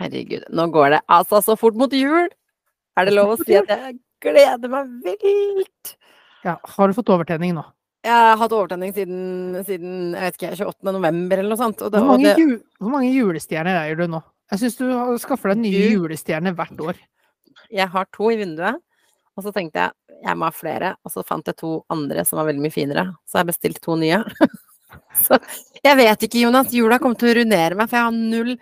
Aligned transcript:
Herregud, 0.00 0.46
nå 0.56 0.66
går 0.72 0.94
det 0.94 1.00
altså 1.12 1.42
så 1.44 1.56
fort 1.60 1.76
mot 1.76 1.92
jul! 1.92 2.30
Er 2.98 3.06
det 3.06 3.14
lov 3.14 3.34
å 3.34 3.36
si 3.40 3.56
at 3.58 3.68
jeg 3.68 3.98
gleder 4.24 4.72
meg 4.72 4.88
vilt? 5.04 5.94
Ja, 6.44 6.56
har 6.56 6.88
du 6.88 6.96
fått 6.96 7.12
overtenning 7.12 7.52
nå? 7.58 7.64
Jeg 8.00 8.16
har 8.16 8.38
hatt 8.40 8.52
overtenning 8.56 8.94
siden, 8.96 9.58
siden 9.68 10.14
jeg 10.16 10.24
vet 10.24 10.38
ikke, 10.38 10.52
28. 10.56 10.92
november 10.96 11.42
eller 11.42 11.52
noe 11.52 11.60
sånt. 11.60 11.82
Det, 11.84 12.00
Hvor 12.00 12.14
mange, 12.14 12.32
det, 12.32 12.60
hvor 12.80 12.94
mange 12.94 13.10
julestjerner 13.12 13.82
eier 13.82 13.98
du 14.00 14.06
nå? 14.08 14.22
Jeg 14.50 14.62
syns 14.62 14.78
du 14.80 14.86
skaffer 15.22 15.52
deg 15.52 15.60
nye 15.66 15.90
julestjerner 15.92 16.56
hvert 16.56 16.80
år. 16.80 17.02
jeg 17.70 17.86
har 17.92 18.08
to 18.16 18.30
i 18.32 18.38
vinduet, 18.40 18.80
og 19.36 19.44
så 19.44 19.52
tenkte 19.54 19.84
jeg 19.84 19.96
jeg 20.20 20.36
må 20.36 20.48
ha 20.48 20.52
flere, 20.52 20.94
og 21.04 21.12
så 21.12 21.22
fant 21.24 21.46
jeg 21.48 21.56
to 21.56 21.78
andre 21.92 22.24
som 22.28 22.40
var 22.40 22.50
veldig 22.50 22.64
mye 22.64 22.74
finere. 22.74 23.06
Så 23.28 23.40
jeg 23.40 23.48
bestilte 23.48 23.80
to 23.84 23.94
nye. 23.96 24.18
så 25.24 25.38
jeg 25.80 25.96
vet 25.96 26.26
ikke, 26.26 26.42
Jonas. 26.42 26.74
Jula 26.76 26.98
kommer 27.00 27.16
til 27.20 27.30
å 27.30 27.36
ruinere 27.38 27.78
meg, 27.78 27.88
for 27.88 27.96
jeg 27.96 28.08
har 28.08 28.18
null 28.18 28.52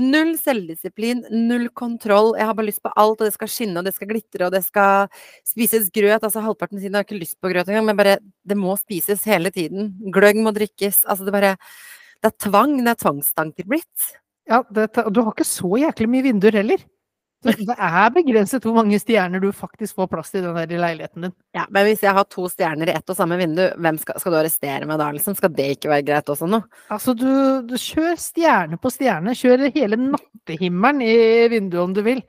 Null 0.00 0.38
selvdisiplin, 0.40 1.20
null 1.28 1.66
kontroll. 1.76 2.32
Jeg 2.38 2.48
har 2.48 2.56
bare 2.56 2.70
lyst 2.70 2.80
på 2.84 2.92
alt, 2.96 3.20
og 3.20 3.26
det 3.28 3.34
skal 3.34 3.50
skinne, 3.52 3.76
og 3.80 3.84
det 3.84 3.92
skal 3.92 4.08
glitre, 4.08 4.46
og 4.46 4.54
det 4.54 4.62
skal 4.64 5.10
spises 5.44 5.90
grøt. 5.92 6.22
Altså 6.24 6.40
halvparten 6.40 6.80
siden 6.80 6.96
har 6.96 7.04
jeg 7.04 7.10
ikke 7.10 7.20
lyst 7.26 7.36
på 7.42 7.52
grøt 7.52 7.68
engang, 7.68 7.90
men 7.90 7.98
bare 7.98 8.16
Det 8.44 8.56
må 8.56 8.76
spises 8.80 9.24
hele 9.28 9.52
tiden. 9.52 9.92
Gløgg 10.12 10.40
må 10.40 10.54
drikkes. 10.56 11.04
Altså 11.04 11.24
det 11.24 11.32
bare 11.32 11.56
Det 12.22 12.30
er 12.32 12.38
tvang. 12.48 12.78
Det 12.80 12.90
er 12.90 13.02
tvangstanker 13.04 13.68
blitt. 13.68 14.08
Ja, 14.48 14.62
det, 14.70 14.88
du 15.12 15.22
har 15.22 15.32
ikke 15.32 15.46
så 15.46 15.76
jæklig 15.78 16.08
mye 16.08 16.26
vinduer 16.26 16.56
heller. 16.62 16.80
Det, 17.42 17.54
er 17.74 18.10
begrenset 18.14 18.62
hvor 18.62 18.76
mange 18.76 18.98
stjerner 19.02 19.42
du 19.42 19.48
faktisk 19.56 19.96
får 19.98 20.08
plass 20.12 20.30
til 20.30 20.42
i 20.42 20.46
den 20.46 20.54
der 20.60 20.82
leiligheten 20.84 21.26
din. 21.26 21.32
Ja, 21.56 21.64
men 21.74 21.88
hvis 21.88 22.04
jeg 22.04 22.14
har 22.14 22.26
to 22.30 22.44
stjerner 22.50 22.88
i 22.92 22.94
ett 22.94 23.10
og 23.10 23.18
samme 23.18 23.38
vindu, 23.40 23.64
hvem 23.82 23.98
skal, 23.98 24.20
skal 24.22 24.32
du 24.34 24.38
arrestere 24.38 24.86
meg 24.86 25.00
da, 25.02 25.08
liksom? 25.16 25.34
Skal 25.38 25.50
det 25.56 25.66
ikke 25.76 25.90
være 25.90 26.06
greit 26.06 26.30
også 26.30 26.46
nå? 26.50 26.62
Altså, 26.94 27.14
du, 27.18 27.26
du 27.66 27.74
kjør 27.74 28.14
stjerne 28.22 28.78
på 28.78 28.92
stjerne. 28.94 29.34
Kjør 29.38 29.66
hele 29.74 29.98
nattehimmelen 30.04 31.02
i 31.02 31.16
vinduet 31.52 31.82
om 31.88 31.96
du 31.98 32.02
vil. 32.06 32.22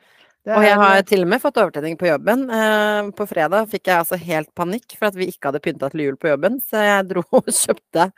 Det 0.43 0.57
Og 0.57 0.65
jeg 0.65 0.73
er- 0.75 0.81
har 0.81 1.01
til 1.07 1.21
og 1.23 1.29
med 1.31 1.39
fått 1.39 1.59
overtenning 1.61 1.93
på 1.99 2.09
jobben. 2.09 2.49
Eh, 2.51 3.11
på 3.15 3.27
fredag 3.29 3.69
fikk 3.71 3.85
jeg 3.87 4.01
altså 4.01 4.17
helt 4.19 4.49
panikk 4.57 4.97
for 4.97 5.07
at 5.07 5.15
vi 5.15 5.29
ikke 5.31 5.51
hadde 5.51 5.61
pynta 5.63 5.89
til 5.93 6.01
jul 6.07 6.17
på 6.19 6.33
jobben, 6.33 6.57
så 6.59 6.81
jeg 6.83 7.05
dro 7.13 7.23
og 7.37 7.47
kjøpte 7.47 8.09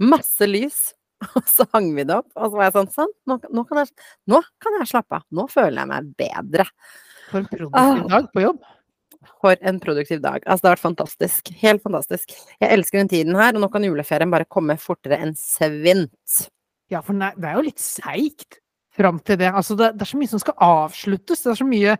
masse 0.00 0.48
lys. 0.48 0.78
Og 1.38 1.46
så 1.50 1.66
hang 1.74 1.90
vi 1.96 2.04
det 2.06 2.14
opp, 2.14 2.28
og 2.36 2.50
så 2.52 2.58
var 2.58 2.68
jeg 2.68 2.74
sånn 2.76 2.90
Sånn, 2.94 3.12
nå, 3.26 3.36
nå, 3.50 3.64
kan, 3.66 3.80
jeg, 3.82 4.08
nå 4.30 4.38
kan 4.62 4.76
jeg 4.78 4.90
slappe 4.92 5.18
av. 5.18 5.24
Nå 5.34 5.48
føler 5.50 5.80
jeg 5.82 5.90
meg 5.90 6.10
bedre. 6.20 6.66
For 7.28 7.40
en 7.40 7.48
produktiv 7.50 7.80
Ah. 7.80 8.04
dag 8.12 8.28
på 8.34 8.44
jobb. 8.44 8.60
For 9.42 9.56
en 9.66 9.80
produktiv 9.82 10.22
dag. 10.22 10.44
Altså, 10.46 10.62
det 10.62 10.70
har 10.70 10.76
vært 10.76 10.84
fantastisk. 10.86 11.50
Helt 11.60 11.82
fantastisk. 11.82 12.36
Jeg 12.62 12.70
elsker 12.76 13.02
den 13.02 13.10
tiden 13.10 13.34
her, 13.38 13.50
og 13.58 13.64
nå 13.64 13.70
kan 13.72 13.84
juleferien 13.84 14.30
bare 14.30 14.46
komme 14.46 14.78
fortere 14.80 15.18
enn 15.18 15.34
svint. 15.38 16.38
Ja, 16.88 17.02
for 17.04 17.18
det 17.18 17.34
er 17.34 17.58
jo 17.58 17.66
litt 17.66 17.82
seigt 17.82 18.60
fram 18.94 19.18
til 19.20 19.38
det. 19.42 19.50
Altså, 19.50 19.76
det, 19.78 19.92
det 19.98 20.06
er 20.06 20.12
så 20.12 20.20
mye 20.22 20.32
som 20.32 20.42
skal 20.42 20.56
avsluttes. 20.64 21.42
Det 21.44 21.52
er 21.52 21.60
så 21.60 21.66
mye 21.68 21.98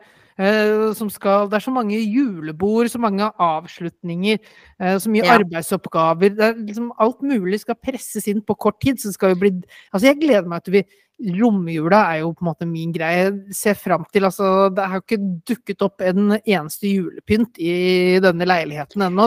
som 0.95 1.11
skal 1.11 1.49
Det 1.49 1.59
er 1.59 1.65
så 1.67 1.75
mange 1.75 1.99
julebord, 1.99 2.89
så 2.91 3.01
mange 3.03 3.27
avslutninger, 3.39 4.39
eh, 4.81 4.97
så 4.99 5.11
mye 5.11 5.25
Ja. 5.25 5.39
arbeidsoppgaver. 5.39 6.37
Det 6.37 6.41
er 6.41 6.55
liksom 6.55 6.93
alt 6.99 7.21
mulig 7.23 7.61
skal 7.61 7.75
presses 7.75 8.29
inn 8.29 8.41
på 8.43 8.57
kort 8.57 8.81
tid. 8.81 8.97
Så 8.99 9.09
det 9.09 9.15
skal 9.15 9.35
jo 9.35 9.41
bli 9.41 9.51
Altså, 9.93 10.07
jeg 10.07 10.21
gleder 10.21 10.47
meg 10.47 10.63
til 10.63 10.73
vi 10.73 10.85
Romjula 11.19 12.15
er 12.15 12.21
jo 12.21 12.33
på 12.33 12.45
en 12.45 12.55
måte 12.55 12.67
min 12.67 12.93
greie. 12.93 13.33
Ser 13.53 13.75
fram 13.75 14.05
til 14.13 14.23
Altså, 14.23 14.73
det 14.73 14.85
har 14.87 15.01
jo 15.01 15.03
ikke 15.03 15.41
dukket 15.51 15.83
opp 15.83 16.01
en 16.01 16.39
eneste 16.39 16.87
julepynt 16.87 17.59
i 17.59 18.21
denne 18.23 18.47
leiligheten 18.47 19.03
ennå. 19.03 19.27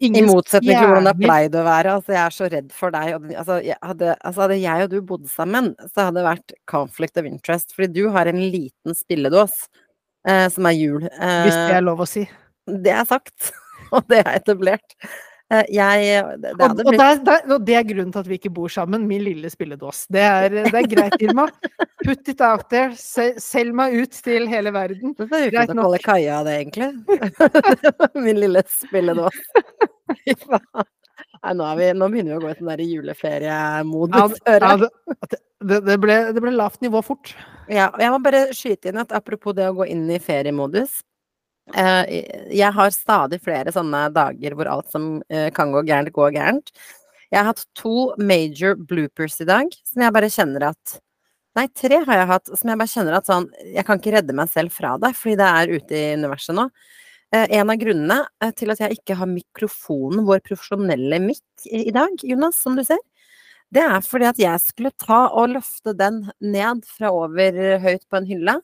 I 0.00 0.10
motsetning 0.20 0.76
til 0.76 0.86
hvordan 0.86 1.08
det 1.08 1.16
pleide 1.22 1.62
å 1.62 1.64
være. 1.64 1.96
Altså, 1.96 2.12
jeg 2.12 2.26
er 2.26 2.36
så 2.36 2.50
redd 2.52 2.72
for 2.72 2.90
deg. 2.90 3.14
Altså, 3.34 3.64
jeg 3.64 3.76
hadde, 3.80 4.16
altså, 4.20 4.40
hadde 4.42 4.60
jeg 4.60 4.82
og 4.84 4.90
du 4.90 5.00
bodd 5.00 5.28
sammen, 5.28 5.74
så 5.88 6.10
hadde 6.10 6.20
det 6.20 6.28
vært 6.28 6.52
conflict 6.66 7.16
of 7.16 7.24
interest. 7.24 7.72
Fordi 7.72 7.88
du 7.94 8.10
har 8.10 8.26
en 8.26 8.50
liten 8.52 8.94
spilledås 8.94 9.70
eh, 10.28 10.46
som 10.52 10.66
er 10.70 10.76
jul. 10.76 11.00
Hvis 11.06 11.56
det 11.56 11.66
Eh, 11.70 11.76
er 11.78 11.82
lov 11.86 12.00
å 12.04 12.08
si. 12.08 12.26
det 12.66 12.92
er 12.92 13.04
sagt, 13.08 13.52
og 13.94 14.06
det 14.10 14.22
er 14.24 14.36
etablert. 14.38 14.96
Eh, 15.50 15.64
jeg 15.74 16.22
Det, 16.38 16.52
det 16.54 16.62
Og, 16.62 16.80
og, 16.86 16.92
der, 16.94 17.16
der, 17.26 17.40
og 17.54 17.64
det 17.66 17.74
er 17.74 17.82
grunnen 17.88 18.12
til 18.14 18.20
at 18.22 18.28
vi 18.30 18.36
ikke 18.38 18.52
bor 18.54 18.68
sammen. 18.70 19.08
Min 19.10 19.24
lille 19.26 19.50
spilledås. 19.50 20.04
Det 20.06 20.20
er, 20.22 20.48
det 20.68 20.74
er 20.78 20.86
greit, 20.86 21.16
Irma. 21.20 21.48
Put 22.06 22.28
it 22.30 22.40
out 22.40 22.68
there. 22.70 22.94
Se, 22.96 23.32
selg 23.42 23.74
meg 23.74 23.96
ut 23.98 24.14
til 24.24 24.46
hele 24.48 24.70
verden. 24.72 25.12
Det 25.18 25.26
er 25.26 25.50
greit 25.50 25.68
ufint 25.68 25.74
å 25.74 25.80
nok. 25.82 25.84
kalle 25.84 25.98
Kaja 26.06 26.38
det, 26.46 26.54
egentlig. 26.62 26.92
Min 28.24 28.38
lille 28.40 28.62
spilledås. 28.70 29.42
Fy 30.22 30.36
faen. 30.46 30.86
Nei, 31.42 31.54
nå, 31.56 31.66
vi, 31.78 31.86
nå 31.96 32.08
begynner 32.12 32.34
vi 32.34 32.38
å 32.38 32.42
gå 32.44 32.50
i 32.52 32.56
sånn 32.58 32.68
der 32.68 32.82
juleferiemodus, 32.84 34.34
det- 34.44 34.58
ja, 34.60 34.76
det, 34.76 35.38
det, 35.70 35.78
det, 35.86 35.96
ble, 36.02 36.16
det 36.36 36.40
ble 36.44 36.50
lavt 36.52 36.80
nivå 36.84 37.00
fort. 37.04 37.34
Ja, 37.68 37.88
og 37.94 38.00
jeg 38.02 38.10
må 38.12 38.18
bare 38.24 38.42
skyte 38.56 38.90
inn 38.92 39.00
at 39.00 39.12
apropos 39.16 39.54
det 39.56 39.68
å 39.70 39.74
gå 39.78 39.86
inn 39.88 40.04
i 40.10 40.18
feriemodus. 40.20 41.00
eh, 41.74 42.04
jeg 42.50 42.72
har 42.74 42.90
stadig 42.90 43.40
flere 43.44 43.70
sånne 43.72 44.08
dager 44.12 44.54
hvor 44.58 44.66
alt 44.66 44.90
som 44.90 45.22
eh, 45.30 45.50
kan 45.54 45.70
gå 45.72 45.84
gærent, 45.86 46.10
går 46.12 46.32
gærent. 46.34 46.72
Jeg 47.30 47.38
har 47.38 47.46
hatt 47.52 47.64
to 47.78 48.12
major 48.18 48.74
bloopers 48.74 49.40
i 49.40 49.46
dag 49.46 49.70
som 49.86 50.02
jeg 50.02 50.12
bare 50.12 50.28
kjenner 50.32 50.68
at 50.72 51.00
Nei, 51.58 51.64
tre 51.74 51.96
har 52.06 52.14
jeg 52.20 52.26
hatt 52.30 52.46
som 52.58 52.68
jeg 52.70 52.78
bare 52.78 52.90
kjenner 52.90 53.14
at 53.18 53.26
sånn 53.26 53.46
Jeg 53.74 53.82
kan 53.86 53.98
ikke 53.98 54.12
redde 54.14 54.34
meg 54.38 54.48
selv 54.52 54.70
fra 54.70 54.92
det, 55.02 55.12
fordi 55.18 55.36
det 55.40 55.46
er 55.46 55.72
ute 55.76 55.94
i 55.98 56.12
universet 56.18 56.54
nå. 56.54 56.68
Eh, 57.32 57.46
en 57.60 57.70
av 57.70 57.78
grunnene 57.78 58.18
eh, 58.42 58.50
til 58.58 58.72
at 58.72 58.80
jeg 58.82 58.98
ikke 58.98 59.14
har 59.20 59.30
mikrofonen, 59.30 60.24
vår 60.26 60.42
profesjonelle 60.46 61.20
mikk, 61.22 61.44
i, 61.70 61.92
dag, 61.94 62.16
Jonas, 62.26 62.58
som 62.58 62.74
du 62.78 62.82
ser, 62.86 62.98
det 63.70 63.84
er 63.84 64.02
fordi 64.02 64.26
at 64.26 64.40
jeg 64.42 64.62
skulle 64.64 64.90
ta 64.98 65.28
og 65.28 65.52
løfte 65.52 65.94
den 65.94 66.24
ned 66.42 66.82
fra 66.90 67.12
over 67.14 67.54
eh, 67.54 67.78
høyt 67.82 68.02
på 68.10 68.18
en 68.18 68.26
hylle. 68.26 68.56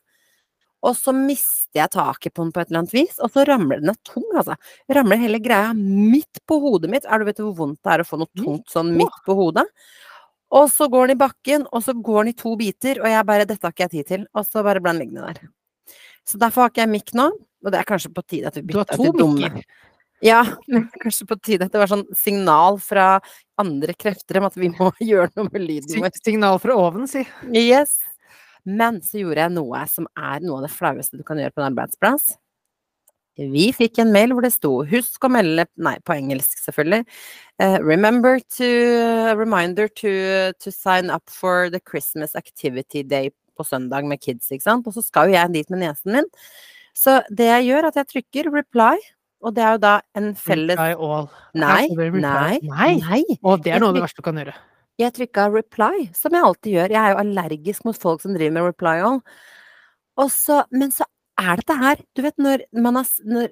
Og 0.87 0.97
så 0.99 1.15
mister 1.15 1.81
jeg 1.81 1.93
taket 1.95 2.35
på 2.35 2.43
den 2.43 2.51
på 2.55 2.63
et 2.63 2.71
eller 2.71 2.83
annet 2.83 2.95
vis, 2.95 3.21
og 3.23 3.31
så 3.35 3.47
ramler 3.47 3.81
den 3.83 3.95
tung, 4.07 4.27
altså. 4.35 4.59
Ramler 4.93 5.23
hele 5.23 5.41
greia 5.43 5.71
midt 5.77 6.43
på 6.47 6.59
hodet 6.63 6.91
mitt. 6.91 7.07
Er 7.07 7.23
du 7.23 7.31
vet 7.31 7.41
hvor 7.43 7.55
vondt 7.63 7.81
det 7.87 7.95
er 7.95 8.03
å 8.03 8.07
få 8.07 8.19
noe 8.21 8.31
tungt 8.39 8.71
sånn 8.71 8.93
midt 8.99 9.23
på 9.27 9.35
hodet? 9.39 9.67
Og 10.55 10.69
så 10.71 10.87
går 10.91 11.09
den 11.09 11.17
i 11.17 11.23
bakken, 11.23 11.67
og 11.75 11.83
så 11.87 11.95
går 11.95 12.25
den 12.25 12.35
i 12.35 12.39
to 12.39 12.53
biter, 12.59 13.01
og 13.03 13.11
jeg 13.11 13.27
bare 13.27 13.47
Dette 13.49 13.67
har 13.67 13.75
ikke 13.75 13.87
jeg 13.87 13.95
tid 13.95 14.11
til. 14.13 14.27
Og 14.35 14.47
så 14.47 14.63
bare 14.67 14.83
ble 14.83 14.95
den 14.95 15.03
liggende 15.03 15.27
der. 15.31 15.51
Så 16.27 16.39
derfor 16.43 16.67
har 16.67 16.75
ikke 16.75 16.85
jeg 16.85 16.95
mikk 16.99 17.15
nå. 17.19 17.31
Og 17.65 17.73
det 17.73 17.81
er 17.81 17.89
kanskje 17.89 18.13
på 18.15 18.25
tide 18.27 18.51
at 18.51 18.59
vi 18.59 18.65
bytter 18.69 19.01
til 19.01 19.15
dumme. 19.17 19.51
Ja, 20.25 20.43
men 20.69 20.89
kanskje 21.03 21.29
på 21.29 21.39
tide 21.41 21.69
at 21.69 21.75
det 21.75 21.81
var 21.83 21.91
sånn 21.91 22.07
signal 22.17 22.81
fra 22.83 23.17
andre 23.61 23.97
krefter 23.97 24.41
om 24.41 24.49
at 24.49 24.57
vi 24.59 24.71
må 24.73 24.91
gjøre 25.11 25.33
noe 25.37 25.51
med 25.51 25.65
lyden 25.65 26.05
vår. 26.05 26.17
Signal 26.23 26.61
fra 26.63 26.79
oven, 26.81 27.09
si. 27.11 27.25
Yes. 27.53 27.99
Men 28.67 28.99
så 29.05 29.21
gjorde 29.21 29.45
jeg 29.45 29.55
noe 29.55 29.85
som 29.91 30.09
er 30.19 30.43
noe 30.43 30.61
av 30.61 30.67
det 30.67 30.75
flaueste 30.75 31.19
du 31.19 31.25
kan 31.27 31.39
gjøre 31.39 31.55
på 31.55 31.63
en 31.63 31.71
arbeidsplass. 31.71 32.35
Vi 33.37 33.67
fikk 33.77 33.99
en 34.01 34.15
mail 34.15 34.33
hvor 34.33 34.47
det 34.47 34.55
sto 34.55 34.71
'Husk 34.89 35.27
å 35.29 35.29
melde' 35.29 35.67
Nei, 35.77 35.99
på 36.01 36.15
engelsk, 36.17 36.57
selvfølgelig. 36.65 37.05
Uh, 37.61 37.77
'Remember 37.85 38.41
to 38.57 38.69
Reminder 39.37 39.89
to, 39.89 40.53
to 40.57 40.73
sign 40.73 41.11
up 41.11 41.29
for 41.29 41.69
the 41.69 41.81
Christmas 41.81 42.35
activity 42.35 43.03
day' 43.05 43.31
på 43.57 43.65
søndag 43.65 44.09
med 44.09 44.21
kids, 44.21 44.51
ikke 44.51 44.65
sant. 44.65 44.87
Og 44.89 44.97
så 44.97 45.05
skal 45.05 45.29
jo 45.29 45.37
jeg 45.37 45.53
dit 45.53 45.71
med 45.71 45.85
niesen 45.85 46.17
min. 46.17 46.31
Så 46.97 47.19
det 47.29 47.51
jeg 47.51 47.69
gjør, 47.69 47.85
er 47.85 47.91
at 47.93 47.99
jeg 48.01 48.09
trykker 48.15 48.49
'reply', 48.55 49.03
og 49.45 49.53
det 49.55 49.63
er 49.63 49.75
jo 49.77 49.83
da 49.83 49.93
en 50.17 50.31
felles 50.35 50.79
Reply 50.79 50.95
all. 50.97 51.29
Nei, 51.55 51.89
nei, 51.93 52.57
Nei. 52.65 53.23
Og 53.45 53.61
det 53.63 53.75
er 53.77 53.83
noe 53.83 53.93
av 53.93 53.99
det 53.99 54.07
verste 54.07 54.23
du 54.23 54.27
kan 54.27 54.41
gjøre. 54.41 54.55
Jeg 54.97 55.13
trykka 55.13 55.51
reply, 55.53 56.07
som 56.17 56.33
jeg 56.33 56.47
alltid 56.49 56.73
gjør. 56.73 56.95
Jeg 56.95 57.03
er 57.03 57.13
jo 57.13 57.21
allergisk 57.21 57.85
mot 57.85 57.99
folk 58.01 58.23
som 58.23 58.33
driver 58.33 58.55
med 58.57 58.65
reply 58.71 58.95
all. 59.05 59.21
Så, 60.33 60.63
men 60.73 60.89
så 60.95 61.05
er 61.37 61.61
dette 61.61 61.75
her 61.77 61.99
Du 62.17 62.23
vet 62.25 62.39
når 62.41 62.63
man 62.73 62.97
har 62.97 63.09
Når 63.29 63.51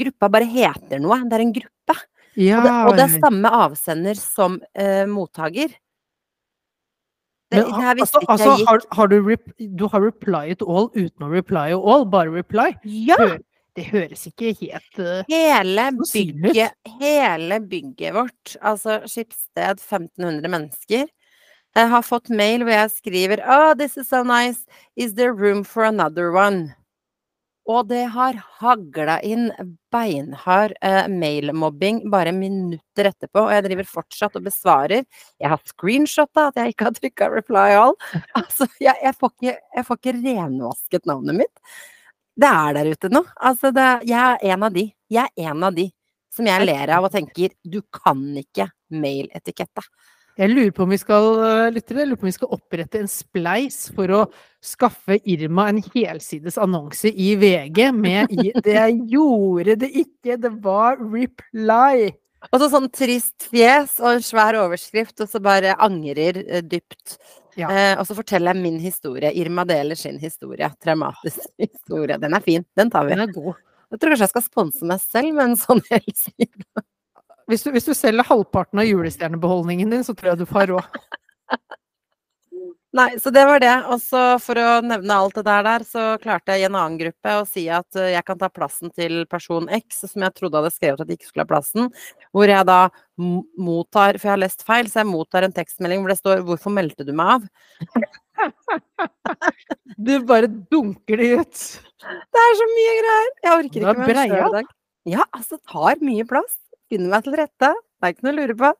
gruppa 0.00 0.30
bare 0.32 0.48
heter 0.48 1.02
noe. 1.04 1.18
Det 1.28 1.36
er 1.36 1.44
en 1.44 1.52
gruppe. 1.52 1.96
Ja, 2.40 2.60
Og 2.60 2.64
det, 2.64 2.72
og 2.72 2.96
det 2.96 3.04
er 3.04 3.20
samme 3.20 3.50
avsender 3.52 4.16
som 4.16 4.56
eh, 4.72 5.04
mottaker. 5.10 5.74
Det, 7.50 7.64
men, 7.66 7.96
det 7.96 8.04
altså, 8.04 8.20
altså, 8.28 8.50
har, 8.68 8.82
har 8.94 9.06
du, 9.10 9.16
rep, 9.26 9.48
du 9.58 9.88
har 9.90 10.04
reply 10.04 10.54
to 10.54 10.68
all 10.70 10.90
uten 10.94 11.26
å 11.26 11.30
reply 11.32 11.72
to 11.74 11.80
all, 11.82 12.04
bare 12.06 12.30
reply? 12.30 12.68
Ja! 12.86 13.16
Hør, 13.18 13.38
det 13.78 13.86
høres 13.90 14.22
ikke 14.28 14.52
helt 14.60 15.00
uh, 15.02 15.24
Hele 15.30 15.88
bygget, 15.98 16.76
hele 17.00 17.58
bygget 17.72 18.14
vårt, 18.14 18.54
altså 18.62 19.00
Skipssted 19.10 19.82
1500 19.82 20.46
mennesker, 20.52 21.10
jeg 21.76 21.90
har 21.92 22.02
fått 22.02 22.30
mail 22.34 22.64
hvor 22.64 22.74
jeg 22.74 22.90
skriver 22.96 23.42
Oh, 23.46 23.74
this 23.78 23.96
is 23.96 24.08
so 24.10 24.24
nice. 24.26 24.66
Is 24.96 25.14
there 25.14 25.32
room 25.32 25.62
for 25.64 25.84
another 25.84 26.32
one? 26.32 26.74
Og 27.70 27.86
det 27.90 28.02
har 28.14 28.38
hagla 28.58 29.18
inn 29.26 29.50
beinhard 29.92 30.72
eh, 30.82 31.06
mailmobbing 31.12 32.02
bare 32.10 32.32
minutter 32.34 33.10
etterpå, 33.12 33.44
og 33.44 33.52
jeg 33.54 33.66
driver 33.68 33.88
fortsatt 33.90 34.38
og 34.40 34.46
besvarer. 34.48 35.06
Jeg 35.38 35.52
har 35.52 35.62
screenshotta 35.68 36.48
at 36.50 36.58
jeg 36.58 36.74
ikke 36.74 36.88
har 36.88 36.98
trykka 36.98 37.30
reply 37.36 37.68
all. 37.78 37.96
Altså, 38.40 38.66
jeg, 38.82 38.96
jeg, 39.04 39.14
får 39.20 39.34
ikke, 39.36 39.56
jeg 39.76 39.86
får 39.86 40.00
ikke 40.00 40.16
renvasket 40.18 41.08
navnet 41.10 41.42
mitt. 41.44 41.64
Det 42.40 42.50
er 42.50 42.76
der 42.78 42.90
ute 42.90 43.10
nå. 43.12 43.22
Altså, 43.36 43.70
det, 43.76 43.88
jeg 44.08 44.20
er 44.40 44.54
en 44.54 44.66
av 44.66 44.74
de. 44.74 44.86
Jeg 45.10 45.30
er 45.36 45.52
en 45.52 45.66
av 45.68 45.76
de 45.76 45.90
som 46.34 46.46
jeg 46.46 46.64
ler 46.64 46.94
av 46.94 47.06
og 47.06 47.12
tenker 47.14 47.54
du 47.66 47.80
kan 47.94 48.22
ikke 48.40 48.70
mailetikette. 48.94 49.84
Jeg 50.40 50.54
lurer 50.54 50.70
på 50.72 50.86
om 50.86 50.92
vi 50.94 50.96
skal 51.00 51.26
eh, 51.44 51.66
lyttere, 51.74 52.00
jeg 52.00 52.08
lurer 52.08 52.20
på 52.20 52.24
om 52.24 52.30
vi 52.30 52.38
skal 52.38 52.54
opprette 52.56 53.00
en 53.02 53.10
spleis 53.10 53.82
for 53.92 54.12
å 54.16 54.20
skaffe 54.64 55.18
Irma 55.28 55.66
en 55.68 55.82
helsides 55.84 56.56
annonse 56.60 57.12
i 57.12 57.34
VG 57.40 57.90
med 57.92 58.32
i, 58.32 58.48
Det 58.64 58.76
jeg 58.78 58.96
gjorde 59.12 59.76
det 59.82 59.90
ikke, 60.06 60.38
det 60.40 60.52
var 60.64 60.96
reply. 61.02 62.08
Og 62.48 62.56
så 62.62 62.70
sånn 62.72 62.88
trist 62.88 63.50
fjes 63.50 63.98
og 64.00 64.14
en 64.14 64.24
svær 64.24 64.56
overskrift, 64.62 65.18
og 65.20 65.28
så 65.28 65.42
bare 65.44 65.76
angrer 65.76 66.40
eh, 66.46 66.64
dypt. 66.64 67.18
Ja. 67.60 67.68
Eh, 67.68 67.94
og 68.00 68.06
så 68.08 68.16
forteller 68.16 68.56
jeg 68.56 68.64
min 68.64 68.78
historie. 68.80 69.34
Irma 69.36 69.66
deler 69.68 69.98
sin 69.98 70.16
historie. 70.22 70.70
Traumatisk 70.80 71.44
historie. 71.66 72.16
Den 72.22 72.38
er 72.38 72.46
fin. 72.46 72.64
Den 72.80 72.92
tar 72.92 73.04
vi. 73.04 73.12
Den 73.12 73.26
er 73.28 73.34
god. 73.34 73.60
Jeg 73.90 74.00
tror 74.00 74.14
kanskje 74.14 74.24
jeg 74.28 74.32
skal 74.38 74.46
sponse 74.46 74.88
meg 74.88 75.04
selv 75.04 75.36
med 75.36 75.50
en 75.50 75.60
sånn 75.60 75.84
helside. 75.92 76.86
Hvis 77.50 77.66
du, 77.66 77.72
hvis 77.74 77.88
du 77.88 77.94
selger 77.98 78.26
halvparten 78.28 78.78
av 78.78 78.86
julestjernebeholdningen 78.86 79.90
din, 79.90 80.04
så 80.06 80.14
tror 80.14 80.32
jeg 80.32 80.42
du 80.42 80.46
får 80.50 80.70
råd. 80.70 81.00
Nei, 82.90 83.18
så 83.22 83.30
det 83.30 83.44
var 83.46 83.60
det. 83.62 83.74
Og 83.92 84.00
så 84.02 84.20
for 84.42 84.58
å 84.58 84.80
nevne 84.82 85.14
alt 85.14 85.36
det 85.38 85.44
der 85.46 85.62
der, 85.62 85.84
så 85.86 86.04
klarte 86.22 86.56
jeg 86.56 86.64
i 86.64 86.66
en 86.66 86.74
annen 86.74 86.98
gruppe 86.98 87.34
å 87.38 87.44
si 87.46 87.68
at 87.70 87.98
eh, 87.98 88.12
jeg 88.16 88.26
kan 88.26 88.38
ta 88.40 88.48
plassen 88.50 88.90
til 88.90 89.20
person 89.30 89.68
X, 89.70 90.00
som 90.10 90.24
jeg 90.26 90.34
trodde 90.34 90.58
hadde 90.58 90.72
skrevet 90.74 91.02
at 91.04 91.10
de 91.10 91.14
ikke 91.14 91.28
skulle 91.28 91.46
ha 91.46 91.50
plassen. 91.52 91.86
Hvor 92.34 92.50
jeg 92.50 92.66
da 92.66 92.80
mottar, 93.18 94.18
for 94.18 94.26
jeg 94.26 94.34
har 94.34 94.42
lest 94.42 94.66
feil, 94.66 94.90
så 94.90 95.04
jeg 95.04 95.10
mottar 95.12 95.46
en 95.46 95.54
tekstmelding 95.54 96.02
hvor 96.02 96.10
det 96.10 96.18
står 96.18 96.42
'Hvorfor 96.42 96.74
meldte 96.74 97.06
du 97.06 97.12
meg 97.14 97.36
av?' 97.36 97.46
Du 100.00 100.12
bare 100.24 100.48
dunker 100.48 101.20
det 101.20 101.28
ut. 101.38 101.62
Det 102.00 102.42
er 102.42 102.54
så 102.58 102.66
mye 102.74 102.94
greier! 102.98 103.30
Jeg 103.44 103.52
orker 103.52 103.80
er 103.84 103.90
ikke 103.94 104.06
mer 104.08 104.24
i 104.24 104.52
dag. 104.56 104.74
Ja, 105.06 105.22
altså, 105.30 105.58
det 105.58 105.64
tar 105.70 106.02
mye 106.02 106.26
plass. 106.26 106.56
Finner 106.90 107.12
meg 107.14 107.24
til 107.26 107.36
rette. 107.38 107.70
Det 107.70 108.08
er 108.08 108.14
ikke 108.16 108.26
noe 108.26 108.34
å 108.34 108.38
lure 108.40 108.56
på. 108.58 108.70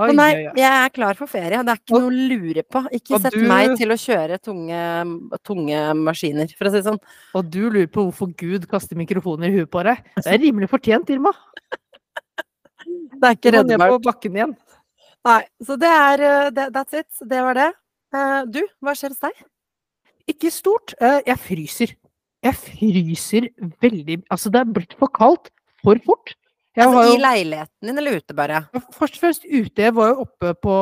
Oi, 0.00 0.06
Og 0.08 0.14
nei, 0.14 0.28
jeg 0.54 0.70
er 0.70 0.92
klar 0.94 1.16
for 1.18 1.26
ferie. 1.28 1.58
Det 1.66 1.72
er 1.72 1.78
ikke 1.80 1.94
Og- 1.96 2.04
noe 2.04 2.10
å 2.12 2.28
lure 2.30 2.62
på. 2.62 2.82
Ikke 2.94 3.18
sett 3.20 3.32
du- 3.34 3.48
meg 3.48 3.76
til 3.76 3.88
å 3.90 3.96
kjøre 3.98 4.38
tunge, 4.40 5.40
tunge 5.42 5.80
maskiner, 5.98 6.48
for 6.56 6.66
å 6.66 6.70
si 6.70 6.76
det 6.80 6.84
sånn. 6.86 7.00
Og 7.34 7.50
du 7.50 7.68
lurer 7.68 7.88
på 7.90 8.04
hvorfor 8.06 8.30
Gud 8.36 8.68
kaster 8.70 8.96
mikrofoner 8.96 9.48
i 9.50 9.56
huet 9.58 9.70
på 9.70 9.82
deg. 9.82 9.98
Det 10.16 10.26
er 10.26 10.38
rimelig 10.38 10.68
fortjent, 10.70 11.10
Irma. 11.10 11.32
Det 13.20 13.24
er 13.28 13.34
ikke 13.36 13.52
ned 13.52 13.66
reddbart. 13.68 13.90
på 13.90 14.02
bakken 14.06 14.36
igjen. 14.38 14.56
Nei, 15.24 15.42
så 15.62 15.76
det 15.78 15.90
er 15.90 16.22
uh, 16.48 16.70
That's 16.70 16.94
it. 16.94 17.06
Det 17.20 17.40
var 17.44 17.54
det. 17.54 17.72
Uh, 18.14 18.44
du, 18.46 18.62
hva 18.82 18.94
skjer 18.96 19.12
hos 19.12 19.20
deg? 19.20 19.42
Ikke 20.28 20.50
stort. 20.50 20.94
Uh, 21.00 21.20
Jeg 21.26 21.36
fryser. 21.38 21.94
Jeg 22.42 22.54
fryser 22.56 23.48
veldig 23.82 24.22
Altså, 24.30 24.50
det 24.50 24.62
er 24.62 24.72
blitt 24.72 24.94
for 24.98 25.08
kaldt 25.08 25.50
for 25.84 25.98
fort. 26.06 26.34
Altså, 26.86 27.02
jo 27.08 27.14
I 27.16 27.20
leiligheten 27.22 27.88
din 27.90 27.98
eller 27.98 28.16
ute, 28.20 28.34
bare? 28.36 28.60
først 28.98 29.14
og 29.18 29.20
fremst 29.20 29.44
ute. 29.44 29.82
Jeg 29.82 29.94
var 29.94 30.08
jo 30.12 30.24
oppe 30.26 30.54
på, 30.62 30.76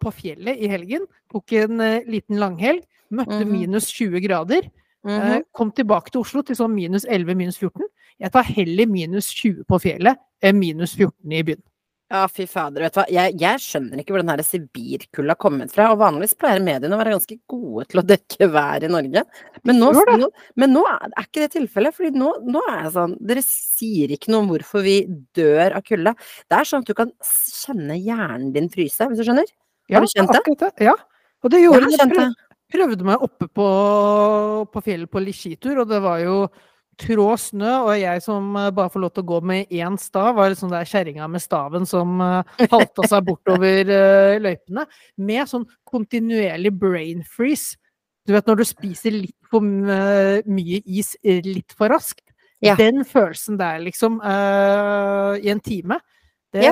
på 0.00 0.12
fjellet 0.16 0.58
i 0.60 0.68
helgen. 0.70 1.06
Tok 1.32 1.52
en 1.52 1.80
uh, 1.80 2.00
liten 2.10 2.38
langhelg. 2.40 2.82
Møtte 3.10 3.40
Mhm. 3.44 3.50
minus 3.52 3.88
20 3.92 4.20
grader. 4.26 4.68
Mm 5.04 5.10
-hmm. 5.10 5.36
uh, 5.36 5.42
Kom 5.52 5.72
tilbake 5.72 6.10
til 6.10 6.20
Oslo 6.20 6.42
til 6.42 6.56
sånn 6.56 6.74
minus 6.74 7.04
11, 7.08 7.34
minus 7.34 7.58
14. 7.58 7.82
Jeg 8.20 8.32
tar 8.32 8.42
heller 8.42 8.86
minus 8.86 9.32
20 9.34 9.64
på 9.64 9.78
fjellet 9.80 10.16
enn 10.42 10.58
minus 10.58 10.94
14 10.94 11.32
i 11.32 11.42
byen. 11.42 11.62
Ja, 12.10 12.24
fy 12.26 12.42
fader. 12.50 12.82
Vet 12.82 12.96
du 12.96 12.98
hva? 12.98 13.04
Jeg, 13.14 13.36
jeg 13.38 13.60
skjønner 13.62 14.00
ikke 14.02 14.10
hvor 14.16 14.22
den 14.24 14.32
her 14.32 14.40
Sibirkulda 14.42 15.30
har 15.36 15.38
kommet 15.38 15.70
fra. 15.70 15.84
Og 15.92 16.00
vanligvis 16.00 16.32
pleier 16.40 16.58
mediene 16.64 16.96
å 16.96 16.98
være 16.98 17.12
ganske 17.14 17.36
gode 17.52 17.84
til 17.92 18.00
å 18.02 18.04
dekke 18.08 18.48
været 18.50 18.88
i 18.88 18.90
Norge. 18.90 19.22
Men 19.68 19.78
nå, 19.78 19.92
nå, 19.94 20.28
men 20.58 20.74
nå 20.74 20.82
er 20.90 21.04
er 21.12 21.28
ikke 21.28 21.44
det 21.44 21.50
tilfellet. 21.54 21.94
fordi 21.94 22.10
nå, 22.18 22.32
nå 22.50 22.62
er 22.72 22.80
det 22.88 22.92
sånn 22.96 23.14
Dere 23.30 23.44
sier 23.46 24.10
ikke 24.16 24.32
noe 24.34 24.42
om 24.42 24.50
hvorfor 24.50 24.82
vi 24.82 24.96
dør 25.38 25.76
av 25.78 25.86
kulde. 25.86 26.16
Det 26.50 26.58
er 26.58 26.66
sånn 26.72 26.82
at 26.82 26.90
du 26.90 26.96
kan 26.98 27.12
kjenne 27.30 28.00
hjernen 28.02 28.50
din 28.58 28.66
fryse, 28.74 29.06
hvis 29.06 29.22
du 29.22 29.28
skjønner? 29.28 29.54
Har 29.94 30.02
du 30.02 30.10
kjent 30.10 30.34
det? 30.34 30.56
det? 30.64 30.72
Ja. 30.90 30.96
Og 31.44 31.54
det 31.54 31.60
Jeg 31.62 31.68
gjorde 31.70 31.92
jeg. 31.94 32.10
prøv- 32.16 32.34
prøvde 32.70 33.06
meg 33.06 33.22
oppe 33.26 33.46
på, 33.54 33.68
på 34.70 34.82
fjellet 34.86 35.10
på 35.10 35.22
litt 35.22 35.34
skitur, 35.38 35.80
og 35.82 35.88
det 35.90 36.02
var 36.02 36.18
jo 36.22 36.36
trå 37.00 37.26
snø, 37.40 37.72
og 37.86 37.92
jeg 37.98 38.22
som 38.24 38.54
eh, 38.58 38.70
bare 38.76 38.92
får 38.92 39.02
lov 39.04 39.12
til 39.14 39.24
å 39.24 39.30
gå 39.30 39.40
med 39.50 39.72
én 39.74 39.96
stav, 40.00 40.34
var 40.36 40.52
liksom 40.52 40.72
der 40.72 40.88
kjerringa 40.88 41.28
med 41.30 41.42
staven 41.42 41.88
som 41.88 42.20
uh, 42.22 42.58
halta 42.72 43.08
seg 43.10 43.26
bortover 43.28 43.92
eh, 43.96 44.36
løypene, 44.42 44.86
med 45.20 45.50
sånn 45.50 45.66
kontinuerlig 45.88 46.74
brain 46.76 47.24
freeze. 47.26 47.78
Du 48.28 48.34
vet 48.36 48.46
når 48.46 48.60
du 48.60 48.66
spiser 48.68 49.16
litt 49.16 49.36
for 49.50 49.64
eh, 49.64 50.46
mye 50.46 50.82
is 50.84 51.16
eh, 51.24 51.40
litt 51.46 51.74
for 51.76 51.92
raskt. 51.92 52.26
Ja. 52.60 52.76
Den 52.76 53.06
følelsen 53.08 53.56
der, 53.56 53.80
liksom, 53.80 54.20
uh, 54.20 55.32
i 55.40 55.48
en 55.48 55.62
time. 55.64 55.96
Det, 56.52 56.66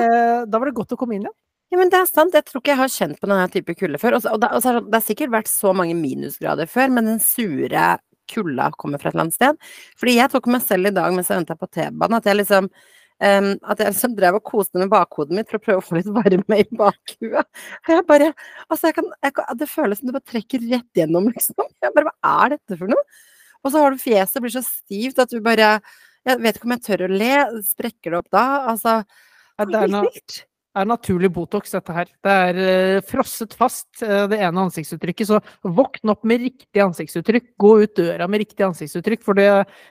Da 0.45 0.59
var 0.59 0.69
det 0.69 0.75
godt 0.77 0.93
å 0.93 0.97
komme 0.99 1.15
inn 1.17 1.23
igjen. 1.25 1.37
Ja, 1.69 1.77
men 1.77 1.91
det 1.93 1.99
er 1.99 2.07
sant. 2.09 2.33
Jeg 2.33 2.45
tror 2.47 2.61
ikke 2.61 2.73
jeg 2.73 2.81
har 2.81 2.91
kjent 2.93 3.19
på 3.21 3.29
denne 3.29 3.49
type 3.53 3.75
kulde 3.77 3.99
før. 4.01 4.17
Og, 4.17 4.23
så, 4.23 4.33
og, 4.33 4.41
det, 4.41 4.49
og 4.53 4.61
så 4.61 4.73
sånn, 4.73 4.87
det 4.89 4.97
har 4.97 5.05
sikkert 5.05 5.33
vært 5.33 5.51
så 5.51 5.73
mange 5.77 5.97
minusgrader 5.97 6.69
før, 6.69 6.93
men 6.95 7.09
den 7.11 7.21
sure 7.23 7.83
kulda 8.29 8.69
kommer 8.77 9.01
fra 9.01 9.09
et 9.11 9.17
eller 9.17 9.27
annet 9.27 9.37
sted. 9.37 9.59
Fordi 9.99 10.15
jeg 10.17 10.33
tok 10.33 10.49
meg 10.51 10.63
selv 10.65 10.89
i 10.89 10.95
dag 10.95 11.13
mens 11.15 11.29
jeg 11.31 11.41
venta 11.41 11.57
på 11.59 11.69
T-banen, 11.69 12.17
at 12.19 12.29
jeg 12.29 12.39
liksom 12.39 12.69
um, 12.69 13.49
at 13.71 13.81
jeg 13.81 13.93
liksom 13.93 14.15
drev 14.17 14.39
og 14.39 14.45
koste 14.47 14.81
med 14.81 14.91
bakhodet 14.91 15.35
mitt 15.37 15.49
for 15.51 15.59
å 15.59 15.63
prøve 15.63 15.83
å 15.83 15.85
få 15.85 15.97
litt 15.99 16.11
varme 16.19 16.59
i 16.61 16.67
bakhuet. 16.81 17.63
Og 17.85 17.95
jeg 17.95 18.05
bare 18.09 18.29
Altså, 18.67 18.89
jeg 18.89 18.99
kan, 18.99 19.09
jeg 19.25 19.35
kan 19.37 19.57
Det 19.59 19.69
føles 19.71 20.01
som 20.01 20.09
det 20.09 20.17
bare 20.19 20.31
trekker 20.35 20.67
rett 20.69 21.01
gjennom, 21.01 21.31
liksom. 21.33 21.71
Jeg 21.83 21.95
bare 21.95 22.11
Hva 22.11 22.35
er 22.45 22.55
dette 22.57 22.79
for 22.79 22.91
noe? 22.91 23.23
Og 23.59 23.73
så 23.73 23.81
har 23.83 23.91
du 23.91 23.99
fjeset 23.99 24.43
blir 24.43 24.53
så 24.53 24.63
stivt 24.63 25.19
at 25.19 25.31
du 25.33 25.41
bare 25.43 25.79
Jeg 26.27 26.43
vet 26.43 26.59
ikke 26.59 26.69
om 26.69 26.75
jeg 26.77 26.85
tør 26.85 27.07
å 27.07 27.11
le. 27.11 27.33
Sprekker 27.67 28.13
det 28.13 28.21
opp 28.21 28.31
da? 28.35 28.45
Altså 28.73 29.01
Ja, 29.01 29.65
det 29.65 29.83
er 29.83 29.91
noe-. 29.97 30.45
Er 30.77 30.87
naturlig 30.87 31.31
Botox, 31.33 31.71
dette 31.73 31.93
her. 31.95 32.09
Det 32.23 32.33
er 32.45 32.59
eh, 32.61 33.01
frosset 33.05 33.55
fast, 33.57 33.87
eh, 34.05 34.25
det 34.29 34.39
ene 34.39 34.65
ansiktsuttrykket. 34.67 35.29
Så 35.29 35.39
våkn 35.65 36.13
opp 36.13 36.25
med 36.29 36.43
riktig 36.45 36.83
ansiktsuttrykk. 36.83 37.47
Gå 37.59 37.71
ut 37.83 37.95
døra 37.97 38.27
med 38.29 38.43
riktig 38.43 38.65
ansiktsuttrykk, 38.67 39.23
for 39.25 39.39
det, 39.39 39.47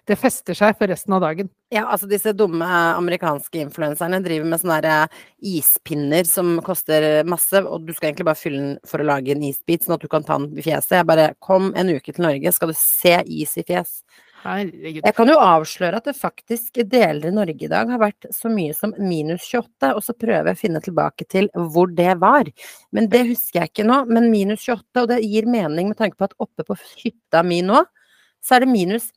det 0.09 0.19
fester 0.21 0.59
seg 0.59 0.77
for 0.79 0.91
resten 0.91 1.17
av 1.17 1.25
dagen. 1.27 1.51
Ja, 1.75 1.85
altså 1.85 2.09
disse 2.09 2.33
dumme 2.37 2.65
amerikanske 2.69 3.61
influenserne 3.67 4.23
driver 4.25 4.49
med 4.49 4.63
sånne 4.63 4.79
der 4.85 5.09
eh, 5.09 5.27
ispinner 5.59 6.29
som 6.29 6.57
koster 6.65 7.09
masse, 7.29 7.63
og 7.65 7.85
du 7.89 7.93
skal 7.97 8.13
egentlig 8.13 8.31
bare 8.31 8.41
fylle 8.41 8.63
den 8.63 8.79
for 8.89 9.03
å 9.03 9.09
lage 9.11 9.35
en 9.35 9.45
isbit, 9.51 9.85
sånn 9.85 9.99
at 9.99 10.07
du 10.07 10.11
kan 10.13 10.27
ta 10.27 10.39
den 10.41 10.55
i 10.55 10.65
fjeset. 10.65 11.01
Jeg 11.01 11.11
bare 11.11 11.33
Kom 11.45 11.73
en 11.79 11.91
uke 11.91 12.13
til 12.13 12.25
Norge, 12.25 12.53
skal 12.53 12.73
du 12.73 12.77
se 12.79 13.19
is 13.25 13.55
i 13.59 13.65
fjes. 13.67 14.01
Herregud. 14.45 15.03
Jeg 15.03 15.15
kan 15.17 15.31
jo 15.31 15.37
avsløre 15.43 15.99
at 15.99 16.07
det 16.07 16.15
faktisk 16.19 16.81
deler 16.87 17.31
i 17.31 17.35
Norge 17.35 17.67
i 17.67 17.71
dag 17.71 17.91
har 17.91 18.01
vært 18.01 18.29
så 18.35 18.51
mye 18.53 18.75
som 18.77 18.95
minus 19.01 19.49
28, 19.51 19.91
og 19.97 20.03
så 20.05 20.15
prøver 20.15 20.53
jeg 20.53 20.59
å 20.59 20.61
finne 20.61 20.83
tilbake 20.85 21.27
til 21.31 21.51
hvor 21.75 21.91
det 21.91 22.15
var. 22.23 22.51
Men 22.95 23.11
det 23.11 23.25
husker 23.33 23.63
jeg 23.63 23.73
ikke 23.73 23.89
nå. 23.89 24.03
Men 24.11 24.31
minus 24.33 24.67
28, 24.69 25.03
og 25.03 25.11
det 25.11 25.23
gir 25.25 25.49
mening 25.51 25.91
med 25.91 25.99
tanke 25.99 26.19
på 26.19 26.29
at 26.29 26.37
oppe 26.43 26.67
på 26.69 26.79
hytta 27.03 27.43
mi 27.47 27.61
nå, 27.67 27.83
så 28.45 28.57
er 28.57 28.65
det 28.65 28.73
minus 28.73 29.11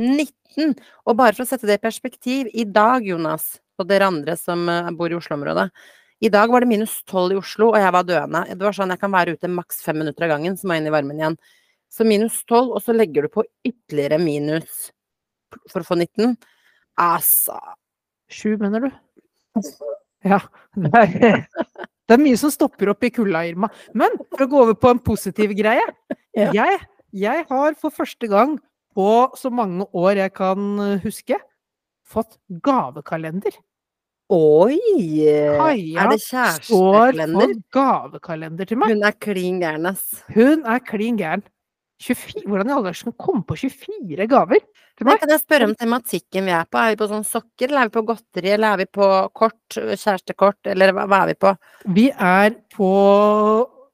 19. 0.00 0.76
Og 1.06 1.16
bare 1.18 1.34
for 1.36 1.44
å 1.44 1.50
sette 1.50 1.68
det 1.68 1.80
i 1.80 1.82
perspektiv, 1.82 2.50
i 2.54 2.66
dag, 2.66 3.06
Jonas, 3.06 3.56
og 3.80 3.88
dere 3.90 4.10
andre 4.10 4.36
som 4.38 4.68
eh, 4.68 4.90
bor 4.96 5.10
i 5.10 5.16
Oslo-området 5.16 5.70
I 6.20 6.28
dag 6.28 6.50
var 6.52 6.60
det 6.60 6.68
minus 6.68 6.98
12 7.08 7.32
i 7.32 7.38
Oslo, 7.40 7.70
og 7.72 7.80
jeg 7.80 7.94
var 7.96 8.06
døende. 8.06 8.44
Det 8.52 8.66
var 8.66 8.76
sånn 8.76 8.92
jeg 8.92 9.00
kan 9.00 9.14
være 9.14 9.34
ute 9.36 9.50
maks 9.50 9.80
fem 9.84 9.98
minutter 10.02 10.26
av 10.26 10.34
gangen, 10.36 10.56
så 10.56 10.68
må 10.68 10.76
jeg 10.76 10.84
inn 10.84 10.90
i 10.90 10.94
varmen 10.94 11.22
igjen. 11.22 11.38
Så 11.90 12.06
minus 12.06 12.38
12, 12.46 12.70
og 12.76 12.82
så 12.84 12.94
legger 12.94 13.26
du 13.26 13.32
på 13.34 13.44
ytterligere 13.66 14.20
minus 14.22 14.90
for 15.70 15.82
å 15.82 15.86
få 15.86 15.98
19. 15.98 16.36
Altså 17.00 17.58
Sju, 18.30 18.54
mener 18.60 18.86
du? 18.86 18.90
Ja. 20.20 20.36
Det 20.76 20.90
er, 21.00 21.46
det 21.48 22.12
er 22.12 22.20
mye 22.20 22.36
som 22.36 22.52
stopper 22.52 22.90
opp 22.92 23.06
i 23.08 23.08
kulda, 23.08 23.40
Irma. 23.48 23.70
Men 23.96 24.12
for 24.28 24.44
å 24.44 24.48
gå 24.52 24.58
over 24.66 24.76
på 24.76 24.90
en 24.92 25.00
positiv 25.00 25.54
greie. 25.56 25.86
Jeg, 26.36 26.76
jeg 27.16 27.46
har 27.48 27.78
for 27.80 27.94
første 27.94 28.28
gang 28.28 28.58
på 28.92 29.08
så 29.40 29.48
mange 29.48 29.86
år 29.96 30.20
jeg 30.20 30.34
kan 30.36 31.00
huske, 31.00 31.38
fått 32.04 32.36
gavekalender. 32.60 33.56
Oi! 34.30 34.76
Kaja 35.56 36.04
er 36.04 36.12
det 36.12 36.20
står 36.20 36.60
kjærestekalender? 36.68 37.40
for 37.40 37.80
gavekalender 37.80 38.68
til 38.68 38.78
meg. 38.78 38.92
Hun 38.92 39.08
er 39.08 39.16
klin 39.24 39.64
gæren, 39.64 39.88
ass. 39.90 40.20
Hun 40.36 40.68
er 40.68 40.84
klin 40.86 41.18
gæren. 41.18 41.46
24, 42.00 42.44
hvordan 42.48 42.70
i 42.70 42.74
all 42.74 42.84
verden 42.86 43.14
komme 43.20 43.44
på 43.44 43.58
24 43.60 44.26
gaver 44.30 44.60
til 44.60 45.06
meg? 45.08 45.20
kan 45.20 45.32
jeg 45.34 45.42
spørre 45.42 45.68
om 45.68 45.74
tematikken 45.76 46.48
vi 46.48 46.54
er 46.56 46.68
på? 46.68 46.80
Er 46.80 46.94
vi 46.94 47.00
på 47.00 47.08
sånn 47.10 47.26
sokker, 47.28 47.68
eller 47.68 47.82
er 47.82 47.90
vi 47.90 47.96
på 47.98 48.04
godteri, 48.08 48.52
eller 48.54 48.72
er 48.72 48.82
vi 48.82 48.86
på 49.00 49.08
kort, 49.36 49.76
kjærestekort, 49.76 50.60
eller 50.72 50.94
hva, 50.96 51.08
hva 51.10 51.24
er 51.24 51.32
vi 51.32 51.40
på? 51.44 51.54
Vi 51.98 52.06
er 52.14 52.54
på 52.72 52.92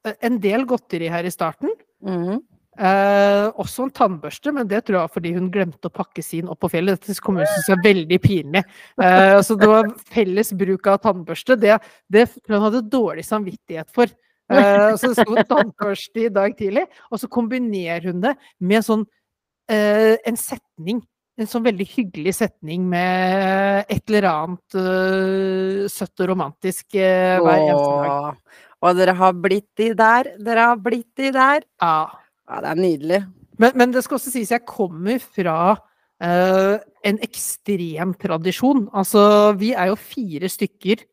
eh, 0.07 0.19
en 0.29 0.39
del 0.43 0.63
godteri 0.69 1.11
her 1.11 1.27
i 1.27 1.33
starten. 1.33 1.75
Mhm. 2.05 2.45
Eh, 2.77 3.47
også 3.57 3.87
en 3.87 3.93
tannbørste, 3.97 4.51
men 4.53 4.67
det 4.69 4.83
tror 4.85 4.99
jeg 4.99 5.07
var 5.07 5.13
fordi 5.15 5.31
hun 5.33 5.47
glemte 5.49 5.89
å 5.89 5.93
pakke 5.93 6.21
sin 6.21 6.49
opp 6.51 6.59
på 6.61 6.69
fjellet. 6.75 6.99
Dette 7.01 7.23
kommer 7.25 7.41
å 7.41 7.49
synes 7.49 7.71
er 7.73 7.81
veldig 7.81 8.19
pinlig. 8.21 8.61
Eh, 9.01 9.37
så 9.41 9.57
det 9.57 9.69
var 9.71 9.89
felles 10.13 10.53
bruk 10.59 10.89
av 10.91 10.99
tannbørste. 11.01 11.57
Det, 11.57 11.79
det 12.13 12.27
jeg 12.27 12.53
hun 12.53 12.67
hadde 12.67 12.83
dårlig 12.93 13.25
samvittighet 13.25 13.89
for. 13.93 14.13
Eh, 14.47 14.93
så 14.95 15.11
sto 15.11 15.35
tannbørste 15.49 16.25
i 16.27 16.31
dag 16.31 16.55
tidlig, 16.55 16.85
og 17.11 17.19
så 17.19 17.27
kombinerer 17.31 18.09
hun 18.11 18.21
det 18.23 18.33
med 18.63 18.85
sånn 18.85 19.03
uh, 19.03 20.13
en 20.15 20.39
setning. 20.39 21.01
En 21.37 21.49
sånn 21.49 21.65
veldig 21.65 21.85
hyggelig 21.91 22.37
setning 22.39 22.85
med 22.89 23.91
et 23.93 24.07
eller 24.07 24.29
annet 24.31 24.77
uh, 24.79 25.83
søtt 25.91 26.23
og 26.23 26.31
romantisk 26.31 26.95
hver 26.95 27.43
eneste 27.43 28.07
dag. 28.07 28.39
Og 28.77 28.95
dere 28.97 29.17
har 29.19 29.35
blitt 29.35 29.67
de 29.77 29.91
der. 29.97 30.31
Dere 30.41 30.71
har 30.71 30.79
blitt 30.81 31.11
de 31.19 31.33
der. 31.35 31.67
Ja. 31.83 32.07
Ja, 32.47 32.63
det 32.63 32.71
er 32.71 32.79
nydelig. 32.79 33.21
Men, 33.59 33.75
men 33.75 33.93
det 33.93 34.05
skal 34.05 34.15
også 34.17 34.31
sies, 34.31 34.55
jeg 34.55 34.67
kommer 34.69 35.19
fra 35.21 35.75
Uh, 36.17 36.81
en 37.05 37.19
ekstrem 37.21 38.15
tradisjon. 38.17 38.87
Altså, 38.89 39.51
vi 39.61 39.67
er 39.77 39.91
jo 39.91 39.97
fire 40.01 40.49
stykker. 40.49 41.03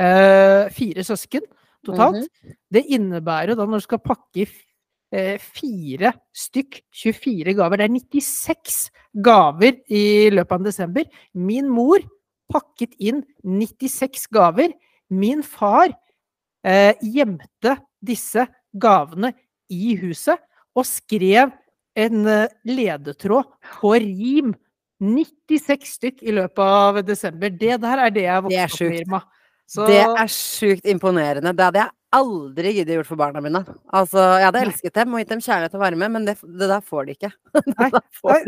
uh, 0.00 0.70
fire 0.72 1.04
søsken 1.04 1.44
totalt. 1.88 2.28
Det 2.70 2.84
innebærer 2.94 3.56
da 3.58 3.66
når 3.66 3.82
du 3.82 3.86
skal 3.86 4.02
pakke 4.04 4.46
eh, 4.46 5.36
fire 5.40 6.12
stykk, 6.36 6.82
24 6.94 7.56
gaver 7.58 7.80
Det 7.80 7.88
er 7.88 7.96
96 7.96 8.78
gaver 9.24 9.80
i 9.88 10.28
løpet 10.34 10.58
av 10.58 10.68
desember. 10.68 11.08
Min 11.34 11.70
mor 11.72 12.04
pakket 12.52 12.94
inn 12.98 13.22
96 13.44 14.28
gaver. 14.34 14.72
Min 15.08 15.42
far 15.42 15.90
eh, 16.64 16.94
gjemte 17.02 17.78
disse 18.04 18.46
gavene 18.78 19.32
i 19.72 19.96
huset 20.00 20.38
og 20.76 20.86
skrev 20.86 21.52
en 21.98 22.26
eh, 22.28 22.56
ledetråd 22.68 23.50
på 23.80 23.94
rim. 24.04 24.54
96 24.98 25.92
stykk 25.94 26.22
i 26.26 26.32
løpet 26.34 26.64
av 26.64 27.02
desember. 27.06 27.52
Det 27.54 27.76
der 27.82 28.00
er 28.02 28.14
det 28.14 28.24
jeg 28.24 28.44
vokste 28.48 28.72
opp 28.74 28.80
med. 28.82 28.96
Irma. 29.02 29.20
Så 29.68 29.86
Det 29.86 30.00
er 30.00 30.26
sjukt 30.32 30.86
imponerende. 30.88 31.52
Det 31.52 31.64
hadde 31.64 31.78
jeg 31.78 31.90
aldri 32.16 32.72
giddet 32.78 32.96
gjort 32.96 33.08
for 33.10 33.20
barna 33.20 33.40
mine. 33.44 33.60
Altså, 33.92 34.22
jeg 34.40 34.46
hadde 34.48 34.62
elsket 34.64 34.94
dem 34.96 35.12
og 35.14 35.20
gitt 35.20 35.32
dem 35.34 35.42
kjærlighet 35.44 35.74
og 35.76 35.82
varme, 35.82 36.08
men 36.14 36.24
det, 36.28 36.34
det 36.40 36.68
der 36.70 36.84
får 36.84 37.08
de 37.08 37.16
ikke. 37.18 37.30
Nei, 37.78 37.88
nei, 37.92 38.38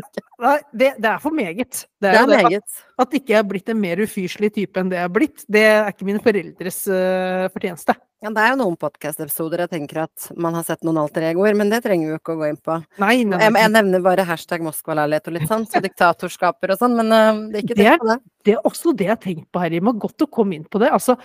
nei, 0.40 0.55
det, 0.73 0.90
det 1.02 1.11
er 1.11 1.19
for 1.23 1.37
meget. 1.37 1.83
Det 2.00 2.09
er, 2.12 2.21
er 2.23 2.29
det 2.31 2.38
at, 2.38 2.47
meget. 2.49 2.85
at 3.05 3.17
ikke 3.19 3.35
jeg 3.35 3.40
er 3.43 3.49
blitt 3.50 3.73
en 3.75 3.81
mer 3.83 4.00
ufyselig 4.00 4.52
type 4.57 4.81
enn 4.81 4.93
det 4.93 4.97
jeg 5.00 5.09
er 5.11 5.12
blitt, 5.19 5.45
det 5.52 5.64
er 5.73 5.90
ikke 5.93 6.07
mine 6.09 6.23
foreldres 6.25 6.79
uh, 6.88 7.49
fortjeneste. 7.52 7.97
Ja, 8.21 8.29
det 8.37 8.43
er 8.45 8.50
jo 8.52 8.59
noen 8.61 8.75
podkast-episoder 8.81 9.62
jeg 9.64 9.71
tenker 9.73 10.02
at 10.02 10.26
man 10.37 10.52
har 10.59 10.64
sett 10.69 10.83
noen 10.85 10.99
alter 11.00 11.25
egoer, 11.31 11.55
men 11.57 11.71
det 11.73 11.79
trenger 11.87 12.09
vi 12.09 12.12
jo 12.12 12.19
ikke 12.21 12.35
å 12.37 12.40
gå 12.43 12.49
inn 12.50 12.59
på. 12.61 12.76
Nei, 13.00 13.14
nei, 13.29 13.38
Jeg, 13.47 13.55
jeg 13.62 13.73
nevner 13.73 14.02
bare 14.05 14.26
hashtag 14.29 14.64
Moskva-leilighet 14.67 15.31
og 15.31 15.37
litt 15.38 15.47
sånn, 15.49 15.64
så 15.73 15.81
diktatorskaper 15.87 16.75
og 16.75 16.81
sånn, 16.83 16.97
men 17.00 17.12
uh, 17.17 17.45
det 17.52 17.61
er 17.62 17.64
ikke 17.64 17.76
Det 17.79 17.85
det 17.85 17.93
er- 17.95 18.25
det. 18.49 18.57
er 18.57 18.67
også 18.73 18.93
det 18.97 19.09
jeg 19.09 19.14
har 19.14 19.23
tenkt 19.25 19.49
på 19.52 19.62
her, 19.64 19.76
Irma. 19.76 19.97
Godt 20.00 20.25
å 20.25 20.29
komme 20.33 20.57
inn 20.59 20.67
på 20.69 20.81
det. 20.85 20.90
Altså, 20.97 21.17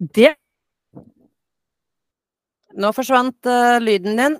det 0.00 0.34
Nå 2.74 2.90
forsvant 2.94 3.50
uh, 3.50 3.80
lyden 3.82 4.18
din. 4.18 4.38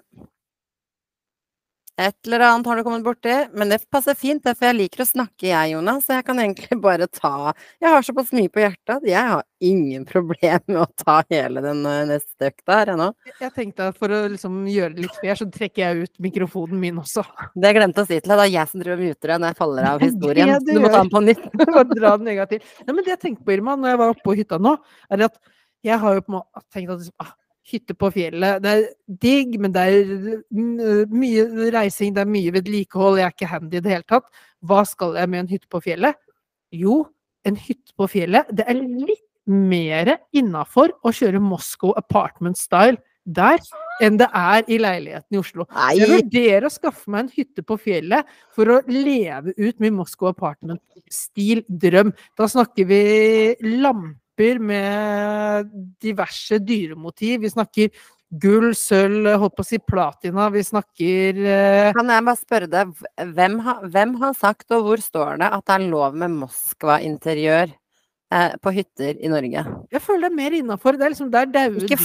Et 1.95 2.27
eller 2.27 2.43
annet 2.43 2.67
har 2.67 2.77
du 2.77 2.83
kommet 2.83 3.05
borti, 3.07 3.35
men 3.55 3.71
det 3.71 3.85
passer 3.87 4.17
fint, 4.19 4.43
for 4.43 4.67
jeg 4.67 4.75
liker 4.75 5.05
å 5.05 5.07
snakke, 5.07 5.47
jeg, 5.47 5.75
Jonas, 5.77 6.09
så 6.09 6.17
jeg 6.17 6.25
kan 6.27 6.41
egentlig 6.43 6.79
bare 6.83 7.07
ta 7.07 7.53
Jeg 7.79 7.87
har 7.87 8.03
såpass 8.03 8.33
mye 8.35 8.51
på 8.51 8.65
hjertet 8.65 8.97
at 8.97 9.07
jeg 9.07 9.31
har 9.31 9.45
ingen 9.63 10.03
problem 10.15 10.65
med 10.67 10.81
å 10.83 10.89
ta 10.99 11.21
hele 11.31 11.63
den 11.63 11.85
eh, 11.87 12.01
neste 12.09 12.51
økta 12.51 12.81
her 12.81 12.93
ennå. 12.97 13.07
Jeg 13.39 13.55
tenkte 13.55 13.93
at 13.93 14.01
for 14.01 14.11
å 14.11 14.25
liksom 14.33 14.65
gjøre 14.73 14.97
det 14.97 15.05
litt 15.07 15.21
fair, 15.21 15.39
så 15.39 15.47
trekker 15.55 15.85
jeg 15.85 16.09
ut 16.09 16.27
mikrofonen 16.27 16.83
min 16.83 16.99
også. 17.05 17.23
Det 17.55 17.71
jeg 17.71 17.79
glemte 17.79 18.03
å 18.03 18.11
si 18.11 18.19
til 18.19 18.35
deg, 18.35 18.43
det 18.43 18.49
er 18.49 18.53
jeg 18.57 18.73
som 18.73 18.83
driver 18.83 18.99
og 18.99 19.13
muter 19.13 19.35
deg 19.35 19.45
når 19.45 19.55
jeg 19.55 19.61
faller 19.63 19.89
av 19.93 20.05
historien. 20.09 20.53
du 20.67 20.75
Du 20.75 20.83
må 20.83 20.91
ta 20.91 21.05
den 21.05 21.15
på 21.15 21.25
nytt. 21.29 21.47
Dra 21.95 22.17
den 22.19 22.35
en 22.35 22.43
gang 22.43 22.53
til. 22.57 22.69
Nei, 22.83 22.91
men 22.91 23.03
det 23.05 23.15
jeg 23.15 23.23
tenkte 23.29 23.47
på, 23.47 23.55
Irma, 23.55 23.79
når 23.79 23.95
jeg 23.95 24.03
var 24.03 24.17
oppe 24.17 24.27
på 24.27 24.39
hytta 24.43 24.59
nå, 24.59 24.75
er 25.15 25.27
at 25.31 25.41
jeg 25.87 26.03
har 26.03 26.19
jo 26.19 26.27
på 26.27 26.33
en 26.33 26.41
måte 26.41 26.67
tenkt 26.75 26.91
at 26.91 27.05
liksom, 27.05 27.15
ah, 27.23 27.35
hytte 27.71 27.97
på 27.97 28.11
fjellet, 28.13 28.61
det 28.65 28.73
er 28.73 28.83
digg, 29.25 29.57
men 29.61 29.73
det 29.75 29.85
er 29.89 31.07
mye 31.13 31.71
reising, 31.75 32.15
det 32.17 32.25
er 32.25 32.31
mye 32.31 32.53
vedlikehold, 32.55 33.21
jeg 33.21 33.29
er 33.29 33.37
ikke 33.37 33.53
handy 33.53 33.79
i 33.79 33.85
det 33.85 33.95
hele 33.95 34.09
tatt. 34.09 34.29
Hva 34.65 34.83
skal 34.89 35.17
jeg 35.21 35.33
med 35.33 35.45
en 35.45 35.53
hytte 35.55 35.71
på 35.73 35.81
fjellet? 35.85 36.21
Jo, 36.75 37.03
en 37.49 37.57
hytte 37.61 37.97
på 37.97 38.09
fjellet, 38.11 38.51
det 38.53 38.69
er 38.69 38.81
litt 38.81 39.25
mer 39.49 40.15
innafor 40.37 40.95
å 41.05 41.13
kjøre 41.13 41.43
Moscow 41.45 41.93
apartment 42.01 42.57
style 42.61 43.01
der 43.25 43.61
enn 44.05 44.19
det 44.21 44.27
er 44.37 44.65
i 44.69 44.79
leiligheten 44.81 45.37
i 45.37 45.41
Oslo. 45.41 45.67
Jeg 45.97 46.09
vurderer 46.11 46.67
å 46.69 46.73
skaffe 46.73 47.11
meg 47.13 47.25
en 47.25 47.31
hytte 47.33 47.65
på 47.65 47.77
fjellet 47.81 48.29
for 48.53 48.69
å 48.69 48.81
leve 48.91 49.55
ut 49.57 49.81
min 49.81 49.95
Moscow 49.97 50.29
Apartment-stil 50.33 51.63
drøm. 51.69 52.13
Da 52.37 52.49
snakker 52.51 52.89
vi 52.91 53.01
lamper 54.35 54.59
med 54.59 55.71
diverse 56.01 56.59
dyremotiv. 56.59 57.41
Vi 57.41 57.51
snakker 57.51 57.91
gull, 58.31 58.75
sølv, 58.75 59.29
holdt 59.39 59.57
på 59.57 59.63
å 59.63 59.69
si 59.69 59.79
platina. 59.79 60.51
Vi 60.51 60.63
snakker 60.63 61.39
eh, 61.39 61.93
kan 61.95 62.11
jeg 62.11 62.25
bare 62.25 62.37
spørre 62.41 62.67
deg, 62.67 62.93
hvem 63.35 63.61
har, 63.61 63.87
hvem 63.87 64.15
har 64.21 64.35
sagt, 64.35 64.71
og 64.73 64.85
hvor 64.85 65.01
står 65.01 65.39
det, 65.39 65.51
at 65.53 65.65
det 65.67 65.75
er 65.75 65.89
lov 65.91 66.15
med 66.17 66.31
Moskva-interiør 66.41 67.73
eh, 68.35 68.55
på 68.63 68.73
hytter 68.75 69.21
i 69.23 69.31
Norge? 69.31 69.63
Jeg 69.95 70.03
føler 70.03 70.27
det 70.27 70.31
er 70.31 70.37
mer 70.39 70.57
innafor. 70.59 70.99
Det 70.99 71.07
er 71.07 71.15
liksom 71.15 71.31
det 71.33 71.41
er 71.41 71.51
daue 71.55 71.85
dyr 71.85 72.03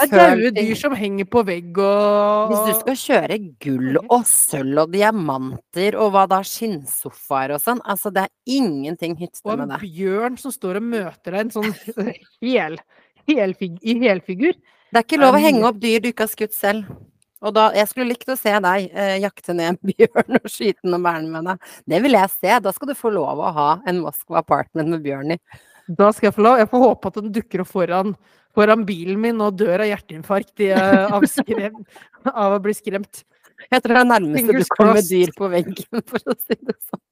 føl 0.00 0.44
dyr 0.56 0.72
som 0.78 0.96
henger 0.96 1.28
på 1.30 1.44
vegg 1.48 1.80
og 1.82 2.52
Hvis 2.52 2.64
du 2.68 2.80
skal 2.80 2.98
kjøre 3.02 3.38
gull 3.66 4.00
og 4.02 4.24
sølv 4.30 4.84
og 4.84 4.94
diamanter 4.94 5.98
og 6.00 6.14
hva 6.14 6.26
da, 6.30 6.40
skinnsofaer 6.46 7.56
og 7.56 7.62
sånn, 7.64 7.82
altså 7.84 8.12
det 8.14 8.26
er 8.26 8.58
ingenting 8.60 9.18
hyttete 9.20 9.44
med 9.50 9.66
det. 9.66 9.80
Og 9.80 9.86
en 9.86 9.94
bjørn 10.00 10.40
som 10.40 10.54
står 10.54 10.80
og 10.80 10.90
møter 10.94 11.36
deg, 11.36 11.40
en 11.44 11.54
sånn 11.58 12.10
hel, 12.46 12.80
helfig, 13.30 13.74
i 13.82 13.98
helfigur. 14.06 14.58
Det 14.90 14.98
er 14.98 15.06
ikke 15.06 15.22
lov 15.22 15.38
å 15.38 15.42
henge 15.42 15.66
opp 15.68 15.78
dyr 15.82 16.02
du 16.02 16.10
ikke 16.10 16.26
har 16.26 16.32
skutt 16.32 16.56
selv. 16.56 16.88
Og 17.40 17.54
da, 17.56 17.70
jeg 17.76 17.88
skulle 17.88 18.10
likt 18.10 18.28
å 18.28 18.36
se 18.36 18.52
deg 18.52 18.90
eh, 18.92 19.16
jakte 19.22 19.54
ned 19.56 19.72
en 19.72 19.78
bjørn 19.90 20.38
og 20.40 20.50
skyte 20.50 20.84
den 20.84 20.98
og 20.98 21.06
bære 21.06 21.22
den 21.24 21.32
med 21.32 21.48
deg. 21.48 21.72
Det 21.92 22.02
vil 22.04 22.18
jeg 22.18 22.32
se. 22.34 22.58
Da 22.66 22.74
skal 22.76 22.90
du 22.90 22.96
få 22.98 23.12
lov 23.14 23.40
å 23.40 23.54
ha 23.56 23.70
en 23.88 24.02
Moskva 24.04 24.42
apartment 24.42 24.92
med 24.92 25.04
bjørn 25.06 25.36
i. 25.36 25.40
Da 25.88 26.10
skal 26.14 26.28
jeg 26.30 26.36
få 26.36 26.44
lov. 26.46 26.60
Jeg 26.60 26.70
får 26.70 26.84
håpe 26.84 27.10
at 27.10 27.18
den 27.18 27.32
dukker 27.34 27.64
opp 27.64 27.72
foran, 27.72 28.14
foran 28.56 28.84
bilen 28.86 29.18
min 29.22 29.40
og 29.42 29.56
dør 29.58 29.86
av 29.86 29.90
hjerteinfarkt 29.90 30.66
i, 30.66 30.70
eh, 30.76 31.06
av, 31.08 31.26
skrem, 31.30 31.80
av 32.30 32.58
å 32.58 32.62
bli 32.62 32.76
skremt. 32.76 33.24
Jeg 33.68 33.84
tror 33.84 33.96
det 33.96 34.02
er 34.02 34.08
nærmeste 34.08 34.46
du 34.46 34.52
Fingers 34.52 34.72
kommer 34.76 34.98
crossed. 34.98 35.10
dyr 35.12 35.32
på 35.36 35.48
veggen, 35.52 36.04
for 36.10 36.32
å 36.32 36.36
si 36.38 36.56
det 36.60 36.76
sånn. 36.78 37.02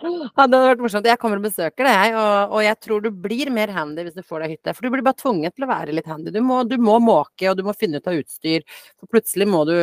Ja, 0.00 0.46
det 0.48 0.56
hadde 0.56 0.60
vært 0.64 0.82
morsomt. 0.84 1.08
Jeg 1.10 1.20
kommer 1.20 1.40
og 1.40 1.44
besøker 1.44 1.86
deg, 1.86 1.92
jeg, 1.92 2.14
og, 2.16 2.54
og 2.56 2.64
jeg 2.64 2.78
tror 2.86 3.02
du 3.04 3.10
blir 3.26 3.50
mer 3.52 3.72
handy 3.74 4.04
hvis 4.06 4.16
du 4.16 4.24
får 4.24 4.44
deg 4.44 4.54
hytte. 4.54 4.74
For 4.76 4.86
du 4.86 4.94
blir 4.94 5.04
bare 5.04 5.20
tvunget 5.20 5.56
til 5.56 5.66
å 5.66 5.70
være 5.70 5.94
litt 5.96 6.08
handy. 6.08 6.32
Du 6.34 6.40
må, 6.44 6.62
du 6.68 6.76
må 6.80 6.96
måke, 7.04 7.50
og 7.50 7.58
du 7.58 7.64
må 7.66 7.76
finne 7.76 8.00
ut 8.00 8.10
av 8.10 8.16
utstyr. 8.16 8.64
For 8.96 9.10
plutselig 9.12 9.48
må 9.50 9.62
du 9.68 9.76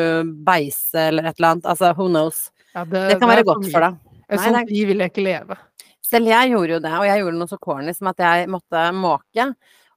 beise 0.48 1.08
eller 1.12 1.30
et 1.30 1.38
eller 1.38 1.56
annet. 1.56 1.70
Altså, 1.70 1.94
who 1.98 2.10
knows. 2.10 2.48
Ja, 2.74 2.86
Det 2.86 3.20
kan 3.20 3.30
er 3.30 3.36
være 3.36 3.48
godt 3.48 3.70
for 3.70 3.88
deg. 3.88 4.04
Et 4.28 4.44
sånt 4.44 4.60
det 4.60 4.76
liv 4.76 4.92
vil 4.92 5.04
jeg 5.06 5.14
ikke 5.14 5.28
leve. 5.28 5.60
Selv 6.08 6.32
jeg 6.32 6.54
gjorde 6.54 6.78
jo 6.78 6.84
det, 6.84 6.94
og 6.96 7.08
jeg 7.08 7.22
gjorde 7.22 7.40
noe 7.42 7.52
så 7.52 7.60
corny 7.60 7.94
som 7.96 8.10
at 8.12 8.24
jeg 8.24 8.48
måtte 8.52 8.84
måke. 8.96 9.48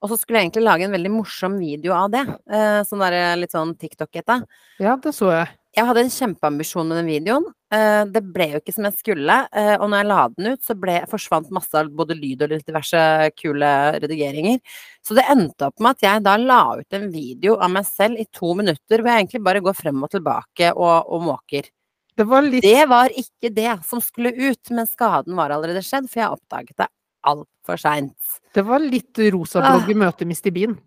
Og 0.00 0.10
så 0.10 0.16
skulle 0.16 0.40
jeg 0.40 0.48
egentlig 0.48 0.64
lage 0.64 0.86
en 0.86 0.94
veldig 0.96 1.12
morsom 1.12 1.56
video 1.60 1.92
av 1.96 2.10
det. 2.14 2.24
Eh, 2.48 2.80
sånn 2.88 3.02
der, 3.04 3.16
litt 3.40 3.52
sånn 3.52 3.74
TikTok-ete. 3.76 4.40
Ja, 4.80 4.96
det 4.96 5.12
så 5.16 5.32
jeg. 5.34 5.50
Jeg 5.76 5.86
hadde 5.86 6.02
en 6.02 6.10
kjempeambisjon 6.10 6.88
med 6.90 6.98
den 6.98 7.10
videoen. 7.12 7.44
Eh, 7.70 8.02
det 8.10 8.22
ble 8.34 8.48
jo 8.54 8.60
ikke 8.62 8.72
som 8.74 8.88
jeg 8.88 8.96
skulle. 8.98 9.36
eh, 9.52 9.74
og 9.76 9.84
når 9.86 10.00
jeg 10.00 10.08
la 10.10 10.22
den 10.32 10.48
ut, 10.54 10.62
så 10.66 10.74
ble, 10.74 10.96
forsvant 11.10 11.50
masse 11.54 11.76
av 11.78 11.90
både 11.94 12.16
lyd 12.18 12.42
og 12.42 12.54
diverse 12.66 13.02
kule 13.38 13.68
redigeringer. 14.02 14.58
Så 15.06 15.14
det 15.14 15.28
endte 15.30 15.68
opp 15.68 15.78
med 15.78 15.94
at 15.94 16.06
jeg 16.08 16.24
da 16.26 16.36
la 16.40 16.62
ut 16.80 16.96
en 16.98 17.10
video 17.12 17.58
av 17.60 17.70
meg 17.70 17.86
selv 17.86 18.18
i 18.18 18.26
to 18.32 18.54
minutter, 18.58 18.98
hvor 18.98 19.12
jeg 19.12 19.26
egentlig 19.26 19.44
bare 19.46 19.62
går 19.62 19.76
frem 19.78 20.02
og 20.02 20.10
tilbake 20.16 20.72
og, 20.74 21.12
og 21.12 21.28
måker. 21.28 21.68
Det 22.16 22.26
var 22.26 22.42
litt 22.42 22.66
Det 22.66 22.88
var 22.90 23.12
ikke 23.14 23.52
det 23.54 23.76
som 23.86 24.00
skulle 24.02 24.32
ut, 24.34 24.72
men 24.74 24.88
skaden 24.90 25.36
var 25.38 25.54
allerede 25.54 25.84
skjedd, 25.86 26.10
for 26.10 26.24
jeg 26.24 26.34
oppdaget 26.34 26.82
det 26.82 26.88
altfor 27.26 27.80
seint. 27.80 28.38
Det 28.54 28.64
var 28.66 28.82
litt 28.82 29.18
rosablogg 29.32 29.90
i 29.90 29.98
møte 29.98 30.26
Mr. 30.28 30.50
Bean. 30.54 30.78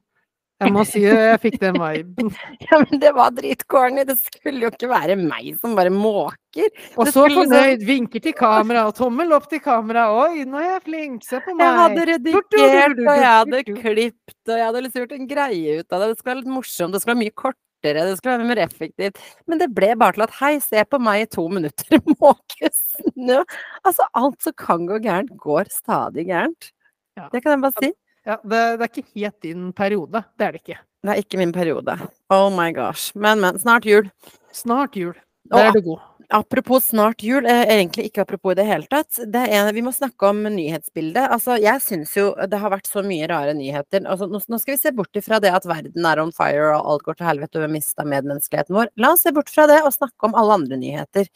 Jeg 0.64 0.72
må 0.72 0.84
si 0.88 1.02
jeg 1.04 1.40
fikk 1.44 1.58
den 1.62 1.78
viben. 1.82 2.30
Ja, 2.68 2.80
men 2.84 3.02
det 3.02 3.12
var 3.16 3.34
dritcorny. 3.36 4.06
Det 4.08 4.16
skulle 4.20 4.68
jo 4.68 4.72
ikke 4.72 4.90
være 4.92 5.18
meg 5.20 5.58
som 5.60 5.74
bare 5.78 5.92
måker. 5.94 6.70
Og 6.96 7.10
så 7.10 7.26
fornøyd. 7.26 7.82
Så... 7.82 7.88
vinker 7.88 8.24
til 8.24 8.36
kamera 8.38 8.86
og 8.90 8.96
tommel 8.98 9.34
opp 9.36 9.50
til 9.52 9.64
kamera. 9.64 10.08
Oi, 10.24 10.46
nå 10.48 10.62
er 10.62 10.70
jeg 10.76 10.86
flink, 10.88 11.28
se 11.28 11.42
på 11.44 11.58
meg. 11.58 11.66
Jeg 11.66 11.82
hadde 11.82 12.08
redigert, 12.14 13.04
og 13.04 13.12
jeg 13.18 13.30
hadde 13.32 13.64
klippet, 13.72 14.40
og 14.48 14.56
jeg 14.56 14.66
hadde 14.70 14.86
liksom 14.86 15.04
gjort 15.04 15.18
en 15.18 15.30
greie 15.34 15.78
ut 15.82 15.88
av 15.90 16.04
det. 16.04 16.10
Det 16.14 16.22
skulle 16.22 16.34
være 16.34 16.44
litt 16.44 16.56
morsomt, 16.60 16.96
det 16.96 17.04
skulle 17.04 17.16
være 17.16 17.24
mye 17.26 17.38
kortere, 17.84 18.06
det 18.08 18.18
skulle 18.18 18.38
være 18.38 18.48
mer 18.48 18.62
effektivt. 18.64 19.20
Men 19.48 19.60
det 19.60 19.74
ble 19.76 19.94
bare 20.00 20.16
til 20.16 20.26
at 20.26 20.38
hei, 20.40 20.60
se 20.60 20.84
på 20.86 21.00
meg 21.00 21.24
i 21.24 21.30
to 21.32 21.48
minutter, 21.52 22.00
måke 22.24 22.70
snø. 22.72 23.44
Altså, 23.84 24.08
alt 24.16 24.42
som 24.42 24.54
kan 24.58 24.88
gå 24.88 25.00
gærent, 25.04 25.34
går 25.38 25.70
stadig 25.72 26.28
gærent. 26.28 26.72
Ja. 27.18 27.28
Det 27.32 27.44
kan 27.44 27.52
jeg 27.52 27.62
bare 27.62 27.84
si. 27.84 27.92
Ja, 28.26 28.38
det, 28.42 28.62
det 28.80 28.86
er 28.86 28.90
ikke 28.90 29.10
helt 29.16 29.42
din 29.44 29.74
periode. 29.74 30.24
Det 30.40 30.46
er 30.46 30.56
det 30.56 30.64
ikke. 30.64 30.80
Det 31.04 31.12
er 31.12 31.20
ikke 31.20 31.38
min 31.38 31.52
periode. 31.52 31.98
Oh 32.32 32.50
my 32.52 32.72
gosh. 32.74 33.12
Men, 33.16 33.42
men. 33.44 33.60
Snart 33.60 33.86
jul. 33.86 34.08
Snart 34.56 34.96
jul. 34.96 35.14
da 35.52 35.58
Der 35.58 35.66
er 35.68 35.76
du 35.76 35.82
god. 35.84 36.00
Apropos 36.30 36.86
snart 36.86 37.24
jul, 37.24 37.46
eh, 37.46 37.64
egentlig 37.76 38.06
ikke 38.10 38.22
apropos 38.22 38.52
i 38.52 38.56
det 38.56 38.66
hele 38.68 38.88
tatt. 38.90 39.18
Det 39.34 39.42
er, 39.50 39.72
vi 39.74 39.82
må 39.82 39.92
snakke 39.94 40.30
om 40.30 40.44
nyhetsbildet. 40.44 41.30
Altså, 41.32 41.58
jeg 41.62 41.82
syns 41.82 42.14
jo 42.18 42.30
det 42.50 42.60
har 42.60 42.72
vært 42.74 42.88
så 42.90 43.04
mye 43.06 43.28
rare 43.30 43.54
nyheter. 43.58 44.06
Altså, 44.06 44.28
nå, 44.32 44.42
nå, 44.48 44.60
skal 44.62 44.74
vi 44.76 44.80
se 44.82 44.92
bort 44.96 45.20
ifra 45.20 45.40
det 45.44 45.52
at 45.54 45.68
verden 45.70 46.06
er 46.06 46.22
on 46.24 46.32
fire 46.36 46.72
og 46.78 46.90
alt 46.94 47.06
går 47.08 47.20
til 47.20 47.30
helvete 47.30 47.60
og 47.60 47.66
vi 47.68 47.78
mista 47.80 48.06
medmenneskeligheten 48.08 48.76
vår. 48.78 48.92
La 48.98 49.14
oss 49.14 49.26
se 49.28 49.34
bort 49.36 49.50
fra 49.54 49.68
det 49.70 49.82
og 49.84 49.94
snakke 49.96 50.30
om 50.30 50.36
alle 50.40 50.58
andre 50.60 50.80
nyheter. 50.82 51.30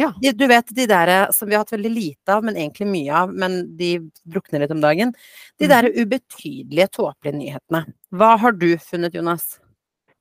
Ja. 0.00 0.12
De, 0.22 0.32
du 0.32 0.46
vet 0.50 0.74
de 0.74 0.86
der 0.90 1.14
som 1.36 1.48
vi 1.50 1.54
har 1.58 1.64
hatt 1.66 1.72
veldig 1.74 1.94
lite 1.94 2.36
av, 2.36 2.44
men 2.46 2.56
egentlig 2.56 2.88
mye 2.90 3.12
av, 3.24 3.32
men 3.34 3.62
de 3.76 3.96
drukner 4.24 4.64
litt 4.64 4.70
om 4.76 4.80
dagen. 4.80 5.14
De 5.58 5.66
Mhm. 5.66 5.70
der 5.70 5.90
ubetydelige, 6.02 6.88
tåpelige 6.90 7.36
nyhetene. 7.36 7.84
Hva 8.12 8.36
har 8.38 8.52
du 8.52 8.76
funnet, 8.78 9.14
Jonas? 9.14 9.58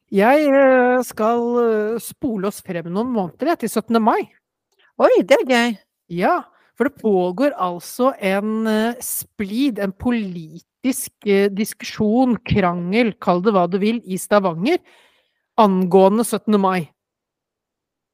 Jeg 0.09 0.47
eh, 0.49 0.99
skal 1.05 1.43
eh, 1.61 1.97
spole 2.01 2.49
oss 2.49 2.63
frem 2.65 2.87
noen 2.89 3.11
måneder 3.13 3.59
til 3.61 3.69
17. 3.69 3.99
mai. 4.01 4.23
Oi, 4.99 5.21
det 5.21 5.37
er 5.37 5.45
gøy. 5.45 5.75
Ja, 6.17 6.39
for 6.73 6.89
det 6.89 7.01
pågår 7.03 7.53
altså 7.53 8.15
en 8.17 8.65
eh, 8.67 8.97
splid, 9.05 9.77
en 9.77 9.93
politisk 9.93 11.29
diskusjon, 11.53 12.39
krangel, 12.41 13.13
kall 13.21 13.43
det 13.45 13.53
hva 13.53 13.67
du 13.69 13.77
vil, 13.83 14.01
i 14.01 14.17
Stavanger 14.17 14.81
angående 15.59 16.25
17. 16.25 16.57
mai. 16.57 16.89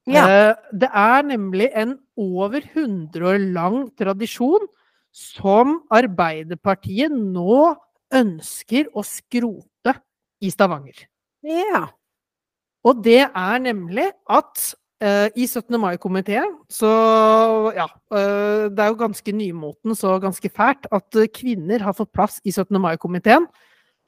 Ja. 0.05 0.53
Det 0.69 0.89
er 0.91 1.23
nemlig 1.25 1.71
en 1.73 1.95
over 2.19 2.59
100 2.61 3.23
år 3.25 3.39
lang 3.55 3.79
tradisjon 3.97 4.67
som 5.15 5.79
Arbeiderpartiet 5.93 7.13
nå 7.13 7.71
ønsker 8.13 8.91
å 8.93 9.01
skrote 9.07 9.95
i 10.43 10.51
Stavanger. 10.53 11.07
Ja. 11.45 11.85
Og 12.85 13.03
det 13.05 13.21
er 13.25 13.61
nemlig 13.61 14.09
at 14.29 14.65
uh, 15.03 15.27
i 15.35 15.47
17. 15.47 15.77
mai-komiteen 15.81 16.59
så 16.69 16.91
ja, 17.75 17.89
Uh, 18.15 18.69
det 18.71 18.79
er 18.79 18.91
jo 18.91 18.99
ganske 18.99 19.31
nymoten 19.33 19.95
så 19.97 20.13
ganske 20.21 20.49
fælt 20.53 20.85
at 20.93 21.17
eh, 21.17 21.27
kvinner 21.33 21.81
har 21.83 21.95
fått 21.97 22.13
plass 22.13 22.37
i 22.45 22.51
17. 22.53 22.77
mai-komiteen. 22.79 23.47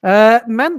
Uh, 0.06 0.38
men 0.46 0.78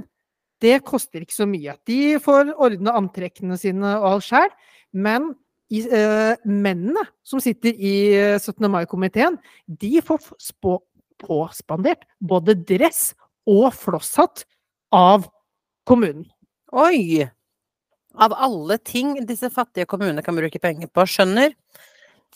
det 0.64 0.80
koster 0.88 1.22
ikke 1.22 1.36
så 1.36 1.46
mye. 1.46 1.76
De 1.86 2.16
får 2.18 2.50
ordne 2.56 2.94
antrekkene 2.96 3.58
sine 3.60 3.92
og 4.00 4.08
alt 4.14 4.26
sjæl. 4.26 4.50
Men 4.92 5.30
i, 5.70 5.84
mennene 6.48 7.04
som 7.22 7.40
sitter 7.42 7.76
i 7.76 7.94
eh, 8.16 8.40
17. 8.40 8.66
mai-komiteen, 8.72 9.38
de 9.68 10.00
får 10.02 10.32
spå, 10.42 10.80
påspandert 11.22 12.02
både 12.18 12.56
dress 12.56 13.12
og 13.48 13.70
flosshatt 13.76 14.44
av 14.90 15.28
kommunen. 15.86 16.26
Oi! 16.70 17.26
Av 18.14 18.30
alle 18.30 18.76
ting 18.78 19.16
disse 19.26 19.48
fattige 19.50 19.88
kommunene 19.90 20.22
kan 20.22 20.36
bruke 20.38 20.58
penger 20.62 20.86
på, 20.86 21.02
skjønner? 21.02 21.56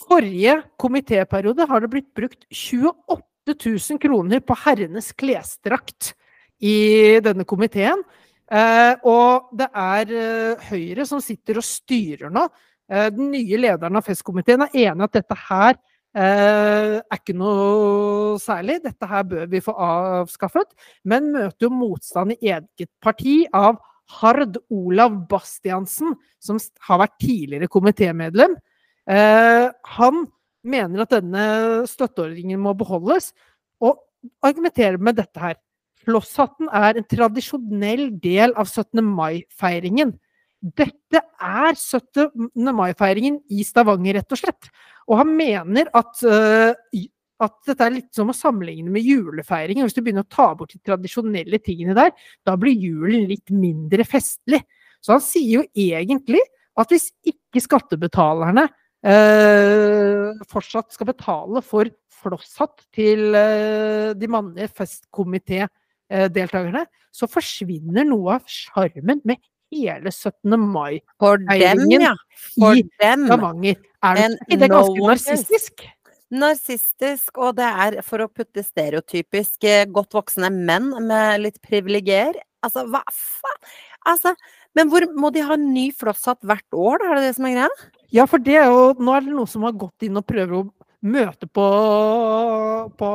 Forrige 0.09 0.57
komitéperiode 0.81 1.69
har 1.71 1.85
det 1.85 1.91
blitt 1.93 2.09
brukt 2.19 2.43
28 2.50 3.55
000 3.55 4.00
kroner 4.03 4.43
på 4.43 4.57
herrenes 4.64 5.12
klesdrakt 5.14 6.17
i 6.59 7.21
denne 7.23 7.47
komiteen. 7.47 8.03
Eh, 8.50 9.07
og 9.07 9.55
det 9.55 9.71
er 9.71 10.12
eh, 10.19 10.67
Høyre 10.67 11.07
som 11.07 11.23
sitter 11.23 11.62
og 11.62 11.69
styrer 11.69 12.35
nå. 12.35 12.49
Eh, 12.91 13.07
den 13.14 13.31
nye 13.37 13.62
lederen 13.62 14.03
av 14.03 14.07
festkomiteen 14.07 14.67
er 14.67 14.79
enig 14.88 15.07
at 15.07 15.17
dette 15.21 15.41
her 15.47 15.79
eh, 15.79 16.99
er 16.99 17.23
ikke 17.23 17.38
noe 17.38 18.35
særlig. 18.43 18.81
Dette 18.83 19.14
her 19.14 19.31
bør 19.31 19.47
vi 19.55 19.62
få 19.62 19.79
avskaffet. 19.79 20.75
Men 21.07 21.31
møter 21.38 21.71
jo 21.71 21.75
motstand 21.79 22.35
i 22.35 22.50
eget 22.50 22.91
parti 22.99 23.45
av 23.55 23.79
Hard 24.11 24.58
Olav 24.70 25.16
Bastiansen, 25.28 26.14
som 26.42 26.58
har 26.88 27.00
vært 27.04 27.18
tidligere 27.23 27.68
komitémedlem. 27.73 28.56
Eh, 29.08 29.68
han 29.99 30.26
mener 30.64 31.04
at 31.04 31.12
denne 31.16 31.46
støtteordningen 31.88 32.61
må 32.61 32.75
beholdes, 32.76 33.32
og 33.80 33.99
argumenterer 34.44 35.00
med 35.00 35.16
dette 35.20 35.40
her. 35.40 35.56
Flosshatten 36.04 36.68
er 36.73 36.99
en 37.00 37.06
tradisjonell 37.08 38.11
del 38.20 38.52
av 38.61 38.68
17. 38.68 39.00
mai-feiringen. 39.04 40.14
Dette 40.61 41.20
er 41.40 41.76
17. 41.76 42.73
mai-feiringen 42.76 43.40
i 43.52 43.64
Stavanger, 43.64 44.20
rett 44.20 44.32
og 44.32 44.40
slett. 44.40 44.68
Og 45.08 45.18
han 45.20 45.32
mener 45.37 45.88
at, 45.96 46.23
i- 46.96 47.11
at 47.43 47.55
dette 47.67 47.83
er 47.83 47.97
litt 47.97 48.14
som 48.14 48.31
å 48.31 48.37
sammenligne 48.37 48.93
med 48.95 49.03
julefeiringen. 49.05 49.85
Hvis 49.87 49.97
du 49.97 50.03
begynner 50.05 50.26
å 50.26 50.31
ta 50.31 50.53
bort 50.57 50.75
de 50.75 50.81
tradisjonelle 50.85 51.59
tingene 51.62 51.97
der, 51.97 52.11
da 52.47 52.57
blir 52.61 52.76
julen 52.79 53.26
litt 53.31 53.50
mindre 53.50 54.05
festlig. 54.07 54.62
Så 55.03 55.17
han 55.17 55.25
sier 55.25 55.61
jo 55.61 55.64
egentlig 55.75 56.43
at 56.79 56.91
hvis 56.91 57.11
ikke 57.26 57.63
skattebetalerne 57.63 58.69
eh, 59.06 60.30
fortsatt 60.50 60.95
skal 60.95 61.11
betale 61.11 61.63
for 61.65 61.91
flosshatt 62.25 62.87
til 62.95 63.35
eh, 63.39 64.11
de 64.19 64.26
mannlige 64.30 64.71
festkomitédeltakerne, 64.78 66.85
så 67.15 67.25
forsvinner 67.30 68.04
noe 68.08 68.39
av 68.39 68.43
sjarmen 68.50 69.21
med 69.26 69.37
hele 69.75 70.11
17. 70.11 70.61
mai 70.61 71.00
For 71.21 71.39
dem, 71.43 71.50
Feiringen 71.50 72.02
ja. 72.08 72.15
I. 72.58 72.82
Stavanger. 73.26 73.76
Er 74.04 74.13
det 74.19 74.25
ikke 74.47 74.61
det 74.63 74.71
ganske 74.73 74.99
no-one 74.99 75.19
narsistisk? 76.32 77.37
Og 77.37 77.56
det 77.58 77.69
er 77.69 77.99
for 78.06 78.25
å 78.25 78.30
putte 78.30 78.65
stereotypisk 78.65 79.67
eh, 79.69 79.87
godt 79.91 80.17
voksne 80.17 80.50
menn 80.54 80.93
med 81.04 81.45
litt 81.45 81.60
privilegier. 81.65 82.39
Altså, 82.65 82.87
hva 82.89 83.02
faen? 83.13 83.60
Altså, 84.08 84.34
men 84.76 84.91
hvor 84.93 85.06
må 85.17 85.30
de 85.32 85.45
ha 85.47 85.56
ny 85.60 85.89
flosshatt 85.97 86.43
hvert 86.45 86.76
år, 86.76 87.00
da? 87.00 87.10
Er 87.10 87.21
det 87.21 87.28
det 87.28 87.37
som 87.39 87.49
er 87.49 87.56
greia? 87.56 87.91
Ja, 88.15 88.26
for 88.28 88.43
det 88.43 88.56
er 88.60 88.69
jo 88.69 88.93
Nå 89.00 89.15
er 89.17 89.25
det 89.25 89.32
noen 89.34 89.50
som 89.50 89.65
har 89.67 89.76
gått 89.78 90.04
inn 90.06 90.21
og 90.21 90.26
prøver 90.28 90.58
å 90.60 90.65
møte 91.04 91.49
på, 91.49 91.65
på, 93.00 93.10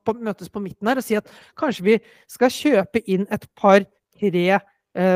på 0.00 0.14
Møtes 0.16 0.52
på 0.52 0.62
midten 0.64 0.88
her 0.88 1.00
og 1.00 1.04
si 1.04 1.18
at 1.18 1.28
kanskje 1.60 1.84
vi 1.84 1.96
skal 2.32 2.52
kjøpe 2.52 3.02
inn 3.04 3.26
et 3.34 3.44
par-tre 3.58 4.46
eh, 4.56 4.64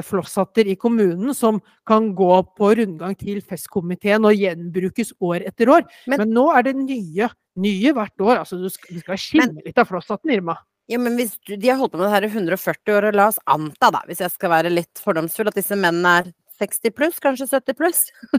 flosshatter 0.04 0.68
i 0.68 0.76
kommunen 0.76 1.34
som 1.34 1.60
kan 1.88 2.10
gå 2.14 2.30
på 2.56 2.70
rundgang 2.76 3.16
til 3.18 3.40
festkomiteen 3.40 4.24
og 4.28 4.36
gjenbrukes 4.36 5.12
år 5.20 5.46
etter 5.48 5.70
år. 5.72 5.86
Men- 6.06 6.20
Men, 6.20 6.34
nå 6.36 6.48
er 6.56 6.62
det 6.62 6.76
nye. 6.76 7.28
Nye 7.56 7.92
hvert 7.96 8.20
år. 8.20 8.38
Altså, 8.44 8.60
du 8.60 8.68
skal, 8.68 8.94
du 8.94 9.00
skal 9.00 9.16
skinne 9.16 9.62
litt 9.64 9.78
av 9.78 9.88
flosshatten, 9.88 10.30
Irma. 10.30 10.56
Ja, 10.90 10.98
men 10.98 11.16
hvis 11.16 11.38
du, 11.46 11.56
de 11.56 11.68
har 11.68 11.76
holdt 11.78 11.92
på 11.92 11.98
med 11.98 12.08
det 12.08 12.14
her 12.16 12.24
i 12.26 12.30
140 12.32 12.94
år, 12.96 13.04
og 13.08 13.14
la 13.14 13.26
oss 13.28 13.38
anta, 13.46 13.90
da, 13.94 14.00
hvis 14.08 14.18
jeg 14.24 14.30
skal 14.32 14.50
være 14.50 14.72
litt 14.74 14.98
fordomsfull, 14.98 15.46
at 15.48 15.54
disse 15.54 15.76
mennene 15.78 16.18
er 16.18 16.32
60 16.60 16.94
pluss, 16.96 17.20
kanskje 17.22 17.48
70 17.50 17.76
pluss, 17.78 18.02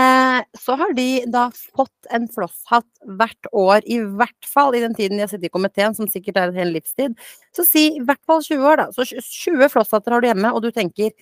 eh, 0.00 0.40
så 0.58 0.76
har 0.80 0.94
de 0.96 1.08
da 1.30 1.46
fått 1.76 2.10
en 2.14 2.26
flosshatt 2.32 2.88
hvert 3.20 3.50
år, 3.52 3.84
i 3.84 4.00
hvert 4.00 4.48
fall 4.48 4.76
i 4.76 4.82
den 4.84 4.96
tiden 4.96 5.18
de 5.18 5.26
har 5.26 5.32
sittet 5.32 5.50
i 5.50 5.52
komiteen, 5.54 5.96
som 5.96 6.08
sikkert 6.10 6.40
er 6.40 6.50
en 6.50 6.60
hel 6.60 6.72
livstid. 6.74 7.14
Så 7.56 7.66
si 7.68 7.86
i 7.98 8.04
hvert 8.04 8.22
fall 8.28 8.42
20 8.46 8.70
år, 8.72 8.82
da. 8.82 8.88
Så 8.96 9.06
20 9.12 9.70
flosshatter 9.72 10.16
har 10.16 10.24
du 10.24 10.30
hjemme, 10.30 10.54
og 10.54 10.64
du 10.64 10.72
tenker 10.74 11.12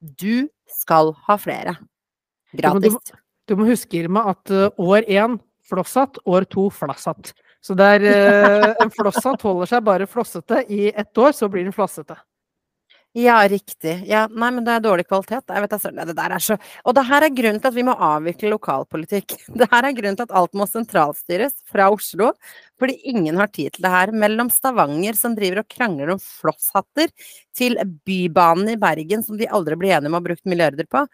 du 0.00 0.48
skal 0.70 1.14
ha 1.28 1.38
flere. 1.40 1.76
Gratis. 2.56 2.82
du 2.82 2.90
Gratis. 2.96 3.22
Du 3.46 3.54
må 3.54 3.68
huske, 3.68 4.00
Irma, 4.00 4.24
at 4.32 4.50
eh, 4.50 4.70
år 4.82 5.06
én 5.06 5.38
flosshatt, 5.66 6.18
år 6.26 6.46
to 6.50 6.66
flasshatt. 6.74 7.32
Så 7.62 7.74
det 7.78 7.86
er 7.96 8.06
eh, 8.10 8.72
en 8.82 8.90
flosshatt 8.94 9.42
holder 9.46 9.70
seg 9.70 9.84
bare 9.86 10.08
flossete 10.10 10.64
i 10.70 10.88
ett 10.90 11.18
år, 11.18 11.34
så 11.34 11.48
blir 11.50 11.66
den 11.66 11.74
flassete. 11.74 12.18
Ja, 13.16 13.38
riktig. 13.48 13.94
Ja, 14.10 14.26
nei, 14.28 14.50
men 14.52 14.64
det 14.66 14.74
er 14.76 14.82
dårlig 14.84 15.06
kvalitet. 15.08 15.46
Jeg 15.48 15.62
vet, 15.64 15.72
altså, 15.72 15.88
det 15.96 16.14
der 16.18 16.32
er 16.36 16.42
så 16.42 16.56
Og 16.84 16.92
det 16.98 17.04
her 17.08 17.24
er 17.24 17.32
grunnen 17.32 17.62
til 17.62 17.70
at 17.70 17.76
vi 17.78 17.84
må 17.86 17.94
avvikle 17.96 18.50
lokalpolitikk. 18.52 19.32
Det 19.62 19.68
her 19.72 19.86
er 19.88 19.94
grunnen 19.96 20.18
til 20.18 20.26
at 20.26 20.34
alt 20.36 20.52
må 20.58 20.66
sentralstyres 20.68 21.54
fra 21.64 21.86
Oslo. 21.94 22.34
Fordi 22.78 22.98
ingen 23.08 23.38
har 23.40 23.48
tid 23.48 23.72
til 23.72 23.86
det 23.86 23.92
her. 23.94 24.12
Mellom 24.12 24.50
Stavanger, 24.52 25.16
som 25.16 25.32
driver 25.38 25.62
og 25.62 25.68
krangler 25.72 26.12
om 26.12 26.20
flosshatter, 26.20 27.08
til 27.56 27.78
Bybanen 28.04 28.74
i 28.74 28.76
Bergen, 28.76 29.24
som 29.24 29.40
de 29.40 29.48
aldri 29.48 29.78
blir 29.80 29.96
enige 29.96 30.12
om 30.12 30.18
å 30.18 30.20
ha 30.20 30.26
brukt 30.28 30.44
milliarder 30.44 30.84
på. 30.92 31.06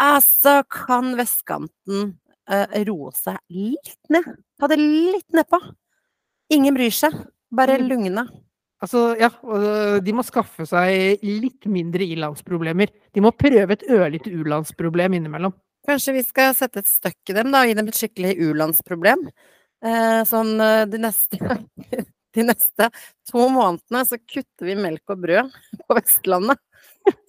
Altså, 0.00 0.62
kan 0.72 1.12
vestkanten 1.20 2.14
uh, 2.48 2.66
roe 2.88 3.12
seg 3.20 3.36
litt 3.52 3.98
ned? 4.08 4.32
Ta 4.56 4.72
det 4.72 4.80
litt 4.80 5.28
nedpå. 5.36 5.60
Ingen 6.56 6.80
bryr 6.80 6.96
seg. 7.04 7.20
Bare 7.52 7.76
Mm. 7.76 7.88
lugne. 7.92 8.26
Altså, 8.82 9.14
ja, 9.16 9.30
øh, 9.30 9.98
de 10.04 10.14
må 10.16 10.24
skaffe 10.26 10.66
seg 10.68 11.22
litt 11.24 11.68
mindre 11.70 12.04
ilandsproblemer. 12.04 12.90
De 13.14 13.22
må 13.24 13.32
prøve 13.36 13.76
et 13.76 13.84
ørlite 13.88 14.32
u-landsproblem 14.34 15.16
innimellom. 15.20 15.54
Kanskje 15.88 16.16
vi 16.16 16.24
skal 16.24 16.54
sette 16.56 16.82
et 16.82 16.88
støkk 16.88 17.32
i 17.32 17.36
dem, 17.36 17.52
da, 17.52 17.62
og 17.62 17.70
gi 17.70 17.78
dem 17.78 17.88
et 17.90 18.00
skikkelig 18.00 18.34
u-landsproblem. 18.48 19.24
Eh, 19.84 20.20
sånn 20.28 20.54
eh, 20.64 20.84
de 20.90 21.00
neste, 21.00 21.38
de 22.36 22.46
neste 22.48 22.90
to 23.28 23.48
månedene 23.52 24.04
så 24.08 24.18
kutter 24.20 24.68
vi 24.70 24.76
melk 24.80 25.12
og 25.12 25.24
brød 25.24 25.58
på 25.84 25.98
Vestlandet. 26.00 26.60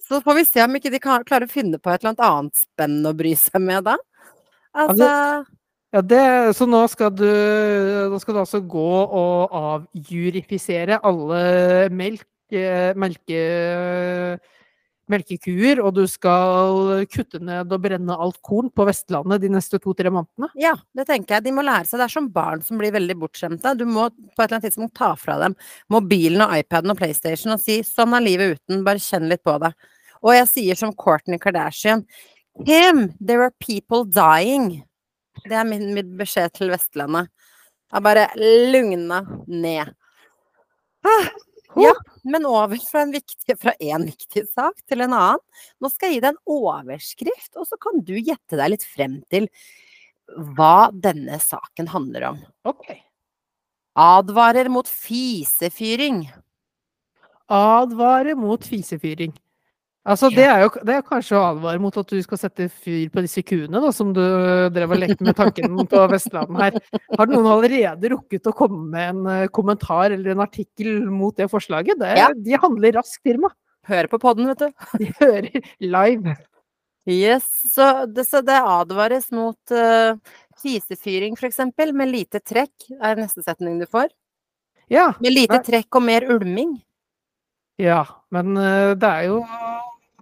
Så 0.06 0.22
får 0.24 0.38
vi 0.38 0.44
se 0.48 0.62
om 0.64 0.76
ikke 0.78 0.92
de 0.92 1.02
klarer 1.02 1.44
å 1.44 1.52
finne 1.52 1.80
på 1.82 1.92
et 1.92 2.00
eller 2.00 2.14
annet 2.16 2.56
spenn 2.56 2.70
spennende 2.76 3.12
å 3.12 3.16
bry 3.18 3.32
seg 3.36 3.60
med 3.60 3.84
da. 3.88 3.96
Altså 4.76 5.08
Ja, 5.96 6.02
det, 6.04 6.52
så 6.52 6.66
nå 6.68 6.82
skal 6.92 7.08
du, 7.16 7.24
nå 8.12 8.18
skal 8.20 8.36
du 8.36 8.40
altså 8.42 8.58
gå 8.60 8.88
og 9.16 9.54
avjurifisere 9.56 10.98
alle 11.08 11.38
melk, 11.88 12.26
eh, 12.52 12.90
melke, 13.00 13.38
melkekuer, 15.08 15.80
og 15.80 15.94
du 15.96 16.02
skal 16.10 17.06
kutte 17.08 17.40
ned 17.40 17.72
og 17.72 17.86
brenne 17.86 18.12
alt 18.12 18.36
korn 18.44 18.68
på 18.68 18.84
Vestlandet 18.84 19.40
de 19.40 19.48
neste 19.54 19.80
to-tre 19.80 20.12
månedene? 20.12 20.50
Ja, 20.60 20.74
det 20.92 21.06
tenker 21.08 21.38
jeg. 21.38 21.46
De 21.46 21.54
må 21.56 21.64
lære 21.64 21.88
seg. 21.88 22.02
Det 22.02 22.10
er 22.10 22.12
som 22.12 22.26
barn 22.34 22.60
som 22.66 22.82
blir 22.82 22.92
veldig 22.92 23.16
bortskjemte. 23.22 23.72
Du 23.80 23.86
må 23.88 24.10
på 24.10 24.18
et 24.34 24.42
eller 24.42 24.58
annet 24.58 24.66
tidspunkt 24.68 24.98
ta 25.00 25.14
fra 25.16 25.38
dem 25.46 25.56
mobilen 25.96 26.44
og 26.44 26.52
iPaden 26.58 26.92
og 26.92 27.00
PlayStation 27.00 27.54
og 27.54 27.62
si 27.64 27.78
'sånn 27.80 28.12
er 28.18 28.26
livet 28.26 28.58
uten', 28.58 28.84
bare 28.84 29.00
kjenn 29.00 29.30
litt 29.30 29.44
på 29.48 29.56
det. 29.64 29.72
Og 30.20 30.34
jeg 30.34 30.48
sier 30.52 30.76
som 30.76 30.92
Courtney 30.92 31.38
Kardashian 31.38 32.04
Kim, 32.66 33.14
there 33.18 33.42
are 33.44 33.54
people 33.60 34.04
dying. 34.04 34.84
Det 35.46 35.56
er 35.56 35.68
min, 35.68 35.88
min 35.94 36.14
beskjed 36.18 36.54
til 36.56 36.72
Vestlandet. 36.72 37.30
Jeg 37.92 38.02
bare 38.02 38.26
lugna 38.72 39.20
ned. 39.46 39.92
Ah, 41.06 41.28
ja, 41.78 41.92
men 42.24 42.46
over 42.48 42.80
fra 42.82 43.04
en, 43.04 43.12
viktig, 43.14 43.56
fra 43.60 43.74
en 43.78 44.06
viktig 44.08 44.42
sak 44.48 44.78
til 44.88 45.04
en 45.04 45.14
annen. 45.14 45.42
Nå 45.82 45.90
skal 45.92 46.10
jeg 46.10 46.18
gi 46.18 46.22
deg 46.24 46.34
en 46.34 46.56
overskrift, 46.56 47.52
og 47.54 47.68
så 47.68 47.78
kan 47.80 48.00
du 48.02 48.16
gjette 48.16 48.58
deg 48.58 48.72
litt 48.72 48.86
frem 48.86 49.20
til 49.32 49.46
hva 50.56 50.88
denne 50.90 51.38
saken 51.42 51.92
handler 51.92 52.30
om. 52.32 52.40
Ok. 52.66 52.90
Advarer 53.96 54.68
mot 54.72 54.88
fisefyring. 54.90 56.24
Advare 57.52 58.34
mot 58.34 58.64
fisefyring. 58.66 59.36
Altså, 60.06 60.28
det 60.30 60.44
er 60.46 60.60
jo 60.62 60.68
det 60.86 60.94
er 60.94 61.06
kanskje 61.06 61.34
å 61.34 61.44
advare 61.48 61.80
mot 61.82 61.96
at 61.98 62.12
du 62.12 62.20
skal 62.22 62.38
sette 62.38 62.68
fyr 62.70 63.08
på 63.10 63.24
disse 63.24 63.42
kuene, 63.42 63.80
da, 63.82 63.90
som 63.94 64.12
du 64.14 64.22
drev 64.70 64.94
og 64.94 65.00
lekte 65.02 65.26
med 65.26 65.34
tanken 65.38 65.80
på 65.92 66.02
Vestlandet 66.12 66.60
her. 66.62 67.00
Har 67.18 67.30
noen 67.30 67.48
allerede 67.50 68.12
rukket 68.14 68.46
å 68.46 68.54
komme 68.54 68.84
med 68.92 69.08
en 69.10 69.26
uh, 69.26 69.48
kommentar 69.50 70.14
eller 70.14 70.36
en 70.36 70.44
artikkel 70.44 71.00
mot 71.10 71.34
det 71.36 71.48
forslaget? 71.50 71.98
Det, 71.98 72.12
Ja. 72.20 72.28
De 72.36 72.54
handler 72.62 72.94
raskt, 73.00 73.18
firma. 73.26 73.50
Hører 73.90 74.10
på 74.10 74.20
podden, 74.22 74.46
vet 74.52 74.62
du. 74.62 74.86
De 75.02 75.10
hører 75.18 75.66
live. 75.82 76.36
Yes, 77.06 77.46
så 77.70 78.06
det, 78.10 78.24
så 78.26 78.40
det 78.46 78.56
advares 78.58 79.28
mot 79.34 79.74
uh, 79.74 80.14
fisefyring, 80.62 81.34
for 81.38 81.50
eksempel, 81.50 81.92
med 81.94 82.10
lite 82.10 82.40
trekk, 82.42 82.88
er 82.98 83.18
neste 83.18 83.42
setning 83.46 83.78
du 83.82 83.86
får. 83.90 84.10
Ja, 84.90 85.12
Med 85.22 85.34
lite 85.34 85.58
trekk 85.66 85.98
og 85.98 86.06
mer 86.06 86.26
ulming. 86.30 86.76
ja 87.82 88.04
men 88.30 88.54
uh, 88.56 88.94
det 88.94 89.08
er 89.08 89.24
jo 89.26 89.40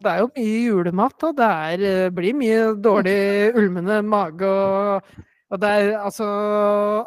det 0.03 0.11
er 0.11 0.23
jo 0.23 0.33
mye 0.35 0.57
julemat, 0.65 1.29
og 1.29 1.37
det 1.39 1.53
er, 1.69 1.85
uh, 1.85 2.15
blir 2.15 2.37
mye 2.39 2.75
dårlig 2.83 3.21
ulmende 3.61 4.03
mage 4.07 4.51
og 4.51 5.15
og 5.53 5.61
det 5.63 5.69
er 5.71 5.91
altså 6.01 6.27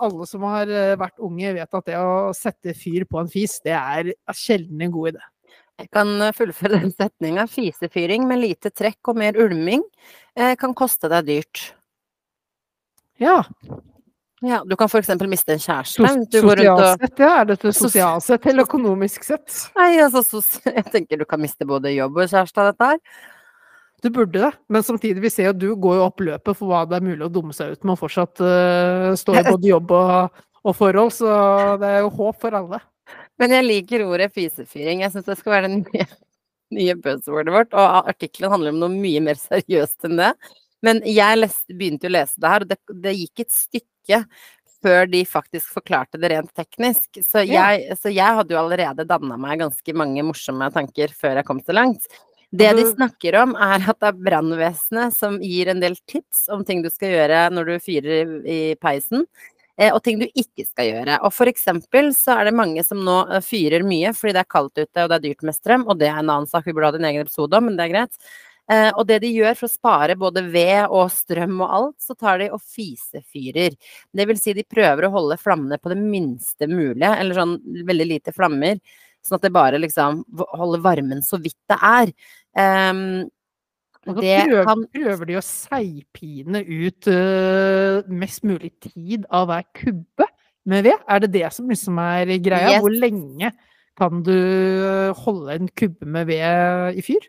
Alle 0.03 0.27
som 0.29 0.45
har 0.47 0.69
uh, 0.71 0.99
vært 0.99 1.23
unge, 1.23 1.55
vet 1.57 1.79
at 1.79 1.89
det 1.89 1.97
å 1.99 2.29
sette 2.37 2.75
fyr 2.77 3.03
på 3.09 3.19
en 3.19 3.31
fis, 3.31 3.57
det 3.65 3.73
er 3.75 4.13
sjelden 4.31 4.85
en 4.85 4.93
god 4.93 5.15
idé. 5.15 5.25
Jeg 5.77 5.91
kan 5.93 6.13
uh, 6.21 6.33
fullføre 6.33 6.79
den 6.81 6.93
setninga. 6.93 7.47
Fisefyring 7.51 8.27
med 8.29 8.41
lite 8.41 8.71
trekk 8.73 9.11
og 9.11 9.19
mer 9.19 9.37
ulming 9.37 9.83
eh, 10.37 10.55
kan 10.59 10.73
koste 10.77 11.09
deg 11.11 11.27
dyrt. 11.27 11.63
Ja. 13.21 13.41
Ja, 14.45 14.59
du 14.65 14.75
kan 14.77 14.89
eksempel 14.99 15.29
miste 15.31 15.55
en 15.55 15.61
kjæreste. 15.61 16.09
Du 16.29 16.43
går 16.45 16.59
rundt 16.59 16.83
sosialt 16.83 17.01
sett, 17.01 17.21
ja. 17.23 17.29
Er 17.41 17.47
dette 17.49 17.71
sosialt 17.73 18.25
sett 18.25 18.43
eller 18.45 18.67
økonomisk 18.67 19.25
sett? 19.25 19.47
Nei, 19.77 19.95
altså, 20.03 20.41
jeg 20.77 20.85
tenker 20.93 21.17
du 21.17 21.25
kan 21.25 21.41
miste 21.41 21.65
både 21.65 21.95
jobb 21.95 22.19
og 22.21 22.29
kjæreste 22.29 22.61
av 22.61 22.69
dette 22.69 22.91
her. 22.91 23.23
Du 24.05 24.11
burde 24.13 24.43
det, 24.43 24.51
men 24.69 24.85
samtidig, 24.85 25.23
vi 25.23 25.31
ser 25.33 25.49
jo 25.49 25.55
du 25.57 25.71
går 25.81 25.97
jo 25.97 26.03
opp 26.05 26.21
løpet 26.21 26.59
for 26.59 26.69
hva 26.69 26.83
det 26.85 26.99
er 26.99 27.07
mulig 27.07 27.25
å 27.25 27.31
dumme 27.33 27.55
seg 27.57 27.73
ut 27.73 27.81
med 27.81 27.95
og 27.95 28.03
fortsatt 28.03 28.43
uh, 28.45 29.15
stå 29.17 29.39
i 29.39 29.43
både 29.49 29.71
jobb 29.71 29.95
og, 29.97 30.43
og 30.61 30.77
forhold, 30.77 31.15
så 31.17 31.33
det 31.81 31.89
er 31.95 32.05
jo 32.05 32.13
håp 32.19 32.37
for 32.45 32.59
alle. 32.61 32.83
Men 33.41 33.57
jeg 33.57 33.65
liker 33.65 34.05
ordet 34.05 34.29
fisefyring. 34.35 35.01
Jeg 35.01 35.15
syns 35.15 35.25
det 35.25 35.39
skal 35.39 35.55
være 35.55 35.71
det 35.71 35.81
nye, 35.81 36.07
nye 36.77 36.95
buzzwordet 37.01 37.53
vårt. 37.53 37.73
Og 37.73 38.09
artikkelen 38.13 38.53
handler 38.53 38.73
om 38.75 38.81
noe 38.83 38.93
mye 38.93 39.21
mer 39.23 39.37
seriøst 39.41 40.09
enn 40.09 40.17
det. 40.21 40.31
Men 40.85 41.01
jeg 41.09 41.39
leste, 41.39 41.73
begynte 41.73 42.09
å 42.09 42.13
lese 42.13 42.41
det 42.41 42.53
her, 42.53 42.65
og 42.65 42.69
det, 42.69 42.77
det 43.05 43.13
gikk 43.17 43.45
et 43.45 43.53
stykke 43.53 43.96
før 44.83 45.09
de 45.09 45.23
faktisk 45.25 45.73
forklarte 45.73 46.19
det 46.21 46.31
rent 46.33 46.53
teknisk. 46.55 47.09
Så 47.25 47.43
jeg, 47.47 47.97
så 47.97 48.13
jeg 48.13 48.39
hadde 48.39 48.53
jo 48.53 48.61
allerede 48.61 49.07
danna 49.09 49.37
meg 49.41 49.61
ganske 49.63 49.97
mange 49.97 50.23
morsomme 50.25 50.69
tanker 50.73 51.13
før 51.17 51.41
jeg 51.41 51.47
kom 51.47 51.61
så 51.65 51.75
langt. 51.75 52.07
Det 52.49 52.69
de 52.77 52.85
snakker 52.87 53.35
om, 53.41 53.57
er 53.59 53.83
at 53.91 53.97
det 53.99 54.07
er 54.07 54.23
brannvesenet 54.23 55.15
som 55.17 55.35
gir 55.43 55.67
en 55.67 55.81
del 55.83 55.97
tips 56.07 56.45
om 56.53 56.63
ting 56.65 56.79
du 56.85 56.89
skal 56.93 57.11
gjøre 57.11 57.41
når 57.51 57.73
du 57.73 57.73
fyrer 57.83 58.31
i 58.47 58.59
peisen 58.79 59.25
eh, 59.75 59.91
og 59.91 59.99
ting 60.05 60.21
du 60.21 60.27
ikke 60.29 60.63
skal 60.63 60.87
gjøre. 60.87 61.17
Og 61.27 61.33
for 61.35 61.51
eksempel 61.51 62.13
så 62.15 62.37
er 62.37 62.47
det 62.47 62.55
mange 62.55 62.85
som 62.87 63.03
nå 63.03 63.17
eh, 63.25 63.43
fyrer 63.43 63.83
mye 63.87 64.13
fordi 64.15 64.37
det 64.37 64.45
er 64.45 64.53
kaldt 64.55 64.79
ute 64.79 65.03
og 65.03 65.11
det 65.11 65.17
er 65.17 65.25
dyrt 65.27 65.43
med 65.49 65.57
strøm, 65.57 65.83
og 65.91 65.99
det 65.99 66.07
er 66.07 66.21
en 66.21 66.31
annen 66.37 66.47
sak 66.47 66.69
vi 66.69 66.75
burde 66.77 66.93
hatt 66.93 67.01
en 67.01 67.09
egen 67.11 67.27
episode 67.27 67.59
om, 67.59 67.67
men 67.67 67.75
det 67.75 67.89
er 67.89 67.95
greit. 67.97 68.31
Eh, 68.67 68.89
og 68.89 69.05
det 69.07 69.21
de 69.23 69.29
gjør 69.31 69.55
for 69.55 69.69
å 69.69 69.71
spare 69.71 70.17
både 70.19 70.43
ved 70.51 70.91
og 70.91 71.07
strøm 71.13 71.61
og 71.63 71.75
alt, 71.77 71.97
så 72.03 72.17
tar 72.19 72.41
de 72.41 72.49
og 72.51 72.59
fisefyrer. 72.59 73.77
Det 74.11 74.25
vil 74.27 74.39
si 74.41 74.55
de 74.57 74.65
prøver 74.67 75.07
å 75.07 75.13
holde 75.13 75.39
flammene 75.39 75.79
på 75.79 75.93
det 75.93 75.99
minste 76.01 76.67
mulige, 76.67 77.13
eller 77.15 77.39
sånn 77.39 77.55
veldig 77.87 78.07
lite 78.09 78.33
flammer, 78.35 78.81
sånn 79.23 79.39
at 79.39 79.47
det 79.47 79.53
bare 79.55 79.79
liksom 79.79 80.21
holder 80.51 80.83
varmen 80.83 81.23
så 81.23 81.39
vidt 81.39 81.57
det 81.71 81.79
er. 81.79 82.11
Um, 82.57 83.01
Og 84.07 84.19
så 84.19 84.23
prøver, 84.23 84.67
kan 84.67 84.83
prøver 84.95 85.31
de 85.31 85.39
å 85.39 85.43
seigpine 85.43 86.63
ut 86.63 87.09
uh, 87.11 88.03
mest 88.07 88.43
mulig 88.47 88.73
tid 88.83 89.25
av 89.31 89.47
hver 89.49 89.65
kubbe 89.79 90.27
med 90.67 90.83
ved. 90.87 90.99
Er 91.07 91.23
det 91.23 91.31
det 91.35 91.47
som 91.55 91.71
liksom 91.71 91.99
er 92.03 92.35
greia? 92.43 92.75
Yes. 92.75 92.83
Hvor 92.83 92.95
lenge 92.95 93.51
kan 93.97 94.21
du 94.21 94.35
eh, 94.35 95.15
holde 95.23 95.55
en 95.55 95.69
kubbe 95.79 96.05
med 96.05 96.27
ved 96.29 96.99
i 96.99 97.01
fyr? 97.01 97.23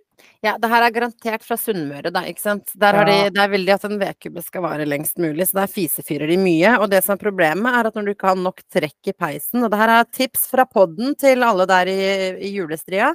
Ja, 0.46 0.53
det 0.62 0.68
her 0.70 0.85
er 0.87 0.92
garantert 0.94 1.42
fra 1.42 1.57
Sunnmøre, 1.59 2.12
da, 2.14 2.20
ikke 2.31 2.42
sant. 2.44 2.70
Der 2.79 2.94
har 2.94 3.09
de, 3.09 3.16
der 3.35 3.48
vil 3.51 3.64
de 3.66 3.72
at 3.74 3.87
en 3.88 3.96
vedkubbe 3.98 4.42
skal 4.46 4.62
vare 4.62 4.85
lengst 4.87 5.18
mulig, 5.18 5.48
så 5.48 5.59
der 5.59 5.72
fisefyrer 5.72 6.31
de 6.31 6.37
mye. 6.38 6.77
Og 6.79 6.87
det 6.92 7.01
som 7.03 7.16
er 7.16 7.24
problemet, 7.24 7.66
er 7.74 7.88
at 7.88 7.98
når 7.98 8.07
du 8.07 8.12
ikke 8.12 8.31
har 8.31 8.38
nok 8.38 8.62
trekk 8.70 9.11
i 9.11 9.16
peisen, 9.18 9.64
og 9.66 9.72
det 9.72 9.81
her 9.81 9.94
er 9.96 10.07
tips 10.14 10.46
fra 10.53 10.62
podden 10.70 11.16
til 11.18 11.42
alle 11.42 11.66
der 11.66 11.90
i, 11.90 11.98
i 12.46 12.53
julestria, 12.55 13.11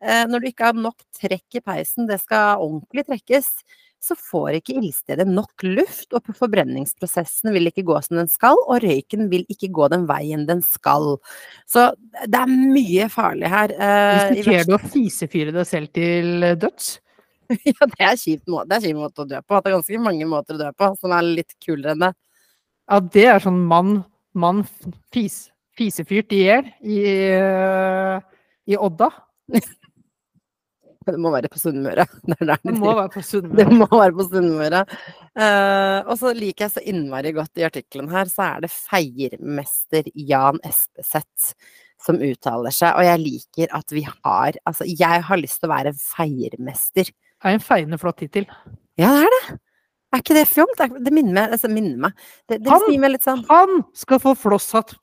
når 0.00 0.40
du 0.40 0.46
ikke 0.50 0.68
har 0.70 0.78
nok 0.78 1.00
trekk 1.16 1.58
i 1.58 1.62
peisen, 1.64 2.06
det 2.06 2.20
skal 2.22 2.60
ordentlig 2.62 3.06
trekkes, 3.08 3.48
så 3.98 4.14
får 4.14 4.60
ikke 4.60 4.76
ildstedet 4.78 5.26
nok 5.26 5.64
luft, 5.66 6.12
og 6.14 6.28
forbrenningsprosessen 6.38 7.50
vil 7.54 7.66
ikke 7.70 7.82
gå 7.88 7.96
som 8.04 8.20
den 8.20 8.30
skal, 8.30 8.58
og 8.70 8.84
røyken 8.84 9.26
vil 9.32 9.42
ikke 9.50 9.72
gå 9.74 9.88
den 9.90 10.06
veien 10.06 10.44
den 10.46 10.62
skal. 10.62 11.16
Så 11.66 11.88
det 12.22 12.38
er 12.38 12.52
mye 12.52 13.08
farlig 13.10 13.50
her. 13.50 13.74
eh, 13.74 14.28
Risikerer 14.30 14.68
du 14.70 14.76
å 14.76 14.80
fisefyre 14.84 15.54
deg 15.56 15.66
selv 15.68 15.92
til 15.98 16.46
døds? 16.62 16.96
Ja, 17.64 17.86
det 17.88 18.04
er 18.04 18.16
kjipt 18.20 18.50
måte, 18.52 18.68
det 18.68 18.76
er 18.76 18.82
kjip 18.90 18.98
måte 19.00 19.22
å 19.24 19.28
dø 19.28 19.38
på. 19.40 19.58
Det 19.64 19.70
er 19.70 19.76
ganske 19.78 20.00
mange 20.04 20.26
måter 20.28 20.58
å 20.58 20.60
dø 20.60 20.66
på 20.76 20.88
som 21.00 21.14
er 21.16 21.24
litt 21.24 21.54
kulere 21.64 21.94
enn 21.94 22.02
det. 22.04 22.10
Ja, 22.92 22.98
det 23.16 23.24
er 23.32 23.40
sånn 23.40 23.62
mann, 23.70 23.94
mann 24.36 24.60
fis, 25.14 25.46
fisefyrt 25.78 26.34
i 26.36 26.42
hjel 26.44 26.68
i, 26.84 26.98
eh, 27.32 28.20
i 28.68 28.76
Odda. 28.76 29.08
Det 31.14 31.20
må 31.24 31.32
være 31.34 31.50
på 31.52 31.60
Sunnmøre. 31.62 32.06
Det 32.28 32.38
det, 32.40 32.56
Det 32.64 32.74
må 32.78 32.94
være 32.98 33.10
på 33.14 33.22
Det 33.58 33.66
må 33.72 33.88
være 33.90 34.14
på 34.18 34.26
Sunnmøre. 34.28 34.84
Eh, 35.38 35.98
og 36.08 36.14
så 36.20 36.32
liker 36.36 36.66
jeg 36.66 36.74
så 36.76 36.84
innmari 36.92 37.32
godt 37.36 37.60
i 37.60 37.66
artikkelen 37.68 38.10
her, 38.12 38.30
så 38.32 38.46
er 38.56 38.64
det 38.66 38.72
feiermester 38.74 40.10
Jan 40.14 40.60
Espeseth 40.66 41.54
som 42.02 42.20
uttaler 42.22 42.74
seg. 42.74 42.94
Og 42.98 43.06
jeg 43.06 43.22
liker 43.24 43.72
at 43.78 43.94
vi 43.94 44.04
har 44.08 44.58
Altså, 44.64 44.86
jeg 44.88 45.24
har 45.28 45.40
lyst 45.40 45.60
til 45.62 45.70
å 45.70 45.74
være 45.74 45.94
feiermester. 45.98 47.08
Det 47.08 47.46
er 47.52 47.56
en 47.58 47.64
feiende 47.64 47.98
flott 48.00 48.18
tittel. 48.22 48.46
Ja, 48.98 49.12
det 49.14 49.26
er 49.28 49.34
det. 49.38 49.58
Er 50.08 50.22
ikke 50.22 50.36
det 50.38 50.46
fjongt? 50.48 50.78
Det 50.78 50.86
er- 50.88 51.12
minner 51.12 51.34
meg, 51.36 51.52
altså, 51.52 51.68
minner 51.68 51.98
meg. 51.98 52.12
Det, 52.48 52.62
det 52.64 52.70
Han- 52.70 53.00
meg 53.00 53.20
sånn 53.20 53.44
Han 53.48 53.84
skal 53.92 54.18
få 54.18 54.34
flosshatt 54.34 54.94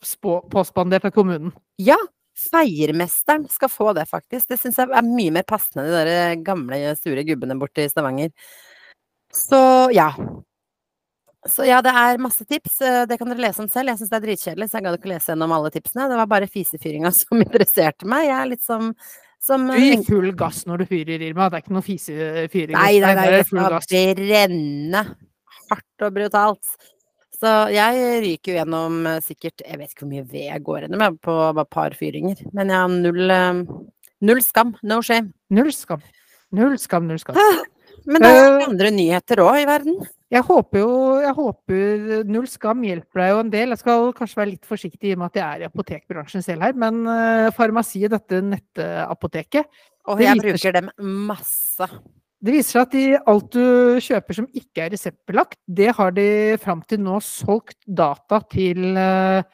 påspandert 0.49 1.05
av 1.05 1.11
kommunen. 1.11 1.53
Ja, 1.77 1.97
feiermesteren 2.35 3.45
skal 3.51 3.71
få 3.71 3.93
det, 3.95 4.07
faktisk. 4.09 4.47
Det 4.51 4.59
syns 4.59 4.79
jeg 4.81 4.91
er 4.91 5.07
mye 5.07 5.33
mer 5.35 5.45
passende, 5.47 5.85
de 5.87 5.95
der 5.95 6.35
gamle, 6.45 6.79
sure 6.99 7.23
gubbene 7.27 7.57
borte 7.59 7.85
i 7.85 7.91
Stavanger. 7.91 8.33
Så 9.35 9.59
ja. 9.95 10.11
Så 11.45 11.65
ja, 11.67 11.77
det 11.85 11.91
er 11.93 12.17
masse 12.17 12.45
tips. 12.49 12.79
eh, 12.81 13.03
Det 13.05 13.19
kan 13.19 13.29
dere 13.29 13.43
lese 13.43 13.61
om 13.61 13.67
selv. 13.69 13.91
Jeg 13.91 13.99
syns 13.99 14.09
det 14.09 14.17
er 14.17 14.25
dritkjedelig, 14.25 14.67
så 14.69 14.79
jeg 14.79 14.85
gadd 14.87 14.97
ikke 14.97 15.11
lese 15.11 15.31
gjennom 15.31 15.53
alle 15.53 15.69
tipsene. 15.73 16.07
Det 16.09 16.17
var 16.17 16.31
bare 16.31 16.49
fisefyringa 16.49 17.11
som 17.19 17.43
interesserte 17.43 18.09
meg. 18.09 18.25
Jeg 18.29 18.37
er 18.39 18.49
litt 18.49 18.65
som, 18.65 18.89
som 19.43 19.67
Du 19.69 19.77
gir 19.77 20.01
full 20.07 20.31
gass 20.39 20.63
når 20.65 20.81
du 20.81 20.89
fyrer, 20.89 21.21
Irma. 21.21 21.51
Det 21.51 21.59
er 21.59 21.65
ikke 21.65 21.77
noe 21.77 21.85
fisefyring. 21.85 22.75
Nei, 22.79 22.97
nei, 23.03 23.13
nei, 23.13 23.27
det 23.29 23.43
er 23.43 23.47
skal 23.51 24.17
brenne 24.23 25.05
hardt 25.69 26.05
og 26.07 26.17
brutalt. 26.17 26.75
Så 27.45 27.51
jeg 27.75 28.21
ryker 28.23 28.51
jo 28.51 28.57
gjennom 28.57 28.95
eh, 29.05 29.21
sikkert 29.21 29.61
Jeg 29.61 29.77
vet 29.77 29.91
ikke 29.91 30.05
hvor 30.05 30.11
mye 30.15 30.25
ved 30.25 30.47
jeg 30.47 30.63
går 30.65 30.85
gjennom 30.85 31.03
jeg, 31.05 31.17
på 31.27 31.35
bare 31.37 31.67
et 31.67 31.75
par 31.75 31.95
fyringer. 31.97 32.41
Men 32.57 32.73
jeg 32.73 32.81
har 32.81 32.95
null, 33.05 33.33
eh, 33.35 33.59
null 34.25 34.41
skam. 34.41 34.73
No 34.81 34.97
shame. 35.05 35.29
Null 35.53 35.69
skam. 35.75 36.01
Null 36.55 36.77
skam, 36.81 37.05
null 37.09 37.21
skam. 37.21 37.37
Men 38.05 38.21
det 38.21 38.31
er 38.31 38.39
jo 38.39 38.55
Eh, 38.55 38.65
andre 38.65 38.91
nyheter 38.95 39.43
òg 39.43 39.59
i 39.61 39.67
verden. 39.69 40.01
Jeg 40.33 40.41
håper 40.45 40.81
jo 40.81 40.89
jeg 41.21 41.33
håper 41.37 42.25
Null 42.25 42.47
skam 42.49 42.81
hjelper 42.83 43.21
deg 43.21 43.29
jo 43.29 43.39
en 43.43 43.53
del. 43.53 43.73
Jeg 43.75 43.81
skal 43.83 44.09
kanskje 44.17 44.41
være 44.41 44.53
litt 44.55 44.65
forsiktig 44.65 45.11
i 45.11 45.13
og 45.13 45.21
med 45.21 45.29
at 45.29 45.39
jeg 45.39 45.45
er 45.45 45.61
i 45.61 45.69
apotekbransjen 45.69 46.45
selv 46.45 46.65
her, 46.65 46.73
men 46.73 47.05
farmasiet, 47.53 48.13
dette 48.13 48.41
nettapoteket, 48.41 49.69
Og 50.09 50.21
jeg 50.21 50.41
bruker 50.41 50.73
dem 50.81 50.89
masse. 51.29 51.89
Det 52.45 52.53
viser 52.53 52.75
seg 52.75 52.83
at 52.83 52.93
de, 52.93 53.03
alt 53.31 53.53
du 53.55 53.99
kjøper 54.05 54.37
som 54.37 54.47
ikke 54.53 54.83
er 54.83 54.91
reseptbelagt, 54.93 55.57
det 55.65 55.89
har 55.97 56.11
de 56.13 56.25
fram 56.61 56.83
til 56.85 57.01
nå 57.01 57.17
solgt 57.25 57.79
data 57.87 58.37
til, 58.51 58.83
eh, 59.01 59.47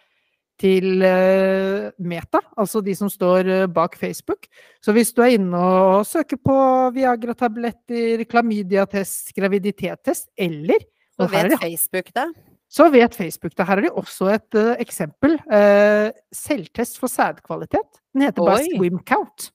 til 0.60 1.06
eh, 1.08 1.86
Meta, 2.04 2.42
altså 2.60 2.82
de 2.84 2.96
som 2.98 3.12
står 3.12 3.48
eh, 3.48 3.70
bak 3.72 3.96
Facebook. 3.96 4.50
Så 4.84 4.92
hvis 4.98 5.14
du 5.16 5.24
er 5.24 5.38
inne 5.38 5.62
og 5.62 6.04
søker 6.10 6.42
på 6.42 6.58
Viagra-tabletter, 6.98 8.26
klamydia-test, 8.28 9.32
graviditetstest, 9.40 10.28
eller 10.36 10.84
Så 11.16 11.30
vet 11.32 11.54
de, 11.54 11.62
Facebook 11.64 12.12
det. 12.18 12.28
så 12.68 12.90
vet 12.92 13.16
Facebook 13.16 13.56
det. 13.56 13.68
Her 13.70 13.76
har 13.76 13.86
de 13.88 13.96
også 14.04 14.34
et 14.36 14.60
uh, 14.60 14.76
eksempel. 14.80 15.40
Uh, 15.48 16.12
selvtest 16.34 17.00
for 17.00 17.08
sædkvalitet. 17.08 18.04
Den 18.12 18.28
heter 18.28 18.44
Oi. 18.44 18.68
bare 18.80 19.04
Count. 19.08 19.52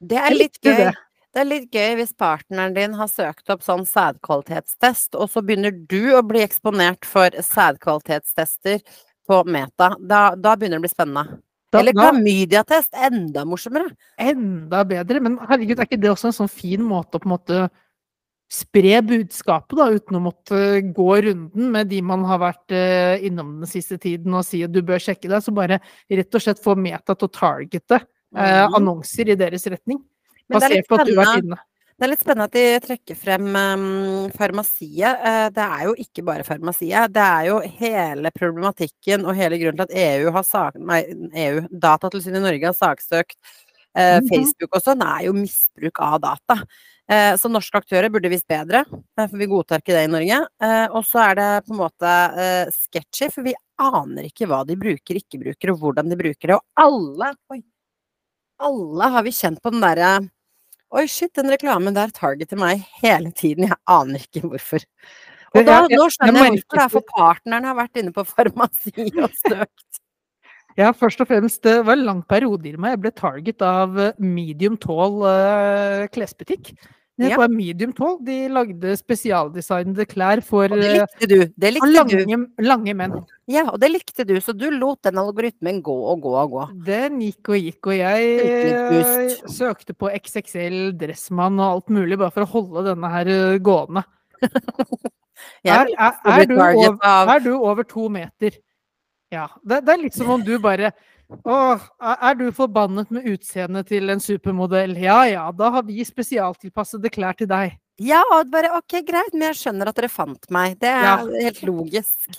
Det 0.00 0.16
er 0.16 0.32
litt 0.32 0.60
gøy. 0.64 0.76
det. 0.86 1.09
Det 1.32 1.40
er 1.44 1.46
litt 1.46 1.68
gøy 1.70 1.92
hvis 2.00 2.12
partneren 2.18 2.74
din 2.74 2.94
har 2.98 3.06
søkt 3.06 3.50
opp 3.54 3.62
sånn 3.62 3.84
sædkvalitetstest, 3.86 5.14
og 5.14 5.28
så 5.30 5.42
begynner 5.46 5.70
du 5.90 6.14
å 6.18 6.24
bli 6.26 6.40
eksponert 6.42 7.06
for 7.06 7.30
sædkvalitetstester 7.30 8.80
på 9.30 9.44
Meta. 9.46 9.92
Da, 10.00 10.34
da 10.34 10.56
begynner 10.58 10.80
det 10.80 10.82
å 10.82 10.86
bli 10.88 10.94
spennende. 10.94 11.38
Da- 11.70 11.78
Eller 11.84 11.94
klamydiatest. 11.94 12.90
Enda 12.98 13.44
morsommere. 13.46 13.92
enda 14.18 14.82
bedre. 14.84 15.20
Men 15.22 15.38
herregud, 15.38 15.78
er 15.78 15.86
ikke 15.86 16.00
det 16.02 16.10
også 16.10 16.32
en 16.32 16.38
sånn 16.40 16.50
fin 16.50 16.82
måte 16.82 17.14
å 17.14 17.22
på 17.22 17.30
en 17.30 17.36
måte 17.38 17.70
spre 18.50 18.98
budskapet, 19.06 19.76
da, 19.78 19.86
uten 19.94 20.16
å 20.18 20.24
måtte 20.24 20.58
gå 20.92 21.10
runden 21.22 21.70
med 21.70 21.86
de 21.92 22.00
man 22.02 22.24
har 22.26 22.40
vært 22.42 22.72
eh, 22.74 23.22
innom 23.28 23.60
den 23.60 23.70
siste 23.70 23.94
tiden 24.02 24.34
og 24.34 24.42
si 24.44 24.64
at 24.66 24.72
du 24.74 24.80
bør 24.82 24.98
sjekke 24.98 25.30
deg, 25.30 25.38
så 25.46 25.54
bare 25.54 25.78
rett 26.10 26.34
og 26.34 26.42
slett 26.42 26.58
få 26.58 26.74
Meta 26.76 27.14
til 27.14 27.28
å 27.28 27.30
targete 27.30 28.00
eh, 28.34 28.66
Mhm. 28.66 28.74
annonser 28.80 29.30
i 29.30 29.36
deres 29.38 29.66
retning. 29.70 30.02
Er 30.50 30.58
Basert 30.58 30.88
på 30.90 30.98
at 30.98 31.06
du 31.06 31.16
har 31.16 31.36
spennende. 31.36 31.62
Det 32.00 32.06
er 32.06 32.10
litt 32.14 32.22
spennende 32.24 32.46
at 32.48 32.54
de 32.56 32.78
trekker 32.80 33.16
frem 33.20 33.48
um, 33.52 34.28
farmasiet. 34.32 35.18
Uh, 35.20 35.48
det 35.52 35.64
er 35.66 35.82
jo 35.84 35.90
ikke 36.00 36.22
bare 36.24 36.46
farmasiet. 36.46 37.12
Det 37.12 37.24
er 37.26 37.48
jo 37.50 37.58
hele 37.76 38.30
problematikken 38.32 39.26
og 39.28 39.36
hele 39.36 39.58
grunnen 39.60 39.82
til 39.82 39.84
at 39.84 39.98
EU 40.06 40.32
har 40.32 40.46
sak... 40.48 40.78
Nei, 40.80 41.02
EU, 41.42 41.58
Datatilsynet 41.82 42.40
i 42.40 42.46
Norge 42.46 42.70
har 42.70 42.78
saksøkt 42.78 43.36
uh. 43.36 44.16
Facebook 44.30 44.80
også. 44.80 44.96
Det 44.96 45.10
er 45.10 45.28
jo 45.28 45.36
misbruk 45.42 46.02
av 46.08 46.16
data. 46.24 46.58
Uh, 47.04 47.36
så 47.36 47.52
norske 47.52 47.84
aktører 47.84 48.08
burde 48.16 48.32
visst 48.32 48.48
bedre, 48.48 48.86
eh, 48.88 49.26
for 49.26 49.36
vi 49.36 49.52
godtar 49.52 49.84
ikke 49.84 49.98
det 49.98 50.08
i 50.08 50.12
Norge. 50.16 50.42
Og 50.96 51.04
så 51.04 51.24
er 51.26 51.38
det 51.42 51.52
på 51.68 51.76
en 51.76 51.82
måte 51.82 52.16
sketchy, 52.80 53.28
for 53.28 53.44
vi 53.44 53.58
aner 53.76 54.32
ikke 54.32 54.48
hva 54.48 54.64
de 54.64 54.80
bruker, 54.80 55.20
ikke 55.20 55.44
bruker, 55.44 55.76
og 55.76 55.84
hvordan 55.84 56.08
de 56.08 56.22
bruker 56.24 56.54
det. 56.54 56.56
Og 56.56 56.88
alle 56.88 57.34
Oi! 57.52 57.60
Alle 58.64 59.16
har 59.20 59.28
vi 59.28 59.36
kjent 59.36 59.60
på 59.60 59.76
den 59.76 59.84
derre 59.84 60.20
Oi, 60.90 61.04
shit, 61.06 61.30
den 61.38 61.50
reklamen 61.52 61.94
der 61.94 62.10
targeter 62.10 62.58
meg 62.58 62.82
hele 62.98 63.30
tiden. 63.30 63.68
Jeg 63.68 63.78
aner 63.86 64.24
ikke 64.24 64.42
hvorfor. 64.48 64.82
Og 65.54 65.66
da, 65.66 65.84
nå 65.90 66.06
skjønner 66.10 66.48
jeg 66.48 66.54
hvorfor 66.56 66.78
det 66.78 66.84
er, 66.84 66.92
for 66.94 67.06
partneren 67.14 67.66
har 67.68 67.76
vært 67.78 68.00
inne 68.00 68.14
på 68.14 68.24
farmasi 68.26 68.94
og 69.12 69.30
søkt. 69.44 70.00
Ja, 70.78 70.90
først 70.94 71.22
og 71.22 71.28
fremst, 71.30 71.62
det 71.66 71.80
var 71.86 71.98
en 71.98 72.06
lang 72.06 72.22
periode 72.26 72.70
i 72.70 72.74
meg. 72.74 72.96
Jeg 72.96 73.02
ble 73.04 73.12
target 73.14 73.62
av 73.66 73.98
Medium 74.22 74.78
Tall 74.82 75.18
uh, 75.22 76.06
klesbutikk. 76.14 76.72
Det 77.20 77.28
Ja. 77.28 77.36
var 77.36 77.48
Medium 77.52 77.92
Tall. 77.92 78.16
De 78.24 78.48
lagde 78.48 78.94
spesialdesignede 78.96 80.06
klær 80.08 80.40
for 80.42 80.72
det 80.72 80.86
eh, 80.88 81.00
likte 81.02 81.26
du. 81.28 81.40
Det 81.52 81.72
likte 81.74 81.88
du. 82.08 82.16
lange, 82.16 82.38
lange 82.64 82.94
menn. 82.96 83.16
Ja, 83.50 83.66
og 83.68 83.76
det 83.82 83.90
likte 83.92 84.24
du, 84.24 84.38
så 84.40 84.54
du 84.56 84.70
lot 84.72 85.02
den 85.04 85.20
algoritmen 85.20 85.82
gå 85.84 85.96
og 86.12 86.22
gå 86.24 86.32
og 86.40 86.54
gå. 86.54 86.64
Den 86.86 87.20
gikk 87.20 87.52
og 87.52 87.60
gikk, 87.60 87.90
og 87.92 87.98
jeg 87.98 88.30
eh, 88.46 89.36
søkte 89.52 89.92
på 89.92 90.08
XXL, 90.16 90.94
Dressmann 90.96 91.60
og 91.60 91.66
alt 91.66 91.92
mulig, 91.92 92.16
bare 92.16 92.32
for 92.32 92.46
å 92.46 92.52
holde 92.54 92.86
denne 92.88 93.12
her 93.12 93.32
eh, 93.36 93.58
gående. 93.60 94.06
Er, 95.64 95.88
er, 95.96 96.16
er, 96.28 96.42
du 96.44 96.52
over, 96.60 96.98
er 97.00 97.40
du 97.40 97.54
over 97.56 97.84
to 97.88 98.10
meter? 98.12 98.58
Ja. 99.32 99.46
Det, 99.64 99.78
det 99.86 99.94
er 99.94 100.02
litt 100.02 100.16
som 100.16 100.28
om 100.34 100.42
du 100.44 100.58
bare 100.60 100.90
Åh, 101.46 101.82
er 102.00 102.34
du 102.38 102.48
forbannet 102.54 103.10
med 103.14 103.26
utseendet 103.30 103.88
til 103.90 104.10
en 104.12 104.20
supermodell? 104.22 104.96
Ja 105.00 105.22
ja, 105.30 105.46
da 105.54 105.70
har 105.76 105.84
vi 105.86 106.02
spesialtilpassede 106.06 107.10
klær 107.12 107.36
til 107.38 107.48
deg. 107.50 107.76
Ja, 108.00 108.22
og 108.32 108.48
bare 108.52 108.70
ok, 108.78 108.96
greit, 109.06 109.34
men 109.34 109.50
jeg 109.50 109.58
skjønner 109.60 109.90
at 109.90 109.98
dere 109.98 110.08
fant 110.08 110.46
meg. 110.52 110.78
Det 110.80 110.88
er 110.88 111.02
Ja. 111.04 111.16
helt 111.44 111.60
logisk. 111.68 112.30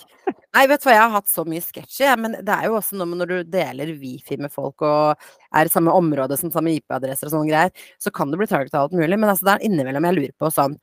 Nei, 0.54 0.66
vet 0.66 0.82
du 0.82 0.86
hva, 0.88 0.92
jeg 0.94 1.02
har 1.02 1.10
hatt 1.16 1.28
så 1.30 1.44
mye 1.46 1.62
sketsjer, 1.62 2.06
jeg, 2.10 2.18
men 2.18 2.32
det 2.44 2.48
er 2.54 2.66
jo 2.68 2.76
også 2.78 2.96
noe 2.98 3.06
med 3.10 3.18
når 3.22 3.30
du 3.30 3.50
deler 3.50 3.92
wifi 3.98 4.36
med 4.38 4.52
folk 4.52 4.82
og 4.86 5.16
er 5.54 5.66
i 5.66 5.72
samme 5.72 5.90
område 5.94 6.36
som 6.38 6.50
samme 6.52 6.74
IP-adresser 6.76 7.26
og 7.26 7.32
sånne 7.34 7.48
greier, 7.50 7.70
så 7.98 8.12
kan 8.14 8.30
det 8.30 8.38
bli 8.38 8.46
targeta 8.50 8.82
alt 8.82 8.92
mulig, 8.92 9.18
men 9.18 9.30
altså 9.30 9.48
det 9.48 9.54
er 9.56 9.64
innimellom 9.70 10.04
jeg 10.04 10.14
lurer 10.18 10.34
på 10.38 10.50
sånn 10.52 10.76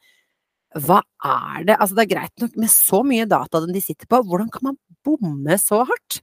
Hva 0.75 0.99
er 1.25 1.63
det? 1.65 1.77
Altså 1.79 1.95
det 1.95 2.03
er 2.05 2.15
greit 2.15 2.41
nok 2.43 2.57
med 2.57 2.69
så 2.69 3.03
mye 3.03 3.25
data 3.25 3.61
de 3.65 3.81
sitter 3.81 4.05
på, 4.09 4.23
hvordan 4.25 4.49
kan 4.53 4.71
man 4.71 4.77
bomme 5.05 5.55
så 5.61 5.83
hardt? 5.87 6.19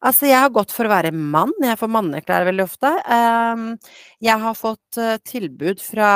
Altså, 0.00 0.30
jeg 0.30 0.40
har 0.40 0.52
gått 0.54 0.72
for 0.72 0.88
å 0.88 0.92
være 0.94 1.10
mann, 1.12 1.52
jeg 1.60 1.76
får 1.76 1.90
manneklær 1.92 2.46
veldig 2.48 2.64
ofte. 2.64 2.92
Ehm, 3.12 3.66
jeg 4.24 4.40
har 4.40 4.54
fått 4.56 4.96
eh, 4.96 5.18
tilbud 5.28 5.82
fra, 5.84 6.12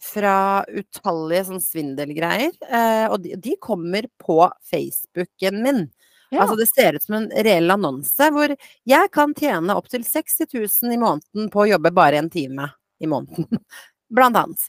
fra 0.00 0.36
utallige 0.72 1.42
sånn 1.50 1.60
svindelgreier, 1.60 2.54
eh, 2.64 3.04
og 3.10 3.18
de, 3.26 3.34
de 3.44 3.58
kommer 3.60 4.08
på 4.20 4.38
Facebooken 4.70 5.60
min. 5.66 5.82
Ja. 6.30 6.46
Altså, 6.46 6.56
det 6.56 6.70
ser 6.72 6.96
ut 6.96 7.04
som 7.04 7.18
en 7.18 7.28
reell 7.44 7.70
annonse 7.70 8.30
hvor 8.32 8.56
jeg 8.88 9.10
kan 9.14 9.36
tjene 9.36 9.76
opptil 9.76 10.06
60 10.08 10.48
000 10.56 10.96
i 10.96 10.98
måneden 10.98 11.52
på 11.52 11.62
å 11.62 11.68
jobbe 11.74 11.92
bare 11.94 12.22
en 12.22 12.32
time 12.32 12.70
i 13.04 13.10
måneden, 13.10 13.60
blant 14.16 14.40
annet. 14.40 14.64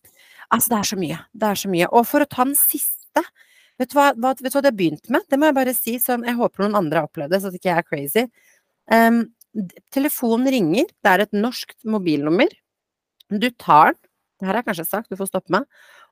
Altså, 0.51 0.75
det 0.75 0.81
er 0.81 0.91
så 0.91 0.99
mye. 0.99 1.23
Det 1.31 1.53
er 1.53 1.63
så 1.63 1.71
mye. 1.71 1.87
Og 1.95 2.03
for 2.09 2.25
å 2.25 2.29
ta 2.29 2.43
den 2.43 2.59
siste 2.59 3.23
Vet 3.79 3.91
du 3.91 3.97
hva, 3.97 4.11
vet 4.15 4.39
du 4.39 4.47
hva 4.47 4.61
det 4.63 4.71
har 4.71 4.77
begynt 4.77 5.09
med? 5.11 5.25
Det 5.29 5.39
må 5.39 5.49
jeg 5.49 5.57
bare 5.57 5.73
si, 5.75 5.95
sånn, 5.99 6.23
jeg 6.27 6.37
håper 6.39 6.63
noen 6.63 6.77
andre 6.79 7.01
har 7.01 7.09
opplevd 7.09 7.35
det, 7.35 7.41
så 7.43 7.51
at 7.51 7.57
ikke 7.57 7.71
jeg 7.71 7.81
er 7.81 7.87
crazy. 7.87 8.23
Um, 8.91 9.21
telefonen 9.95 10.47
ringer, 10.51 10.87
det 11.03 11.11
er 11.11 11.25
et 11.25 11.35
norsk 11.35 11.73
mobilnummer. 11.87 12.51
Du 13.31 13.49
tar 13.51 13.95
den, 13.95 14.01
det 14.39 14.47
her 14.47 14.51
har 14.51 14.61
jeg 14.61 14.67
kanskje 14.67 14.87
sagt, 14.87 15.11
du 15.11 15.19
får 15.19 15.29
stoppe 15.31 15.53
meg, 15.55 15.67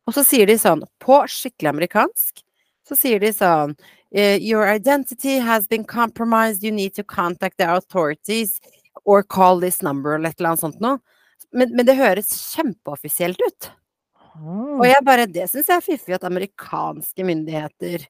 og 0.08 0.16
så 0.16 0.24
sier 0.28 0.48
de 0.48 0.56
sånn, 0.60 0.84
på 1.04 1.18
skikkelig 1.32 1.72
amerikansk, 1.74 2.44
så 2.88 2.96
sier 3.00 3.20
de 3.24 3.32
sånn 3.36 3.76
eh, 4.12 4.36
Your 4.40 4.68
identity 4.68 5.38
has 5.44 5.68
been 5.68 5.84
compromised, 5.88 6.64
you 6.64 6.72
need 6.72 6.96
to 6.96 7.04
contact 7.04 7.58
the 7.60 7.68
authorities 7.68 8.60
or 9.04 9.24
call 9.24 9.60
this 9.60 9.82
number, 9.82 10.16
eller 10.16 10.32
et 10.32 10.40
eller 10.40 10.54
annet 10.54 10.64
sånt 10.64 10.84
noe. 10.84 11.00
Men, 11.52 11.72
men 11.76 11.88
det 11.88 11.98
høres 12.00 12.32
kjempeoffisielt 12.56 13.40
ut. 13.44 13.70
Og 14.42 14.86
jeg 14.88 15.06
bare, 15.06 15.28
det 15.30 15.46
syns 15.52 15.70
jeg 15.70 15.78
er 15.78 15.86
fiffig 15.86 16.16
at 16.18 16.26
amerikanske 16.28 17.26
myndigheter 17.28 18.06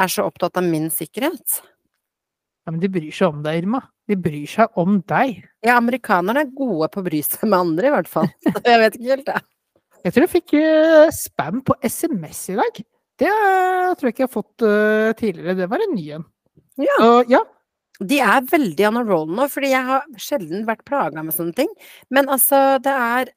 er 0.00 0.12
så 0.12 0.26
opptatt 0.28 0.60
av 0.60 0.66
min 0.66 0.88
sikkerhet. 0.94 1.60
Ja, 2.66 2.72
men 2.72 2.80
de 2.82 2.90
bryr 2.92 3.12
seg 3.14 3.32
om 3.32 3.40
deg, 3.44 3.62
Irma. 3.62 3.80
De 4.10 4.16
bryr 4.20 4.48
seg 4.50 4.80
om 4.80 5.00
deg. 5.08 5.40
Ja, 5.64 5.78
amerikanerne 5.78 6.44
er 6.44 6.52
gode 6.54 6.90
på 6.92 7.02
å 7.02 7.06
bry 7.06 7.22
seg 7.24 7.46
med 7.48 7.58
andre, 7.58 7.88
i 7.88 7.94
hvert 7.94 8.10
fall. 8.10 8.28
Jeg 8.68 8.82
vet 8.84 8.98
ikke 8.98 9.14
helt, 9.14 9.32
jeg. 9.32 9.46
Jeg 10.00 10.14
tror 10.16 10.24
jeg 10.24 10.32
fikk 10.32 10.52
eh, 10.56 11.10
spam 11.12 11.58
på 11.60 11.74
SMS 11.84 12.38
i 12.54 12.54
dag. 12.56 12.78
Det 13.20 13.28
eh, 13.28 13.90
tror 14.00 14.08
jeg 14.08 14.14
ikke 14.14 14.22
jeg 14.22 14.30
har 14.30 14.32
fått 14.32 14.64
eh, 14.64 15.08
tidligere. 15.18 15.56
Det 15.58 15.66
var 15.68 15.84
en 15.84 15.92
ny 15.92 16.04
en. 16.16 16.24
Ja. 16.80 16.94
Uh, 17.02 17.20
ja. 17.28 17.42
De 18.00 18.20
er 18.24 18.46
veldig 18.48 18.86
on 18.88 18.96
a 18.96 19.02
roll 19.04 19.34
nå, 19.36 19.44
fordi 19.52 19.74
jeg 19.74 19.84
har 19.90 20.06
sjelden 20.16 20.64
vært 20.64 20.86
plaga 20.88 21.20
med 21.20 21.36
sånne 21.36 21.52
ting. 21.58 21.68
Men 22.08 22.32
altså, 22.32 22.78
det 22.80 22.94
er 22.96 23.32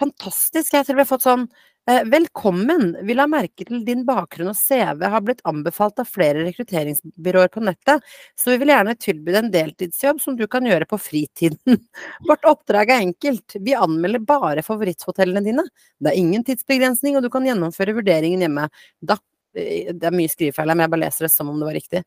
fantastisk. 0.00 0.74
Jeg 0.74 0.86
tror 0.86 0.98
vi 0.98 1.02
har 1.02 1.08
fått 1.08 1.24
sånn 1.24 1.44
eh, 1.90 2.02
Velkommen! 2.10 2.94
Vi 3.06 3.16
la 3.16 3.26
merke 3.30 3.66
til 3.68 3.84
din 3.86 4.04
bakgrunn 4.08 4.50
og 4.52 4.58
CV 4.58 5.04
har 5.10 5.24
blitt 5.24 5.42
anbefalt 5.48 6.00
av 6.02 6.08
flere 6.10 6.44
rekrutteringsbyråer 6.46 7.50
på 7.54 7.62
nettet, 7.64 8.04
så 8.38 8.52
vi 8.52 8.60
vil 8.62 8.72
gjerne 8.74 8.96
tilby 9.00 9.34
deg 9.34 9.40
en 9.42 9.52
deltidsjobb 9.54 10.22
som 10.22 10.38
du 10.38 10.46
kan 10.50 10.66
gjøre 10.68 10.88
på 10.90 11.00
fritiden. 11.00 11.80
Vårt 12.28 12.48
oppdrag 12.50 12.94
er 12.94 13.04
enkelt. 13.08 13.58
Vi 13.60 13.76
anmelder 13.78 14.24
bare 14.24 14.64
favoritthotellene 14.66 15.44
dine. 15.44 15.66
Det 15.98 16.12
er 16.12 16.22
ingen 16.22 16.46
tidsbegrensning, 16.46 17.18
og 17.18 17.26
du 17.26 17.30
kan 17.32 17.46
gjennomføre 17.48 17.96
vurderingen 17.96 18.46
hjemme. 18.46 18.70
Da 19.00 19.18
eh, 19.58 19.92
det 19.92 20.10
er 20.10 20.16
mye 20.16 20.32
skrivefeil 20.32 20.68
her, 20.68 20.78
men 20.78 20.86
jeg 20.88 20.94
bare 20.96 21.06
leser 21.06 21.28
det 21.28 21.34
som 21.34 21.52
om 21.52 21.60
det 21.60 21.70
var 21.72 21.78
riktig. 21.80 22.06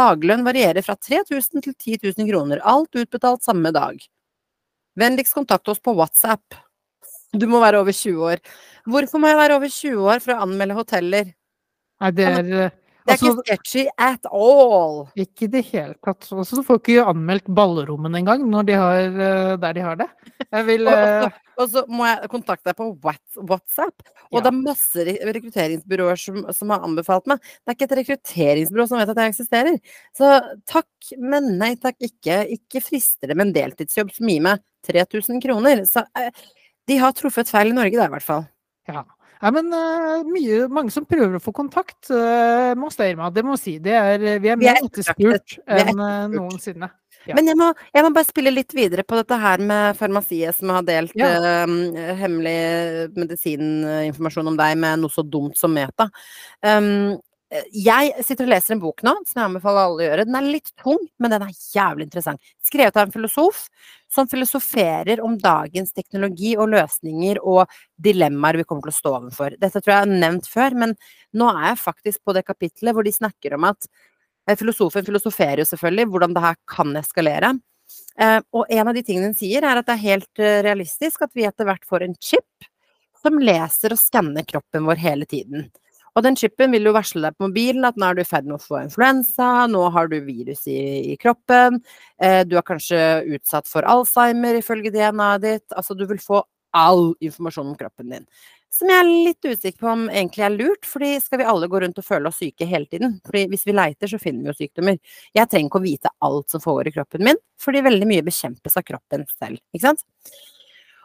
Daglønn 0.00 0.44
varierer 0.48 0.84
fra 0.84 0.98
3000 0.98 1.64
til 1.68 1.78
10 1.78 2.02
000 2.10 2.28
kroner, 2.32 2.66
alt 2.66 3.02
utbetalt 3.04 3.46
samme 3.46 3.72
dag. 3.74 4.02
Vennligst 4.98 5.32
kontakt 5.32 5.70
oss 5.72 5.80
på 5.80 5.94
WhatsApp. 5.96 6.62
Du 7.32 7.48
må 7.48 7.62
være 7.62 7.80
over 7.80 7.96
20 7.96 8.28
år. 8.28 8.44
Hvorfor 8.92 9.22
må 9.22 9.30
jeg 9.30 9.40
være 9.40 9.56
over 9.56 9.72
20 9.72 10.06
år 10.12 10.22
for 10.22 10.34
å 10.34 10.44
anmelde 10.44 10.76
hoteller? 10.76 11.34
Nei, 12.02 12.10
det 12.18 12.24
er 12.28 12.40
eh, 12.42 12.72
Det 13.02 13.14
er 13.14 13.14
altså, 13.14 13.30
ikke 13.30 13.44
sketchy 13.46 13.84
at 13.98 14.26
all! 14.30 14.98
ikke 15.18 15.46
i 15.46 15.52
det 15.54 15.62
hele 15.70 15.94
tatt. 16.04 16.26
Altså, 16.34 16.58
du 16.58 16.66
får 16.66 16.80
ikke 16.82 17.06
anmeldt 17.12 17.48
ballrommene 17.50 18.20
engang 18.20 18.44
de 18.68 18.76
har, 18.78 19.00
eh, 19.08 19.54
der 19.62 19.78
de 19.78 19.86
har 19.86 19.98
det. 20.02 20.08
Vil 20.68 20.86
Og, 20.86 20.92
også, 20.92 21.32
og, 21.56 21.70
så, 21.72 21.84
må 21.88 22.06
jeg 22.10 22.30
kontakte 22.34 22.70
deg 22.70 22.78
på 22.78 22.90
WhatsApp. 23.00 24.08
Og 24.30 24.38
Ja. 24.38 24.44
det 24.44 24.52
er 24.52 24.60
masse 24.60 25.06
rekrutteringsbyråer 25.32 26.20
som, 26.20 26.40
som 26.52 26.74
har 26.74 26.84
anbefalt 26.84 27.26
meg. 27.30 27.40
Det 27.40 27.72
er 27.72 27.78
ikke 27.78 27.88
et 27.90 27.98
rekrutteringsbyrå 28.02 28.88
som 28.90 29.00
vet 29.00 29.14
at 29.14 29.22
jeg 29.22 29.34
eksisterer. 29.34 29.78
Så 30.18 30.32
takk, 30.68 31.14
men 31.18 31.54
nei 31.58 31.74
takk, 31.80 31.96
ikke. 32.02 32.42
Ikke 32.58 32.84
frister 32.84 33.30
det 33.30 33.38
med 33.38 33.48
en 33.48 33.56
deltidsjobb 33.56 34.12
som 34.12 34.28
gir 34.28 34.44
meg 34.44 34.62
3000 34.86 35.40
kroner. 35.42 35.86
Så 35.88 36.04
eh, 36.18 36.30
de 36.90 37.00
har 37.02 37.14
truffet 37.16 37.50
feil 37.50 37.72
i 37.72 37.76
Norge 37.76 37.98
da, 37.98 38.08
i 38.08 38.14
hvert 38.16 38.26
fall. 38.26 38.46
Ja. 38.90 39.04
Ja, 39.42 39.50
men 39.50 39.72
uh, 39.74 40.22
mye, 40.22 40.68
mange 40.70 40.92
som 40.94 41.06
prøver 41.08 41.34
å 41.34 41.42
få 41.42 41.50
kontakt 41.56 42.12
uh, 42.14 42.72
med 42.78 42.86
oss, 42.86 43.00
Irma. 43.02 43.30
Det 43.34 43.42
må 43.42 43.56
si. 43.58 43.74
Det 43.82 43.94
er, 43.98 44.26
vi 44.38 44.50
er 44.52 44.60
mer 44.60 44.78
etterspurt 44.78 45.56
enn 45.66 45.98
uh, 45.98 46.28
noensinne. 46.30 46.92
Ja. 47.26 47.34
Men 47.38 47.50
jeg 47.50 47.58
må, 47.58 47.68
jeg 47.94 48.06
må, 48.06 48.12
bare 48.14 48.26
spille 48.26 48.52
litt 48.54 48.74
videre 48.74 49.04
på 49.06 49.18
dette 49.18 49.36
her 49.38 49.62
med 49.62 49.98
farmasiet 49.98 50.58
som 50.58 50.70
har 50.74 50.86
delt 50.86 51.14
ja. 51.18 51.32
uh, 51.42 51.74
hemmelig 52.18 53.10
medisininformasjon 53.18 54.52
om 54.52 54.58
deg 54.58 54.78
med 54.82 55.02
noe 55.02 55.14
så 55.14 55.26
dumt 55.26 55.58
som 55.58 55.74
Meta. 55.74 56.06
Um, 56.62 57.18
jeg 57.76 58.24
sitter 58.24 58.46
og 58.46 58.52
leser 58.54 58.74
en 58.74 58.82
bok 58.82 59.02
nå 59.04 59.12
som 59.28 59.40
jeg 59.40 59.44
anbefaler 59.44 59.82
alle 59.82 59.98
å 60.00 60.06
gjøre. 60.06 60.26
Den 60.28 60.38
er 60.38 60.46
litt 60.54 60.70
tung, 60.80 61.00
men 61.20 61.34
den 61.34 61.44
er 61.44 61.56
jævlig 61.74 62.06
interessant. 62.08 62.52
Skrevet 62.64 62.96
av 62.96 63.06
en 63.06 63.14
filosof 63.14 63.66
som 64.12 64.28
filosoferer 64.28 65.20
om 65.24 65.34
dagens 65.40 65.92
teknologi 65.96 66.54
og 66.56 66.70
løsninger 66.72 67.42
og 67.42 67.66
dilemmaer 68.00 68.60
vi 68.60 68.68
kommer 68.68 68.88
til 68.88 68.94
å 68.94 69.00
stå 69.00 69.16
overfor. 69.18 69.58
Dette 69.60 69.80
tror 69.82 69.94
jeg 69.96 70.06
er 70.06 70.24
nevnt 70.24 70.48
før, 70.48 70.78
men 70.84 70.96
nå 71.36 71.50
er 71.52 71.72
jeg 71.72 71.84
faktisk 71.84 72.24
på 72.24 72.36
det 72.36 72.46
kapitlet 72.48 72.96
hvor 72.96 73.04
de 73.04 73.14
snakker 73.14 73.58
om 73.58 73.68
at 73.72 73.88
Eh, 74.48 74.56
filosofen 74.58 75.06
filosoferer 75.06 75.62
jo 75.62 75.68
selvfølgelig 75.68 76.08
hvordan 76.10 76.34
det 76.34 76.44
her 76.44 76.58
kan 76.70 76.96
eskalere. 76.98 77.52
Eh, 78.18 78.40
og 78.52 78.66
en 78.70 78.88
av 78.90 78.96
de 78.96 79.04
tingene 79.06 79.30
hun 79.30 79.38
sier, 79.38 79.62
er 79.62 79.78
at 79.78 79.88
det 79.88 79.96
er 79.96 80.06
helt 80.06 80.42
eh, 80.42 80.60
realistisk 80.66 81.22
at 81.26 81.32
vi 81.36 81.46
etter 81.48 81.68
hvert 81.68 81.86
får 81.88 82.06
en 82.06 82.16
chip 82.20 82.68
som 83.22 83.38
leser 83.38 83.94
og 83.94 84.00
skanner 84.02 84.46
kroppen 84.48 84.88
vår 84.88 84.98
hele 85.02 85.28
tiden. 85.30 85.68
Og 86.12 86.24
den 86.26 86.36
chipen 86.36 86.74
vil 86.74 86.88
jo 86.88 86.94
varsle 86.94 87.24
deg 87.24 87.36
på 87.38 87.48
mobilen 87.48 87.86
at 87.88 87.96
nå 87.96 88.08
er 88.08 88.18
du 88.18 88.22
i 88.22 88.28
ferd 88.28 88.48
med 88.48 88.58
å 88.58 88.62
få 88.62 88.82
influensa, 88.82 89.66
nå 89.72 89.84
har 89.94 90.10
du 90.12 90.18
virus 90.26 90.66
i, 90.68 90.80
i 91.14 91.18
kroppen, 91.20 91.80
eh, 92.20 92.42
du 92.44 92.58
er 92.60 92.66
kanskje 92.68 93.00
utsatt 93.36 93.70
for 93.70 93.86
Alzheimer 93.88 94.58
ifølge 94.60 94.92
DNA-et 94.92 95.46
ditt. 95.46 95.68
Altså 95.76 95.96
du 95.96 96.04
vil 96.10 96.20
få 96.22 96.42
all 96.76 97.12
informasjon 97.20 97.72
om 97.72 97.78
kroppen 97.78 98.12
din. 98.12 98.26
Som 98.72 98.88
jeg 98.88 99.02
er 99.02 99.08
litt 99.08 99.44
usikker 99.44 99.82
på 99.84 99.88
om 99.90 100.06
egentlig 100.08 100.44
er 100.46 100.54
lurt, 100.54 100.86
fordi 100.88 101.10
skal 101.20 101.42
vi 101.42 101.48
alle 101.48 101.68
gå 101.68 101.80
rundt 101.82 101.98
og 102.00 102.06
føle 102.06 102.30
oss 102.30 102.38
syke 102.40 102.64
hele 102.68 102.88
tiden? 102.88 103.18
Fordi 103.26 103.42
hvis 103.52 103.66
vi 103.68 103.74
leiter, 103.76 104.08
så 104.08 104.20
finner 104.20 104.46
vi 104.46 104.48
jo 104.48 104.56
sykdommer. 104.62 104.96
Jeg 105.36 105.50
trenger 105.52 105.68
ikke 105.68 105.82
å 105.82 105.84
vite 105.84 106.12
alt 106.24 106.54
som 106.54 106.62
foregår 106.64 106.88
i 106.88 106.94
kroppen 106.94 107.26
min, 107.28 107.40
fordi 107.60 107.84
veldig 107.84 108.08
mye 108.08 108.24
bekjempes 108.24 108.80
av 108.80 108.86
kroppen 108.88 109.26
selv, 109.34 109.60
ikke 109.76 109.90
sant? 109.90 110.06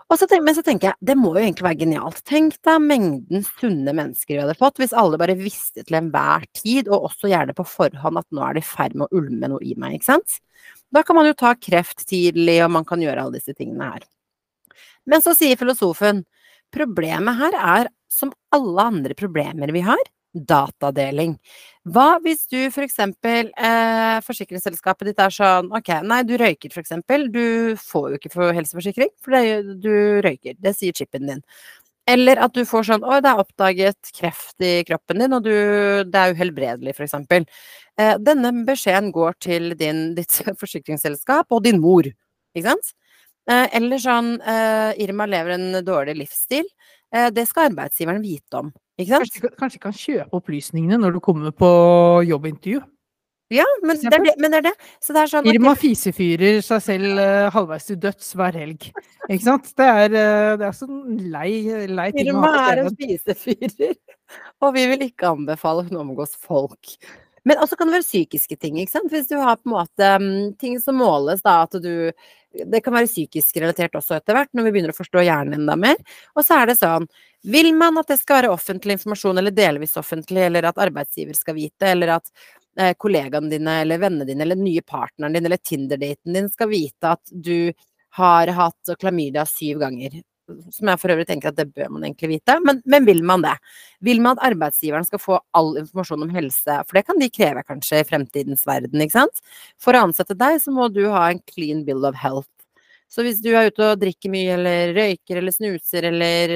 Så 0.07 0.27
tenk, 0.27 0.43
men 0.47 0.55
så 0.55 0.63
tenker 0.63 0.87
jeg, 0.87 0.97
det 1.03 1.15
må 1.19 1.33
jo 1.35 1.41
egentlig 1.41 1.65
være 1.65 1.79
genialt. 1.81 2.21
Tenk 2.25 2.55
deg 2.63 2.79
mengden 2.79 3.43
sunne 3.43 3.91
mennesker 3.91 4.37
vi 4.37 4.39
hadde 4.39 4.55
fått 4.57 4.79
hvis 4.79 4.95
alle 4.95 5.19
bare 5.19 5.35
visste 5.35 5.83
til 5.83 5.97
enhver 5.99 6.45
tid, 6.55 6.87
og 6.87 7.09
også 7.09 7.27
gjerne 7.27 7.55
på 7.57 7.65
forhånd, 7.67 8.21
at 8.21 8.27
nå 8.31 8.45
er 8.45 8.55
det 8.55 8.63
i 8.63 8.69
ferd 8.69 8.95
med 8.95 9.09
å 9.09 9.19
ulme 9.19 9.49
noe 9.51 9.65
i 9.67 9.75
meg, 9.75 9.97
ikke 9.97 10.07
sant? 10.13 10.37
Da 10.95 11.03
kan 11.03 11.19
man 11.19 11.27
jo 11.27 11.35
ta 11.35 11.51
kreft 11.59 12.05
tidlig, 12.07 12.61
og 12.63 12.71
man 12.77 12.87
kan 12.87 13.03
gjøre 13.03 13.27
alle 13.27 13.41
disse 13.41 13.55
tingene 13.57 13.91
her. 13.91 14.07
Men 15.07 15.23
så 15.23 15.35
sier 15.35 15.59
filosofen 15.59 16.23
Problemet 16.75 17.37
her 17.39 17.55
er, 17.55 17.89
som 18.11 18.33
alle 18.51 18.83
andre 18.89 19.15
problemer 19.15 19.71
vi 19.71 19.79
har, 19.85 20.01
datadeling. 20.45 21.37
Hva 21.87 22.17
hvis 22.23 22.45
du 22.51 22.59
for 22.73 22.83
eksempel 22.83 23.49
eh, 23.55 24.19
forsikringsselskapet 24.25 25.11
ditt 25.11 25.23
er 25.23 25.33
sånn 25.33 25.71
ok, 25.75 25.93
nei 26.07 26.21
du 26.27 26.35
røyker 26.39 26.73
for 26.73 26.83
eksempel, 26.83 27.27
du 27.31 27.75
får 27.79 28.09
jo 28.11 28.19
ikke 28.19 28.33
for 28.33 28.55
helseforsikring, 28.57 29.11
for 29.23 29.37
det, 29.37 29.77
du 29.83 30.21
røyker, 30.25 30.57
det 30.59 30.75
sier 30.77 30.95
chipen 30.97 31.29
din. 31.31 31.43
Eller 32.07 32.39
at 32.39 32.53
du 32.55 32.63
får 32.67 32.85
sånn 32.87 33.03
oi, 33.07 33.19
det 33.23 33.31
er 33.33 33.41
oppdaget 33.41 34.11
kreft 34.15 34.63
i 34.63 34.77
kroppen 34.87 35.19
din, 35.23 35.35
og 35.35 35.43
du, 35.43 35.51
det 36.07 36.21
er 36.21 36.35
uhelbredelig, 36.37 36.95
for 36.95 37.07
eksempel. 37.07 37.47
Eh, 37.99 38.15
denne 38.23 38.53
beskjeden 38.67 39.11
går 39.15 39.35
til 39.43 39.73
din, 39.79 40.13
ditt 40.15 40.39
forsikringsselskap 40.61 41.51
og 41.51 41.65
din 41.67 41.81
mor, 41.83 42.07
ikke 42.55 42.69
sant? 42.69 42.93
Eh, 43.47 43.67
eller 43.79 43.99
sånn 44.03 44.33
eh, 44.41 44.91
Irma 45.03 45.27
lever 45.27 45.55
en 45.55 45.79
dårlig 45.87 46.17
livsstil. 46.19 46.67
Eh, 47.15 47.29
det 47.31 47.47
skal 47.47 47.69
arbeidsgiveren 47.71 48.23
vite 48.23 48.59
om. 48.63 48.71
Ikke 48.97 49.13
sant? 49.13 49.25
Kanskje, 49.29 49.55
kanskje 49.61 49.81
kan 49.81 49.97
kjøpe 49.97 50.39
opplysningene 50.39 50.97
når 51.01 51.17
du 51.17 51.23
kommer 51.23 51.53
på 51.53 51.71
jobbintervju? 52.27 52.81
Ja, 53.53 53.63
men 53.79 53.95
det, 53.95 54.09
er 54.11 54.23
det, 54.25 54.33
det 54.43 54.57
er 54.57 54.63
det. 54.65 54.73
det 55.07 55.19
er 55.21 55.29
sånn, 55.31 55.45
Irma 55.47 55.71
okay. 55.71 55.93
fisefyrer 55.93 56.57
seg 56.65 56.81
selv 56.83 57.21
uh, 57.21 57.45
halvveis 57.53 57.85
til 57.87 57.99
døds 58.03 58.33
hver 58.35 58.57
helg. 58.59 58.89
Ikke 59.29 59.45
sant? 59.45 59.69
Det 59.77 59.87
er, 59.87 60.09
uh, 60.11 60.55
det 60.59 60.65
er 60.67 60.75
sånn 60.75 60.97
lei, 61.31 61.51
lei 61.87 62.09
ting 62.15 62.33
Irma 62.33 62.51
er 62.65 62.81
en 62.83 62.97
fisefyrer, 62.99 63.95
og 64.59 64.75
vi 64.75 64.83
vil 64.91 65.07
ikke 65.07 65.31
anbefale 65.31 65.85
hun 65.87 66.01
omgås 66.01 66.35
folk. 66.43 66.97
Men 67.47 67.61
også 67.63 67.77
kan 67.79 67.87
det 67.87 68.01
være 68.01 68.07
psykiske 68.09 68.57
ting. 68.59 68.81
ikke 68.81 68.97
sant? 68.97 69.13
Hvis 69.13 69.29
du 69.31 69.37
har 69.39 69.55
på 69.61 69.69
en 69.69 69.77
måte 69.77 70.11
um, 70.19 70.27
ting 70.59 70.75
som 70.83 70.99
måles, 70.99 71.45
da, 71.45 71.61
at 71.63 71.79
du 71.79 72.11
Det 72.57 72.79
kan 72.81 72.95
være 72.95 73.07
psykisk 73.07 73.59
relatert 73.61 73.95
også 73.95 74.15
etter 74.17 74.33
hvert, 74.33 74.49
når 74.55 74.65
vi 74.65 74.71
begynner 74.73 74.91
å 74.91 74.97
forstå 74.97 75.21
hjernen 75.21 75.61
enda 75.61 75.75
mer. 75.77 75.99
Og 76.33 76.43
så 76.43 76.57
er 76.57 76.71
det 76.71 76.79
sånn 76.79 77.05
Vil 77.43 77.73
man 77.75 77.97
at 78.01 78.09
det 78.09 78.19
skal 78.21 78.41
være 78.41 78.53
offentlig 78.53 78.97
informasjon, 78.97 79.37
eller 79.37 79.53
delvis 79.55 79.97
offentlig, 79.99 80.47
eller 80.47 80.69
at 80.69 80.79
arbeidsgiver 80.87 81.37
skal 81.37 81.57
vite, 81.57 81.91
eller 81.91 82.15
at 82.17 82.31
eh, 82.79 82.95
kollegaene 82.97 83.51
dine, 83.51 83.81
eller 83.83 84.01
vennene 84.01 84.27
dine, 84.27 84.43
eller 84.43 84.59
nye 84.59 84.81
partneren 84.81 85.37
din, 85.37 85.45
eller 85.45 85.61
Tinder-daten 85.61 86.33
din 86.33 86.49
skal 86.49 86.71
vite 86.71 87.13
at 87.13 87.31
du 87.31 87.71
har 88.17 88.49
hatt 88.57 88.97
klamydia 88.99 89.45
syv 89.45 89.83
ganger 89.83 90.21
som 90.71 90.89
jeg 90.89 91.01
for 91.01 91.13
øvrig 91.13 91.27
tenker 91.27 91.51
at 91.51 91.57
det 91.59 91.67
bør 91.75 91.89
man 91.93 92.05
egentlig 92.07 92.37
vite, 92.37 92.57
men, 92.63 92.81
men, 92.85 93.05
vil 93.07 93.23
man 93.25 93.43
det? 93.43 93.55
Vil 94.05 94.21
man 94.23 94.37
at 94.37 94.45
arbeidsgiveren 94.51 95.07
skal 95.07 95.21
få 95.21 95.39
all 95.57 95.73
informasjon 95.81 96.27
om 96.27 96.33
helse, 96.33 96.77
for 96.87 96.97
det 96.97 97.05
kan 97.07 97.19
de 97.21 97.29
kreve 97.33 97.63
kanskje 97.67 98.01
i 98.01 98.07
fremtidens 98.07 98.65
verden, 98.67 99.03
ikke 99.03 99.17
sant? 99.19 99.43
For 99.81 99.97
å 99.97 100.05
ansette 100.07 100.37
deg, 100.37 100.59
så 100.63 100.73
må 100.73 100.89
du 100.93 101.03
ha 101.13 101.27
en 101.31 101.43
clean 101.51 101.83
bill 101.87 102.07
of 102.07 102.17
health. 102.19 102.51
Så 103.07 103.23
hvis 103.23 103.39
du 103.39 103.49
er 103.55 103.69
ute 103.71 103.85
og 103.85 103.99
drikker 104.01 104.31
mye, 104.33 104.57
eller 104.57 104.91
røyker, 104.97 105.39
eller 105.39 105.53
snuser, 105.55 106.09
eller 106.09 106.53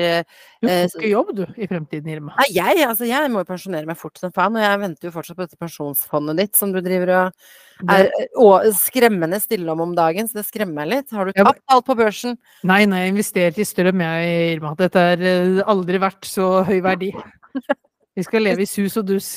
Du 0.59 0.67
får 0.67 1.05
eh, 1.05 1.09
jobb, 1.13 1.29
du, 1.37 1.43
i 1.55 1.67
fremtiden, 1.69 2.09
Irma. 2.11 2.35
Nei, 2.41 2.49
jeg, 2.57 2.81
altså, 2.85 3.07
jeg 3.07 3.31
må 3.31 3.43
jo 3.43 3.47
pensjonere 3.47 3.87
meg 3.87 3.99
fort 3.99 4.19
som 4.19 4.33
faen, 4.35 4.57
og 4.59 4.65
jeg 4.65 4.81
venter 4.83 5.07
jo 5.07 5.13
fortsatt 5.15 5.39
på 5.39 5.47
dette 5.47 5.59
pensjonsfondet 5.61 6.41
ditt, 6.41 6.59
som 6.59 6.73
du 6.75 6.81
driver 6.83 7.13
og 7.15 7.39
er 7.89 8.11
og, 8.35 8.67
skremmende 8.77 9.39
stille 9.41 9.71
om 9.71 9.85
om 9.87 9.93
dagen, 9.97 10.27
så 10.27 10.41
det 10.41 10.47
skremmer 10.49 10.81
meg 10.83 10.91
litt. 10.91 11.15
Har 11.15 11.29
du 11.29 11.33
tapt 11.37 11.63
alt 11.71 11.87
på 11.87 11.97
børsen? 11.97 12.37
Nei, 12.67 12.83
nei, 12.89 13.05
jeg 13.05 13.15
investerer 13.15 13.61
i 13.61 13.67
strøm, 13.67 14.03
jeg, 14.05 14.35
Irma. 14.57 14.75
Dette 14.79 15.05
har 15.07 15.23
eh, 15.31 15.63
aldri 15.71 16.01
vært 16.03 16.27
så 16.29 16.51
høy 16.67 16.79
verdi. 16.83 17.13
Vi 18.17 18.27
skal 18.27 18.43
leve 18.43 18.65
i 18.65 18.69
sus 18.69 18.97
og 18.99 19.07
dus. 19.07 19.31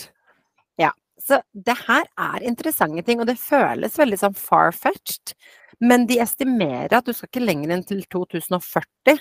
Ja. 0.80 0.90
Så 1.22 1.38
det 1.54 1.76
her 1.86 2.08
er 2.20 2.42
interessante 2.44 3.04
ting, 3.06 3.22
og 3.22 3.30
det 3.30 3.38
føles 3.40 3.94
veldig 4.00 4.18
sånn 4.20 4.34
far-fetched. 4.36 5.36
Men 5.80 6.06
de 6.06 6.18
estimerer 6.22 6.92
at 6.96 7.06
du 7.06 7.14
skal 7.14 7.30
ikke 7.30 7.44
lenger 7.44 7.74
enn 7.74 7.84
til 7.86 8.02
2040 8.12 9.18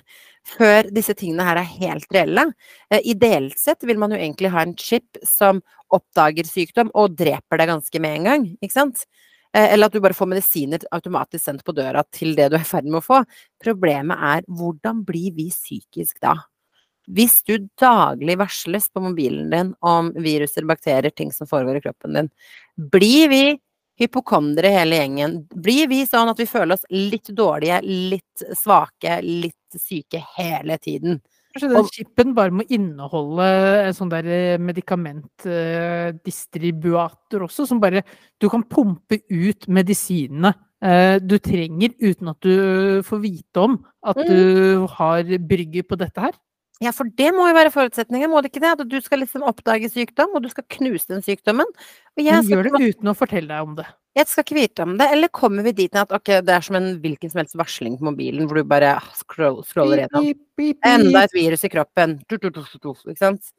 før 0.53 0.89
disse 0.93 1.15
tingene 1.17 1.45
her 1.47 1.61
er 1.61 1.75
helt 1.79 2.07
reelle. 2.13 2.47
Eh, 2.91 3.01
ideelt 3.13 3.57
sett 3.59 3.83
vil 3.87 4.01
man 4.01 4.13
jo 4.13 4.21
egentlig 4.21 4.53
ha 4.53 4.63
en 4.65 4.75
chip 4.77 5.21
som 5.27 5.61
oppdager 5.93 6.47
sykdom 6.49 6.91
og 6.97 7.17
dreper 7.17 7.61
deg 7.61 7.71
ganske 7.71 8.01
med 8.03 8.19
en 8.19 8.29
gang, 8.29 8.47
ikke 8.61 8.77
sant? 8.77 9.05
Eh, 9.53 9.73
eller 9.73 9.89
at 9.89 9.93
du 9.93 10.01
bare 10.03 10.17
får 10.17 10.31
medisiner 10.31 10.85
automatisk 10.95 11.45
sendt 11.45 11.65
på 11.65 11.75
døra 11.77 12.03
til 12.13 12.33
det 12.37 12.49
du 12.51 12.57
er 12.57 12.65
i 12.65 12.69
ferd 12.69 12.89
med 12.89 13.01
å 13.01 13.05
få. 13.05 13.21
Problemet 13.61 14.25
er 14.33 14.47
hvordan 14.49 15.03
blir 15.05 15.35
vi 15.37 15.49
psykisk 15.53 16.19
da? 16.23 16.37
Hvis 17.11 17.41
du 17.43 17.57
daglig 17.79 18.37
varsles 18.39 18.87
på 18.89 19.01
mobilen 19.03 19.49
din 19.51 19.73
om 19.83 20.13
viruser, 20.23 20.63
bakterier, 20.65 21.11
ting 21.11 21.33
som 21.35 21.49
foregår 21.49 21.81
i 21.81 21.83
kroppen 21.83 22.15
din, 22.15 22.29
blir 22.93 23.27
vi 23.29 23.43
hypokondere 23.99 24.69
hele 24.73 24.95
gjengen. 25.01 25.47
Blir 25.53 25.87
vi 25.91 26.05
sånn 26.09 26.31
at 26.31 26.39
vi 26.41 26.47
føler 26.49 26.73
oss 26.77 26.85
litt 26.93 27.29
dårlige, 27.35 27.81
litt 27.83 28.45
svake, 28.57 29.19
litt 29.25 29.77
syke 29.77 30.19
hele 30.37 30.77
tiden? 30.81 31.21
Kanskje 31.53 31.69
den 31.69 31.85
chipen 31.93 32.31
bare 32.33 32.49
må 32.57 32.63
inneholde 32.73 33.45
en 33.83 33.93
sånn 33.93 34.09
der 34.09 34.25
eh, 34.25 34.57
medikamentdistribuator 34.57 37.37
eh, 37.37 37.45
også, 37.45 37.69
som 37.69 37.77
bare 37.81 38.01
Du 38.41 38.49
kan 38.49 38.63
pumpe 38.65 39.21
ut 39.29 39.67
medisinene 39.69 40.53
eh, 40.81 41.21
du 41.21 41.37
trenger 41.37 41.93
uten 42.01 42.27
at 42.33 42.41
du 42.41 43.05
får 43.05 43.19
vite 43.21 43.59
om 43.61 43.85
at 44.01 44.17
mm. 44.17 44.25
du 44.25 44.89
har 44.97 45.21
brygget 45.45 45.85
på 45.89 45.95
dette 46.01 46.21
her. 46.25 46.33
Ja, 46.83 46.91
for 46.95 47.07
det 47.07 47.31
må 47.35 47.47
jo 47.47 47.55
være 47.55 47.71
forutsetningen, 47.73 48.31
må 48.31 48.41
det 48.43 48.51
ikke 48.51 48.63
det? 48.63 48.75
At 48.75 48.87
du 48.89 48.99
skal 49.03 49.21
liksom 49.23 49.45
oppdage 49.47 49.89
sykdom, 49.93 50.33
og 50.35 50.43
du 50.43 50.49
skal 50.51 50.65
knuse 50.75 51.09
den 51.11 51.23
sykdommen. 51.25 51.69
Men 52.17 52.43
gjør 52.43 52.67
det 52.67 52.93
uten 52.93 53.11
å 53.11 53.17
fortelle 53.17 53.49
deg 53.49 53.69
om 53.69 53.77
det. 53.77 53.87
Jeg 54.13 54.29
skal 54.29 54.45
ikke 54.45 54.57
vite 54.59 54.85
om 54.85 54.93
det. 54.99 55.07
Eller 55.15 55.31
kommer 55.33 55.65
vi 55.65 55.73
dit 55.77 55.95
at 55.97 56.11
okay, 56.13 56.43
det 56.45 56.53
er 56.53 56.65
som 56.65 56.77
en 56.77 56.91
hvilken 57.01 57.31
som 57.31 57.41
helst 57.41 57.57
varsling 57.57 57.95
på 57.97 58.09
mobilen, 58.11 58.45
hvor 58.49 58.59
du 58.59 58.69
bare 58.69 58.97
scroll, 59.17 59.63
scroller 59.65 60.03
gjennom. 60.03 60.27
Enda 60.85 61.23
et 61.25 61.37
virus 61.37 61.65
i 61.65 61.71
kroppen. 61.73 62.19
Ikke 62.29 63.17
sant? 63.17 63.53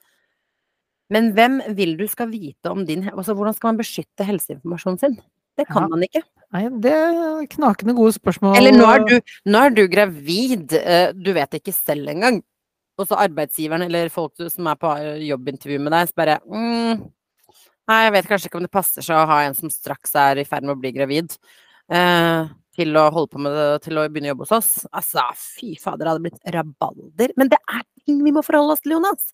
Men 1.12 1.32
hvem 1.37 1.58
vil 1.76 1.96
du 1.98 2.06
skal 2.08 2.30
vite 2.32 2.70
om 2.72 2.87
din 2.88 3.04
altså 3.10 3.34
Hvordan 3.37 3.54
skal 3.56 3.74
man 3.74 3.80
beskytte 3.82 4.24
helseinformasjonen 4.24 5.00
sin? 5.02 5.18
Det 5.54 5.66
kan 5.68 5.85
ja. 5.85 5.90
man 5.92 6.06
ikke. 6.06 6.22
Nei, 6.54 6.64
det 6.83 6.94
er 6.94 7.44
knakende 7.50 7.94
gode 7.98 8.14
spørsmål. 8.16 8.56
Eller 8.58 8.75
nå 8.75 8.87
er 8.88 9.04
du, 9.06 9.14
nå 9.50 9.60
er 9.66 9.75
du 9.75 9.85
gravid, 9.90 10.72
eh, 10.79 11.10
du 11.14 11.31
vet 11.35 11.58
ikke 11.58 11.75
selv 11.75 12.10
engang 12.10 12.40
og 12.98 13.08
så 13.08 13.18
arbeidsgiveren 13.24 13.86
eller 13.88 14.12
folk 14.12 14.38
som 14.52 14.68
er 14.70 14.80
på 14.80 14.90
eh, 15.00 15.22
jobbintervju 15.28 15.78
med 15.82 15.94
deg, 15.96 16.10
så 16.10 16.20
bare 16.22 16.40
mm, 16.46 17.04
Nei, 17.84 17.98
jeg 18.06 18.12
vet 18.14 18.28
kanskje 18.30 18.48
ikke 18.48 18.56
om 18.56 18.64
det 18.64 18.72
passer 18.72 19.04
seg 19.04 19.18
å 19.20 19.28
ha 19.28 19.42
en 19.44 19.56
som 19.58 19.68
straks 19.68 20.14
er 20.16 20.38
i 20.40 20.46
ferd 20.48 20.64
med 20.64 20.72
å 20.72 20.80
bli 20.80 20.92
gravid. 20.94 21.34
eh, 21.92 22.46
til 22.74 22.96
å 22.98 23.04
holde 23.12 23.30
på 23.30 23.42
med 23.44 23.54
det, 23.54 23.66
til 23.84 23.98
å 24.00 24.06
begynne 24.08 24.30
å 24.30 24.32
jobbe 24.32 24.46
hos 24.46 24.54
oss. 24.56 24.70
Altså, 24.90 25.22
fy 25.38 25.74
fader, 25.78 26.04
det 26.04 26.10
hadde 26.10 26.24
blitt 26.24 26.54
rabalder. 26.56 27.34
Men 27.38 27.52
det 27.52 27.60
er 27.70 27.84
ting 28.02 28.22
vi 28.24 28.32
må 28.34 28.42
forholde 28.42 28.74
oss 28.74 28.82
til, 28.82 28.96
Jonas. 28.96 29.28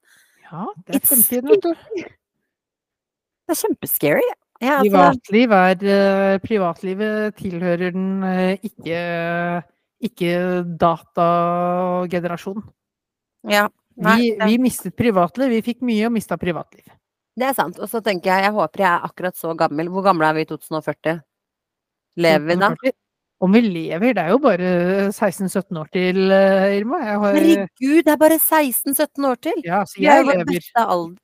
Ja, 0.45 0.67
det 0.87 0.99
er 0.99 1.07
fremtiden, 1.07 1.49
vet 1.55 1.65
du. 1.65 2.03
Det 3.49 3.57
er 3.57 3.61
kjempescary. 3.63 4.27
Ja, 4.61 4.81
altså, 4.83 4.91
Privatliv 4.91 5.55
er 5.57 5.87
eh, 5.95 6.35
Privatlivet 6.45 7.39
tilhører 7.39 7.95
den 7.95 8.11
eh, 8.29 8.67
ikke 8.69 8.99
ikke 10.05 10.65
datagenerasjonen. 10.81 12.65
Ja, 13.49 13.67
nei, 13.97 14.17
Vi, 14.21 14.31
vi 14.45 14.59
mistet 14.67 14.97
privatliv. 14.97 15.53
Vi 15.55 15.63
fikk 15.65 15.85
mye 15.87 16.09
og 16.09 16.15
mista 16.17 16.37
privatliv. 16.41 16.85
det 17.41 17.51
er 17.51 17.57
sant. 17.57 17.79
Og 17.81 17.89
så 17.89 18.03
tenker 18.05 18.33
jeg, 18.33 18.49
jeg 18.49 18.57
håper 18.57 18.85
jeg 18.85 18.91
er 18.91 19.07
akkurat 19.09 19.37
så 19.37 19.55
gammel. 19.57 19.89
Hvor 19.89 20.05
gamle 20.05 20.29
er 20.29 20.37
vi 20.37 20.45
i 20.45 20.51
2040? 20.51 21.23
Lever 22.21 22.47
vi 22.51 22.59
da? 22.61 22.75
Om 23.41 23.55
vi 23.57 23.61
lever, 23.65 24.13
det 24.13 24.21
er 24.21 24.35
jo 24.35 24.39
bare 24.45 24.71
16-17 25.15 25.79
år 25.81 25.87
til, 25.95 26.19
eh, 26.29 26.75
Irma. 26.77 26.99
Jeg 27.01 27.21
har, 27.23 27.37
Herregud, 27.39 28.03
det 28.05 28.13
er 28.13 28.19
bare 28.21 28.37
16-17 28.37 29.29
år 29.31 29.39
til! 29.41 29.63
ja, 29.65 29.79
så 29.89 29.97
er 29.97 30.05
jeg 30.05 30.27
lever. 30.29 30.67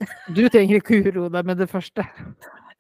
Du 0.39 0.49
trenger 0.49 0.81
ikke 0.81 1.03
uroe 1.05 1.29
deg 1.35 1.51
med 1.51 1.61
det 1.61 1.69
første. 1.69 2.07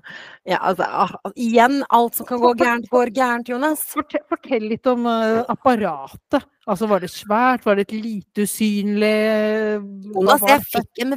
Ja, 0.47 0.57
altså, 0.69 0.85
ah, 0.87 1.11
igjen, 1.35 1.81
alt 1.91 2.15
som 2.15 2.25
kan 2.29 2.39
gå 2.39 2.53
gærent, 2.55 2.87
går 2.89 3.09
gærent, 3.11 3.49
Jonas. 3.49 3.81
Fortell, 3.91 4.21
fortell 4.29 4.63
litt 4.71 4.87
om 4.87 5.03
uh, 5.09 5.43
apparatet. 5.51 6.45
Altså, 6.67 6.87
var 6.87 6.99
det 7.03 7.09
svært? 7.11 7.65
Var 7.65 7.75
det 7.75 7.81
et 7.89 7.97
lite 7.97 8.41
usynlig 8.47 9.81
Jonas, 10.13 10.41
jeg 10.47 10.61
fikk 10.71 10.91
en 11.03 11.11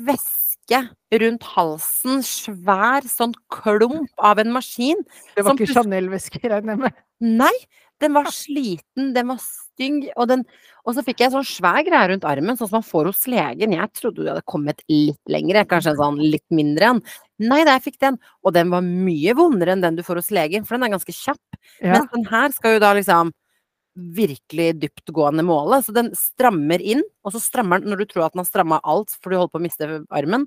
væske 0.70 1.18
rundt 1.20 1.46
halsen, 1.56 2.22
svær 2.22 3.06
sånn 3.08 3.34
klump 3.50 4.10
av 4.18 4.38
en 4.38 4.52
maskin. 4.52 5.02
Det 5.34 5.44
var 5.44 5.54
ikke 5.56 5.74
Chanel-væske, 5.74 6.40
regner 6.44 6.76
jeg 6.76 6.82
med. 6.84 7.00
Nei, 7.20 7.54
den 8.00 8.14
var 8.14 8.30
sliten, 8.32 9.12
den 9.12 9.28
var 9.28 9.40
stygg, 9.42 10.10
og, 10.16 10.28
den, 10.30 10.44
og 10.86 10.94
så 10.94 11.02
fikk 11.04 11.20
jeg 11.20 11.32
sånn 11.34 11.44
svær 11.44 11.82
greie 11.84 12.12
rundt 12.12 12.24
armen, 12.24 12.56
sånn 12.56 12.70
som 12.70 12.78
man 12.78 12.86
får 12.86 13.10
hos 13.10 13.26
legen. 13.26 13.74
Jeg 13.74 13.92
trodde 13.98 14.22
du 14.22 14.30
hadde 14.30 14.46
kommet 14.46 14.80
litt 14.88 15.20
lengre, 15.28 15.66
kanskje 15.68 15.94
en 15.94 16.00
sånn 16.00 16.22
litt 16.22 16.46
mindre 16.54 16.94
en. 16.94 17.02
Nei 17.42 17.62
da, 17.64 17.74
jeg 17.76 17.90
fikk 17.90 18.00
den, 18.06 18.20
og 18.44 18.54
den 18.56 18.72
var 18.72 18.86
mye 18.86 19.34
vondere 19.36 19.74
enn 19.74 19.84
den 19.84 19.98
du 19.98 20.04
får 20.06 20.22
hos 20.22 20.32
legen, 20.32 20.64
for 20.64 20.78
den 20.78 20.88
er 20.88 20.94
ganske 20.94 21.16
kjapp. 21.16 21.60
Ja. 21.80 21.96
Mens 21.96 22.10
den 22.14 22.26
her 22.30 22.56
skal 22.56 22.78
jo 22.78 22.84
da 22.86 22.94
liksom 22.96 23.34
virkelig 23.94 24.68
dyptgående 24.80 25.44
måle, 25.46 25.80
så 25.82 25.94
den 25.94 26.12
strammer 26.18 26.82
inn, 26.82 27.02
og 27.26 27.34
så 27.34 27.42
strammer 27.42 27.82
den 27.82 27.92
når 27.92 28.04
du 28.04 28.10
tror 28.12 28.26
at 28.26 28.36
den 28.36 28.44
har 28.44 28.50
stramma 28.50 28.80
alt 28.88 29.16
for 29.18 29.32
du 29.32 29.38
holder 29.38 29.54
på 29.54 29.60
å 29.60 29.64
miste 29.64 29.90
armen, 30.14 30.46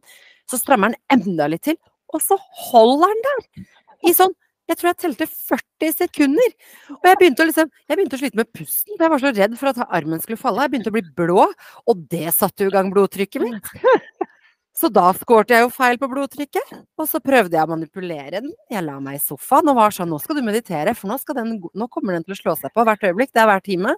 så 0.50 0.60
strammer 0.62 0.94
den 0.94 1.20
enda 1.20 1.50
litt 1.52 1.66
til, 1.68 1.80
og 2.14 2.24
så 2.24 2.38
holder 2.70 3.14
den 3.14 3.28
der! 3.28 3.68
I 4.04 4.16
sånn 4.16 4.34
jeg 4.70 4.80
tror 4.80 4.90
jeg 4.90 5.00
telte 5.02 5.26
40 5.28 5.92
sekunder. 5.98 6.54
Og 6.96 7.08
jeg 7.10 7.18
begynte 7.20 7.44
å, 7.44 7.48
liksom, 7.50 7.72
jeg 7.90 8.00
begynte 8.00 8.16
å 8.16 8.22
slite 8.22 8.40
med 8.40 8.50
pusten. 8.56 8.96
Jeg 8.96 9.12
var 9.12 9.20
så 9.20 9.32
redd 9.36 9.58
for 9.60 9.72
at 9.74 9.82
armen 9.84 10.22
skulle 10.24 10.40
falle. 10.40 10.64
Jeg 10.64 10.72
begynte 10.72 10.94
å 10.94 10.96
bli 10.96 11.04
blå, 11.18 11.48
og 11.92 12.06
det 12.12 12.32
satte 12.36 12.64
jo 12.64 12.72
i 12.72 12.74
gang 12.74 12.92
blodtrykket 12.94 13.44
mitt. 13.44 13.68
Så 14.74 14.90
da 14.90 15.06
skårte 15.14 15.54
jeg 15.54 15.66
jo 15.68 15.72
feil 15.74 16.00
på 16.02 16.10
blodtrykket. 16.10 16.72
Og 16.98 17.06
så 17.10 17.22
prøvde 17.22 17.58
jeg 17.58 17.66
å 17.66 17.70
manipulere 17.70 18.42
den. 18.42 18.52
Jeg 18.74 18.86
la 18.86 18.98
meg 19.04 19.20
i 19.20 19.22
sofaen 19.22 19.70
og 19.70 19.78
var 19.78 19.94
sånn 19.94 20.10
Nå 20.10 20.18
skal 20.22 20.40
du 20.40 20.44
meditere, 20.46 20.96
for 20.98 21.12
nå, 21.12 21.20
den, 21.38 21.60
nå 21.62 21.88
kommer 21.94 22.18
den 22.18 22.26
til 22.26 22.34
å 22.34 22.40
slå 22.40 22.56
seg 22.58 22.74
på 22.74 22.86
hvert 22.88 23.06
øyeblikk. 23.06 23.34
Det 23.36 23.44
er 23.44 23.50
hver 23.52 23.64
time. 23.66 23.94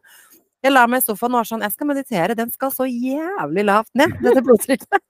Jeg 0.65 0.73
la 0.73 0.84
meg 0.91 1.03
i 1.03 1.05
sofaen 1.05 1.36
og 1.36 1.43
var 1.43 1.49
sånn 1.51 1.63
Jeg 1.63 1.76
skal 1.78 1.91
meditere. 1.93 2.36
Den 2.38 2.51
skal 2.51 2.73
så 2.76 2.89
jævlig 2.89 3.67
lavt 3.69 3.91
ned, 3.95 4.17
dette 4.26 4.43
blodtrykket. 4.43 5.03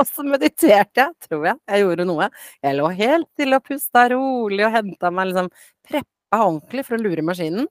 Og 0.00 0.08
så 0.08 0.24
mediterte 0.26 1.04
jeg, 1.04 1.14
tror 1.28 1.44
jeg. 1.50 1.60
Jeg 1.70 1.84
gjorde 1.84 2.08
noe. 2.08 2.30
Jeg 2.64 2.78
lå 2.80 2.88
helt 2.98 3.28
stille 3.36 3.60
og 3.60 3.68
pusta 3.68 4.08
rolig 4.10 4.64
og 4.66 4.72
henta 4.74 5.12
meg 5.14 5.30
liksom 5.30 5.52
Preppa 5.84 6.40
ordentlig 6.40 6.86
for 6.88 6.96
å 6.96 7.04
lure 7.04 7.22
maskinen. 7.22 7.68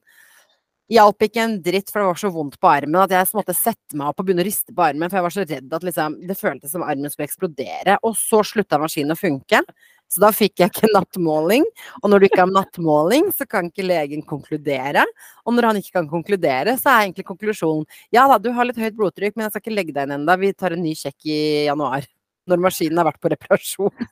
Hjalp 0.92 1.24
ikke 1.24 1.40
en 1.40 1.54
dritt, 1.64 1.88
for 1.88 2.02
det 2.02 2.08
var 2.10 2.18
så 2.20 2.28
vondt 2.32 2.58
på 2.60 2.68
armen 2.68 3.00
at 3.00 3.12
jeg 3.14 3.28
måtte 3.32 3.54
sette 3.56 3.96
meg 3.96 4.10
opp 4.10 4.18
og 4.20 4.26
begynne 4.28 4.44
å 4.44 4.48
riste 4.50 4.74
på 4.76 4.84
armen, 4.84 5.08
for 5.08 5.16
jeg 5.16 5.24
var 5.24 5.32
så 5.32 5.44
redd 5.48 5.72
at 5.78 5.86
liksom, 5.88 6.18
det 6.28 6.36
føltes 6.36 6.74
som 6.74 6.84
armen 6.84 7.12
skulle 7.12 7.28
eksplodere. 7.30 7.96
Og 8.04 8.18
så 8.20 8.42
slutta 8.44 8.80
maskinen 8.82 9.16
å 9.16 9.18
funke. 9.18 9.62
Så 10.12 10.20
da 10.20 10.28
fikk 10.36 10.60
jeg 10.60 10.70
ikke 10.70 10.92
nattmåling. 10.92 11.64
Og 12.02 12.12
når 12.12 12.20
du 12.20 12.28
ikke 12.28 12.42
har 12.42 12.52
nattmåling, 12.52 13.32
så 13.32 13.48
kan 13.48 13.70
ikke 13.70 13.86
legen 13.88 14.22
konkludere. 14.28 15.06
Og 15.48 15.56
når 15.56 15.70
han 15.70 15.80
ikke 15.80 15.96
kan 15.96 16.10
konkludere, 16.12 16.76
så 16.78 16.92
er 16.92 17.06
egentlig 17.06 17.26
konklusjonen 17.32 17.88
ja 18.14 18.28
da, 18.30 18.36
du 18.38 18.50
har 18.54 18.68
litt 18.68 18.78
høyt 18.80 18.98
blodtrykk, 18.98 19.34
men 19.34 19.46
jeg 19.46 19.54
skal 19.54 19.64
ikke 19.64 19.78
legge 19.78 19.96
deg 19.96 20.06
inn 20.06 20.18
ennå. 20.18 20.36
Vi 20.44 20.52
tar 20.52 20.76
en 20.76 20.84
ny 20.84 20.92
sjekk 21.00 21.32
i 21.32 21.40
januar. 21.70 22.04
Når 22.44 22.60
maskinen 22.60 23.00
har 23.00 23.08
vært 23.08 23.22
på 23.24 23.32
reparasjon. 23.32 24.08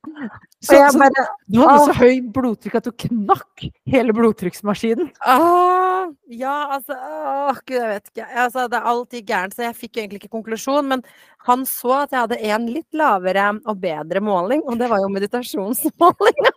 Så, 0.60 0.76
så 0.92 0.98
bare 1.00 1.22
du 1.48 1.62
hadde 1.62 1.84
så 1.88 1.94
høy 1.96 2.18
blodtrykk 2.34 2.74
at 2.76 2.88
du 2.88 2.92
knakk 3.06 3.62
hele 3.88 4.12
blodtrykksmaskinen. 4.12 5.08
Åh, 5.24 6.10
ja, 6.36 6.56
altså 6.76 6.96
åh, 6.96 7.62
Gud, 7.64 7.78
jeg 7.78 7.88
vet 7.94 8.10
ikke. 8.12 8.26
Altså, 8.28 8.66
det 8.68 8.76
er 8.76 8.90
alltid 8.92 9.30
gærent, 9.30 9.56
så 9.56 9.64
jeg 9.64 9.78
fikk 9.78 9.96
egentlig 10.02 10.20
ikke 10.20 10.34
konklusjon. 10.36 10.90
Men 10.92 11.04
han 11.48 11.64
så 11.68 12.02
at 12.02 12.12
jeg 12.12 12.26
hadde 12.26 12.42
en 12.52 12.68
litt 12.74 13.00
lavere 13.00 13.48
og 13.64 13.80
bedre 13.80 14.20
måling, 14.24 14.60
og 14.68 14.76
det 14.82 14.90
var 14.92 15.00
jo 15.00 15.10
meditasjonsmåling. 15.16 16.44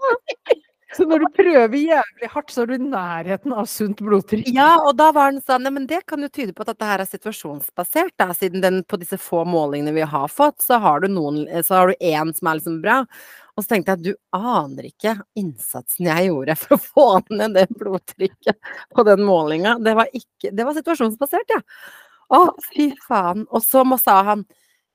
Så 0.93 1.07
når 1.09 1.23
du 1.23 1.29
prøver 1.33 1.73
jævlig 1.73 2.27
hardt, 2.29 2.51
så 2.53 2.63
er 2.63 2.69
du 2.69 2.73
i 2.75 2.83
nærheten 2.85 3.53
av 3.57 3.65
sunt 3.69 4.01
blodtrykk. 4.05 4.49
Ja, 4.53 4.75
og 4.83 4.93
da 4.99 5.07
var 5.15 5.31
den 5.31 5.41
sånn, 5.41 5.65
men 5.73 5.87
det 5.89 6.03
kan 6.09 6.21
jo 6.21 6.29
tyde 6.29 6.53
på 6.53 6.61
at 6.61 6.69
dette 6.69 6.85
her 6.85 7.01
er 7.01 7.09
situasjonsbasert, 7.09 8.13
da, 8.21 8.27
siden 8.37 8.61
den 8.61 8.83
på 8.85 8.99
disse 9.01 9.17
få 9.17 9.41
målingene 9.49 9.95
vi 9.95 10.05
har 10.05 10.29
fått, 10.29 10.61
så 10.61 10.77
har 10.83 11.01
du 11.01 11.09
noen, 11.09 11.47
så 11.65 11.79
har 11.79 11.89
du 11.89 11.97
én 11.97 12.33
som 12.37 12.51
er 12.51 12.59
liksom 12.59 12.77
bra. 12.83 12.99
Og 13.53 13.61
så 13.63 13.75
tenkte 13.75 13.93
jeg 13.93 14.05
du 14.07 14.13
aner 14.33 14.87
ikke 14.89 15.13
innsatsen 15.37 16.07
jeg 16.09 16.29
gjorde 16.31 16.55
for 16.57 16.75
å 16.75 16.81
få 16.95 17.07
ned 17.35 17.57
det 17.57 17.67
blodtrykket 17.77 18.73
på 18.95 19.05
den 19.07 19.23
målinga. 19.27 19.77
Det 19.83 19.93
var 19.99 20.09
ikke, 20.09 20.49
det 20.49 20.65
var 20.65 20.77
situasjonsbasert, 20.77 21.53
ja. 21.53 21.61
Å, 22.33 22.43
fy 22.71 22.91
faen. 23.05 23.45
Og 23.53 23.61
så 23.65 23.83
sa 24.01 24.21
han, 24.31 24.45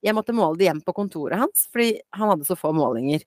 jeg 0.02 0.14
måtte 0.14 0.34
måle 0.34 0.58
det 0.58 0.68
hjem 0.68 0.82
på 0.86 0.94
kontoret 0.96 1.38
hans, 1.38 1.66
fordi 1.72 1.98
han 2.14 2.32
hadde 2.32 2.48
så 2.48 2.58
få 2.58 2.72
målinger. 2.74 3.22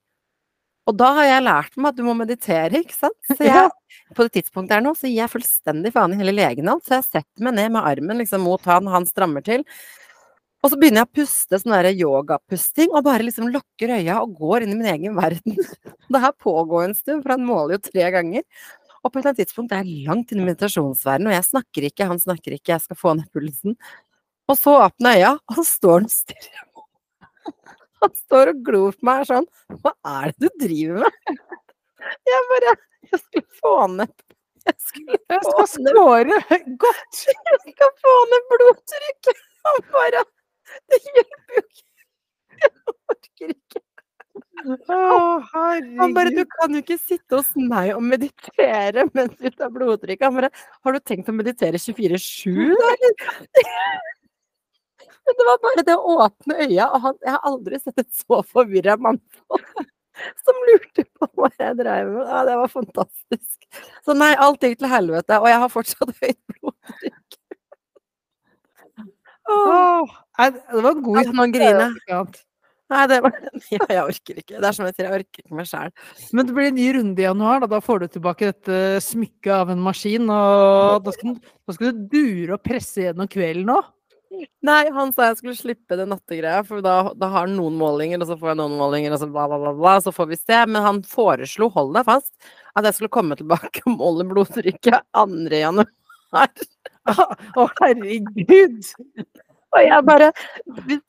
Og 0.90 0.98
da 0.98 1.12
har 1.20 1.28
jeg 1.28 1.46
lært 1.46 1.78
meg 1.78 1.92
at 1.92 2.00
du 2.00 2.04
må 2.08 2.16
meditere, 2.18 2.82
ikke 2.82 2.98
sant. 2.98 3.18
Så 3.38 3.46
jeg, 3.46 3.70
på 4.18 4.26
det 4.26 4.34
tidspunktet 4.40 4.80
her 4.80 4.84
nå, 4.84 4.96
så 4.98 5.08
gir 5.08 5.22
jeg 5.22 5.32
fullstendig 5.36 5.92
faen 5.94 6.16
i 6.16 6.20
hele 6.20 6.34
legen 6.34 6.72
alt. 6.72 6.84
Så 6.88 6.98
jeg 6.98 7.08
setter 7.08 7.46
meg 7.46 7.56
ned 7.60 7.76
med 7.76 7.86
armen 7.86 8.20
liksom 8.24 8.44
mot 8.48 8.66
han, 8.68 8.90
han 8.92 9.06
strammer 9.08 9.46
til. 9.46 9.64
Og 10.62 10.70
så 10.70 10.78
begynner 10.78 11.02
jeg 11.02 11.10
å 11.10 11.16
puste 11.18 11.58
sånn 11.58 11.74
der 11.74 11.90
yogapusting, 11.96 12.92
og 12.94 13.06
bare 13.08 13.26
liksom 13.26 13.50
lukker 13.50 13.96
øya 13.98 14.20
og 14.22 14.36
går 14.38 14.66
inn 14.66 14.76
i 14.76 14.78
min 14.78 14.92
egen 14.94 15.18
verden. 15.18 15.58
Det 16.12 16.22
her 16.22 16.36
pågår 16.38 16.86
en 16.86 16.98
stund, 16.98 17.24
for 17.24 17.34
han 17.34 17.48
måler 17.48 17.78
jo 17.80 17.86
tre 17.88 18.10
ganger. 18.14 18.46
Og 19.02 19.10
på 19.10 19.18
et 19.18 19.24
eller 19.24 19.32
annet 19.32 19.42
tidspunkt 19.42 19.74
er 19.74 19.82
jeg 19.82 20.06
langt 20.06 20.34
inne 20.34 20.44
i 20.44 20.50
meditasjonsverdenen, 20.52 21.32
og 21.32 21.38
jeg 21.38 21.48
snakker 21.48 21.88
ikke, 21.88 22.10
han 22.12 22.22
snakker 22.22 22.58
ikke, 22.58 22.76
jeg 22.76 22.86
skal 22.86 23.00
få 23.00 23.16
ned 23.18 23.32
pulsen. 23.34 23.78
Og 24.52 24.60
så 24.60 24.76
åpner 24.84 25.18
øya, 25.18 25.32
og 25.50 25.58
så 25.58 25.66
står 25.66 25.96
han 25.98 26.10
og 26.12 26.14
stirrer. 26.14 26.68
Han 28.02 28.14
står 28.18 28.52
og 28.52 28.62
glor 28.66 28.96
på 28.98 29.06
meg 29.06 29.28
sånn 29.30 29.48
Hva 29.84 29.92
er 30.10 30.34
det 30.34 30.50
du 30.50 30.64
driver 30.66 31.04
med? 31.04 31.42
Jeg 32.32 32.46
bare 32.50 32.74
Jeg 33.12 33.20
skulle 33.22 33.60
få 33.60 33.74
ned 33.94 34.14
Jeg 34.66 34.78
skulle 34.82 35.20
få 35.20 35.28
ned 35.28 35.36
Jeg 35.36 35.44
skal 35.46 35.70
skåre 35.76 36.40
godt. 36.82 37.20
jeg 37.52 37.76
skal 37.76 37.94
få 38.02 38.16
ned 38.32 38.48
blodtrykket! 38.54 39.44
Han 39.68 39.84
bare 39.94 40.24
Det 40.92 41.00
hjelper 41.08 41.58
jo 41.58 41.64
ikke! 41.64 41.88
Jeg 42.62 42.72
orker 43.14 43.54
ikke. 43.56 43.82
Å, 44.94 44.98
Han 45.50 46.14
bare 46.16 46.32
Du 46.36 46.44
kan 46.54 46.76
jo 46.76 46.82
ikke 46.84 46.98
sitte 47.02 47.40
hos 47.40 47.50
meg 47.58 47.94
og 47.96 48.04
meditere 48.06 49.08
mens 49.16 49.34
du 49.40 49.50
tar 49.50 49.72
blodtrykk. 49.74 50.22
Han 50.28 50.38
bare 50.38 50.52
Har 50.86 50.96
du 50.96 51.00
tenkt 51.02 51.32
å 51.32 51.36
meditere 51.36 51.82
24-7, 51.82 52.52
da, 52.78 52.92
eller? 52.96 53.16
Men 55.22 55.38
det 55.38 55.48
var 55.48 55.60
bare 55.64 55.86
det 55.88 55.96
å 55.98 56.16
åpne 56.26 56.60
øya, 56.66 56.88
og 56.90 57.04
han 57.08 57.18
Jeg 57.26 57.34
har 57.36 57.50
aldri 57.50 57.80
sett 57.82 58.04
et 58.04 58.14
så 58.22 58.42
forvirra 58.46 58.98
mannfolk 59.02 59.90
som 60.44 60.58
lurte 60.68 61.06
på 61.18 61.28
hva 61.40 61.50
jeg 61.56 61.78
dreiv 61.80 62.10
med. 62.12 62.26
Ja, 62.28 62.42
det 62.46 62.56
var 62.60 62.70
fantastisk. 62.70 63.68
Så 64.06 64.14
nei, 64.18 64.34
alt 64.38 64.62
gikk 64.66 64.78
til 64.82 64.92
helvete, 64.92 65.38
og 65.40 65.48
jeg 65.50 65.62
har 65.64 65.72
fortsatt 65.72 66.12
høyt 66.22 66.42
blodtrykk. 66.52 67.38
Åh. 69.52 70.18
Nei, 70.42 70.50
det 70.58 70.82
var 70.86 70.96
en 70.98 71.04
god 71.06 71.20
Altså, 71.22 71.36
man 71.38 71.54
griner. 71.56 71.94
Nei, 72.92 73.06
det 73.08 73.18
var 73.24 73.36
Ja, 73.72 73.86
jeg 73.88 74.02
orker 74.04 74.42
ikke. 74.42 74.58
Det 74.58 74.68
er 74.68 74.76
som 74.76 74.88
jeg 74.90 74.96
sier, 74.98 75.08
jeg 75.08 75.22
orker 75.22 75.46
ikke 75.46 75.56
meg 75.62 75.70
sjæl. 75.70 75.94
Men 76.36 76.50
det 76.50 76.56
blir 76.58 76.68
en 76.72 76.76
ny 76.82 76.88
runde 76.98 77.24
i 77.24 77.28
januar. 77.30 77.62
Da, 77.64 77.70
da 77.78 77.80
får 77.86 78.04
du 78.04 78.08
tilbake 78.18 78.50
dette 78.52 78.82
smykket 79.06 79.54
av 79.62 79.72
en 79.72 79.80
maskin. 79.86 80.26
Og 80.34 81.06
da 81.06 81.14
skal, 81.16 81.38
du- 81.38 81.56
da 81.70 81.76
skal 81.78 81.94
du 81.96 82.06
dure 82.12 82.58
og 82.58 82.64
presse 82.68 83.06
gjennom 83.06 83.30
kvelden 83.32 83.72
òg. 83.78 83.88
Nei, 84.64 84.86
han 84.96 85.10
sa 85.12 85.26
jeg 85.28 85.40
skulle 85.42 85.58
slippe 85.60 85.96
det 86.00 86.06
nattegreia, 86.08 86.62
for 86.64 86.80
da, 86.84 86.94
da 87.20 87.28
har 87.34 87.44
han 87.50 87.56
noen 87.58 87.76
målinger, 87.76 88.22
og 88.24 88.30
så 88.30 88.38
får 88.40 88.54
jeg 88.54 88.60
noen 88.62 88.78
målinger, 88.80 89.12
og 89.12 89.20
så 89.20 89.28
bla, 89.28 89.44
bla, 89.52 89.58
bla, 89.60 89.74
bla, 89.76 89.96
så 90.06 90.14
får 90.16 90.30
vi 90.30 90.38
se. 90.40 90.60
Men 90.72 90.86
han 90.86 91.02
foreslo, 91.04 91.68
hold 91.76 91.92
deg 91.98 92.08
fast, 92.08 92.32
at 92.80 92.88
jeg 92.88 92.96
skulle 92.96 93.12
komme 93.12 93.36
tilbake 93.40 93.84
og 93.88 93.98
måle 94.00 94.24
blodtrykket 94.32 95.04
2. 95.20 95.52
januar. 95.52 95.92
Å, 97.12 97.68
herregud! 97.82 98.88
Og 99.72 99.86
jeg 99.86 100.04
bare 100.08 100.30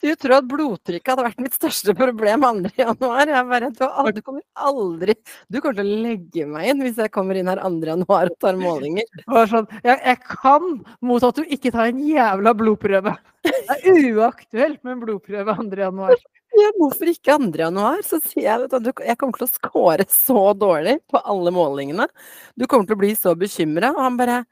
du 0.02 0.12
tror 0.20 0.36
at 0.36 0.46
blodtrykket 0.50 1.10
hadde 1.12 1.24
vært 1.26 1.40
mitt 1.42 1.56
største 1.56 1.94
problem 1.98 2.44
2. 2.46 2.70
januar 2.78 3.30
Jeg 3.32 3.48
bare 3.50 3.70
Du, 3.74 3.82
aldri, 3.88 4.14
du 4.20 4.26
kommer 4.26 4.68
aldri 4.68 5.16
Du 5.50 5.58
kommer 5.58 5.78
til 5.80 5.88
å 5.88 6.02
legge 6.06 6.46
meg 6.50 6.70
inn 6.70 6.84
hvis 6.84 7.00
jeg 7.02 7.12
kommer 7.14 7.38
inn 7.38 7.50
her 7.50 7.62
2. 7.62 7.80
januar 7.90 8.30
og 8.30 8.38
tar 8.42 8.58
målinger. 8.60 9.08
Sånn, 9.50 9.66
jeg, 9.82 9.98
jeg 9.98 10.20
kan 10.28 10.68
mot 11.02 11.26
at 11.26 11.40
du 11.40 11.42
ikke 11.56 11.72
tar 11.74 11.90
en 11.90 12.04
jævla 12.06 12.54
blodprøve. 12.58 13.16
Det 13.42 13.54
er 13.74 14.06
uaktuelt 14.12 14.78
med 14.84 14.94
en 14.94 15.02
blodprøve 15.02 15.58
2. 15.58 15.68
januar. 15.82 16.16
Ja, 16.52 16.70
hvorfor 16.78 17.10
ikke 17.10 17.38
2. 17.40 17.50
januar? 17.64 18.02
Så 18.06 18.20
sier 18.22 18.46
jeg 18.46 18.70
at 18.70 19.04
jeg 19.08 19.18
kommer 19.20 19.40
til 19.40 19.48
å 19.48 19.52
score 19.52 20.06
så 20.12 20.42
dårlig 20.54 20.98
på 21.10 21.22
alle 21.24 21.54
målingene. 21.54 22.06
Du 22.54 22.68
kommer 22.68 22.86
til 22.86 22.98
å 22.98 23.02
bli 23.02 23.14
så 23.18 23.34
bekymra. 23.38 23.94
Og 23.96 24.02
han 24.04 24.18
bare 24.20 24.42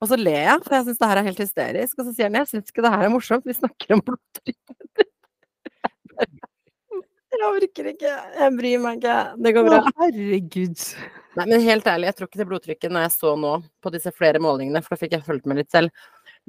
Og 0.00 0.08
så 0.08 0.16
ler 0.16 0.38
jeg, 0.46 0.60
for 0.64 0.76
jeg 0.78 0.86
syns 0.86 1.00
det 1.00 1.08
her 1.10 1.20
er 1.20 1.28
helt 1.28 1.42
hysterisk. 1.44 1.98
Og 1.98 2.06
så 2.06 2.14
sier 2.16 2.30
han 2.30 2.38
jeg 2.40 2.50
syns 2.50 2.72
ikke 2.72 2.84
det 2.84 2.92
her 2.94 3.06
er 3.06 3.12
morsomt, 3.12 3.46
vi 3.48 3.56
snakker 3.56 3.96
om 3.96 4.04
blodtrykk. 4.06 5.06
Jeg 7.30 7.46
orker 7.46 7.88
ikke. 7.92 8.12
Jeg 8.40 8.54
bryr 8.58 8.80
meg 8.82 8.98
ikke. 8.98 9.16
Det 9.44 9.52
går 9.56 9.68
bra. 9.68 9.78
Å, 9.80 9.92
herregud. 10.02 10.82
Nei, 11.38 11.46
men 11.46 11.62
helt 11.62 11.86
ærlig, 11.88 12.08
jeg 12.10 12.16
tror 12.18 12.28
ikke 12.28 12.40
det 12.40 12.48
blodtrykket 12.50 12.92
når 12.92 13.06
jeg 13.06 13.14
så 13.14 13.34
nå 13.38 13.52
på 13.80 13.92
disse 13.94 14.10
flere 14.16 14.40
målingene, 14.42 14.82
for 14.82 14.96
da 14.96 15.00
fikk 15.00 15.14
jeg 15.14 15.26
fulgt 15.28 15.46
med 15.48 15.60
litt 15.60 15.70
selv, 15.72 15.92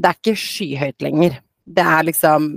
det 0.02 0.10
er 0.10 0.18
ikke 0.18 0.41
skyhøyt 0.41 1.06
lenger. 1.06 1.38
Det 1.72 1.86
er 1.86 2.08
liksom 2.08 2.47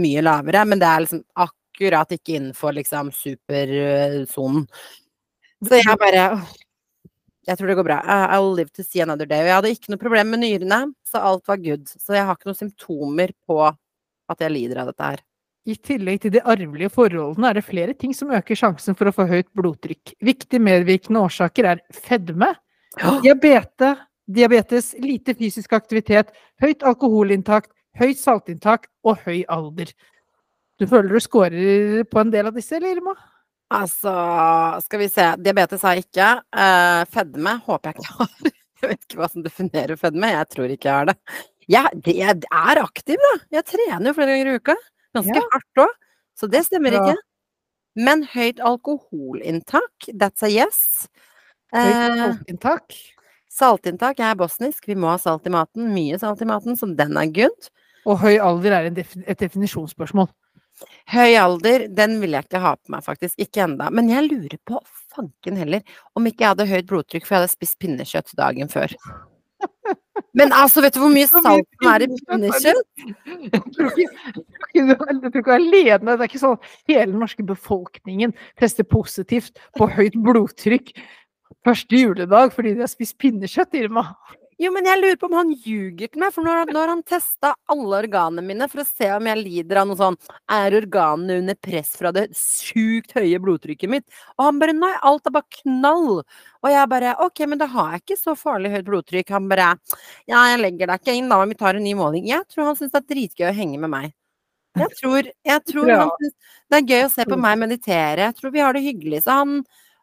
mye 0.00 0.24
lavere, 0.24 0.64
men 0.70 0.80
det 0.80 0.88
er 0.88 1.04
liksom 1.04 1.22
akkurat 1.44 2.16
ikke 2.16 2.38
innenfor 2.38 2.74
liksom 2.78 3.12
supersonen. 3.14 4.64
Så 5.64 5.80
jeg 5.82 6.00
bare 6.00 6.24
åh, 6.38 6.48
Jeg 7.46 7.58
tror 7.58 7.68
det 7.68 7.76
går 7.76 7.84
bra. 7.84 7.98
I- 8.00 8.28
I'll 8.36 8.54
live 8.56 8.70
to 8.72 8.82
see 8.82 9.00
another 9.02 9.26
day. 9.26 9.40
Og 9.42 9.46
jeg 9.46 9.54
hadde 9.54 9.72
ikke 9.74 9.90
noe 9.92 10.00
problem 10.00 10.30
med 10.30 10.40
nyrene, 10.40 10.94
så 11.04 11.20
alt 11.20 11.46
var 11.46 11.56
good. 11.60 11.86
Så 11.88 12.14
jeg 12.16 12.24
har 12.24 12.36
ikke 12.36 12.48
noen 12.48 12.60
symptomer 12.62 13.32
på 13.46 13.58
at 13.68 14.38
jeg 14.40 14.50
lider 14.50 14.80
av 14.80 14.86
dette 14.86 15.04
her. 15.04 15.20
I 15.66 15.74
tillegg 15.76 16.20
til 16.20 16.30
de 16.34 16.40
arvelige 16.44 16.90
forholdene 16.92 17.48
er 17.48 17.54
det 17.54 17.64
flere 17.64 17.94
ting 17.96 18.12
som 18.16 18.28
øker 18.36 18.56
sjansen 18.56 18.96
for 18.96 19.08
å 19.08 19.14
få 19.16 19.24
høyt 19.28 19.48
blodtrykk. 19.56 20.12
Viktige 20.20 20.60
medvirkende 20.60 21.22
årsaker 21.24 21.64
er 21.64 21.80
fedme, 21.92 22.50
diabete, 23.24 23.94
diabetes, 24.30 24.94
lite 25.00 25.34
fysisk 25.36 25.72
aktivitet, 25.72 26.32
høyt 26.60 26.84
alkoholinntak, 26.84 27.68
høyt 27.96 28.20
saltinntak 28.20 28.88
og 29.04 29.18
høy 29.24 29.44
alder. 29.48 29.92
Du 30.80 30.86
føler 30.86 31.08
du 31.16 31.20
scorer 31.20 32.04
på 32.04 32.20
en 32.20 32.30
del 32.30 32.46
av 32.50 32.54
disse, 32.56 32.76
eller 32.76 32.96
Irma? 32.96 33.14
Altså, 33.82 34.12
skal 34.84 35.00
vi 35.02 35.08
se. 35.12 35.26
Diabetes 35.42 35.82
har 35.86 35.96
jeg 35.98 36.04
ikke. 36.06 36.28
Uh, 36.54 37.02
fedme 37.14 37.56
håper 37.66 37.90
jeg 37.90 38.00
ikke 38.04 38.16
har. 38.20 38.52
Jeg 38.84 38.90
vet 38.90 39.04
ikke 39.06 39.16
hva 39.16 39.28
som 39.32 39.40
definerer 39.46 39.96
fedme. 39.96 40.28
Jeg 40.28 40.46
tror 40.52 40.72
ikke 40.74 40.88
jeg 40.90 40.92
har 40.98 41.06
det. 41.08 41.14
Jeg, 41.72 42.00
jeg 42.18 42.42
er 42.52 42.80
aktiv, 42.82 43.16
da. 43.22 43.30
Jeg 43.56 43.64
trener 43.70 44.10
jo 44.10 44.12
flere 44.18 44.34
ganger 44.34 44.50
i 44.50 44.56
uka. 44.60 44.74
Ganske 45.16 45.38
Ja. 45.38 45.44
hardt 45.54 45.80
òg. 45.86 45.94
Så 46.36 46.48
det 46.52 46.60
stemmer 46.66 46.92
ja. 46.92 47.00
ikke. 47.00 47.22
Men 47.96 48.26
høyt 48.34 48.60
alkoholinntak, 48.60 50.10
that's 50.20 50.44
a 50.44 50.50
yes. 50.52 51.08
Høyt 51.72 51.94
Eh, 51.94 52.18
saltinntak? 52.20 52.98
saltinntak, 53.54 54.18
jeg 54.20 54.28
er 54.34 54.36
bosnisk. 54.42 54.84
Vi 54.90 54.94
må 55.00 55.08
ha 55.14 55.16
salt 55.22 55.46
i 55.48 55.54
maten. 55.54 55.88
Mye 55.94 56.18
salt 56.20 56.42
i 56.44 56.50
maten, 56.52 56.76
så 56.76 56.90
den 56.98 57.16
er 57.16 57.32
good. 57.32 57.70
Og 58.04 58.18
høy 58.20 58.36
alder 58.36 58.76
er 58.82 58.90
en 58.90 58.94
defi 59.00 59.24
et 59.26 59.38
definisjonsspørsmål. 59.40 60.28
Høy 61.12 61.36
alder, 61.40 61.86
den 61.92 62.18
vil 62.22 62.36
jeg 62.36 62.46
ikke 62.46 62.62
ha 62.62 62.74
på 62.78 62.94
meg, 62.94 63.04
faktisk. 63.06 63.36
Ikke 63.42 63.64
enda. 63.66 63.90
Men 63.94 64.10
jeg 64.12 64.28
lurer 64.28 64.58
på, 64.66 64.80
fanken 65.14 65.60
heller, 65.60 65.84
om 66.18 66.26
ikke 66.28 66.44
jeg 66.44 66.54
hadde 66.54 66.70
høyt 66.70 66.90
blodtrykk 66.90 67.26
for 67.26 67.36
jeg 67.36 67.44
hadde 67.44 67.54
spist 67.54 67.78
pinnekjøtt 67.82 68.34
dagen 68.38 68.72
før. 68.72 68.94
Men 70.38 70.54
altså, 70.54 70.82
vet 70.82 70.94
du 70.96 71.00
hvor 71.02 71.12
mye 71.14 71.28
salt 71.30 71.66
som 71.78 71.90
er 71.90 72.04
i 72.04 72.08
pinnekjøtt? 72.12 73.04
Jeg 74.74 74.96
tror 74.98 75.28
ikke 75.30 75.58
alene. 75.58 75.98
Det 76.04 76.16
er 76.16 76.28
ikke 76.28 76.42
sånn 76.42 76.56
hele 76.90 77.10
den 77.12 77.20
norske 77.22 77.46
befolkningen 77.46 78.34
tester 78.60 78.86
positivt 78.86 79.60
på 79.78 79.88
høyt 79.94 80.18
blodtrykk 80.26 80.94
første 81.64 82.00
juledag 82.00 82.52
fordi 82.54 82.74
de 82.74 82.84
har 82.84 82.90
spist 82.90 83.16
pinnekjøtt, 83.22 83.76
Irma. 83.78 84.08
Jo, 84.60 84.70
men 84.70 84.86
jeg 84.86 85.00
lurer 85.00 85.16
på 85.18 85.26
om 85.26 85.34
han 85.34 85.50
ljuger 85.50 86.10
til 86.12 86.20
meg, 86.22 86.30
for 86.34 86.46
nå 86.46 86.52
har, 86.54 86.90
han 86.90 87.02
testa 87.06 87.54
alle 87.72 87.98
organene 88.04 88.44
mine 88.46 88.68
for 88.70 88.82
å 88.82 88.86
se 88.86 89.08
om 89.14 89.26
jeg 89.26 89.40
lider 89.40 89.80
av 89.80 89.88
noe 89.90 89.98
sånn 89.98 90.18
Er 90.54 90.76
organene 90.78 91.40
under 91.42 91.56
press 91.58 91.94
fra 91.98 92.12
det 92.14 92.28
sjukt 92.38 93.16
høye 93.18 93.40
blodtrykket 93.42 93.90
mitt? 93.90 94.04
Og 94.38 94.46
han 94.46 94.60
bare 94.62 94.76
Nei, 94.76 94.92
alt 95.06 95.26
er 95.26 95.34
bare 95.34 95.58
knall. 95.62 96.20
Og 96.62 96.70
jeg 96.70 96.90
bare 96.92 97.14
OK, 97.24 97.44
men 97.50 97.60
da 97.60 97.66
har 97.70 97.94
jeg 97.96 98.04
ikke 98.04 98.18
så 98.20 98.34
farlig 98.38 98.70
høyt 98.74 98.86
blodtrykk. 98.90 99.32
Han 99.34 99.48
bare 99.50 99.72
Ja, 100.30 100.44
jeg 100.52 100.60
legger 100.62 100.90
deg 100.92 101.02
ikke 101.02 101.16
inn, 101.18 101.30
da, 101.32 101.40
vi 101.50 101.58
tar 101.58 101.78
en 101.78 101.84
ny 101.86 101.94
måling. 101.98 102.28
Jeg 102.30 102.46
tror 102.50 102.70
han 102.70 102.78
syns 102.78 102.94
det 102.94 103.02
er 103.02 103.08
dritgøy 103.14 103.48
å 103.50 103.56
henge 103.58 103.80
med 103.82 103.90
meg. 103.94 104.12
Jeg 104.78 104.90
tror, 104.98 105.30
jeg 105.46 105.64
tror 105.70 105.88
Ja. 105.90 105.98
han 106.04 106.14
syns 106.20 106.34
det 106.70 106.78
er 106.78 106.88
gøy 106.94 107.02
å 107.06 107.10
se 107.12 107.26
på 107.30 107.38
meg 107.38 107.58
meditere. 107.58 108.28
Jeg 108.30 108.38
tror 108.38 108.54
vi 108.54 108.62
har 108.64 108.72
det 108.74 108.82
hyggelig. 108.86 109.22
Så 109.26 109.36
han, 109.40 109.58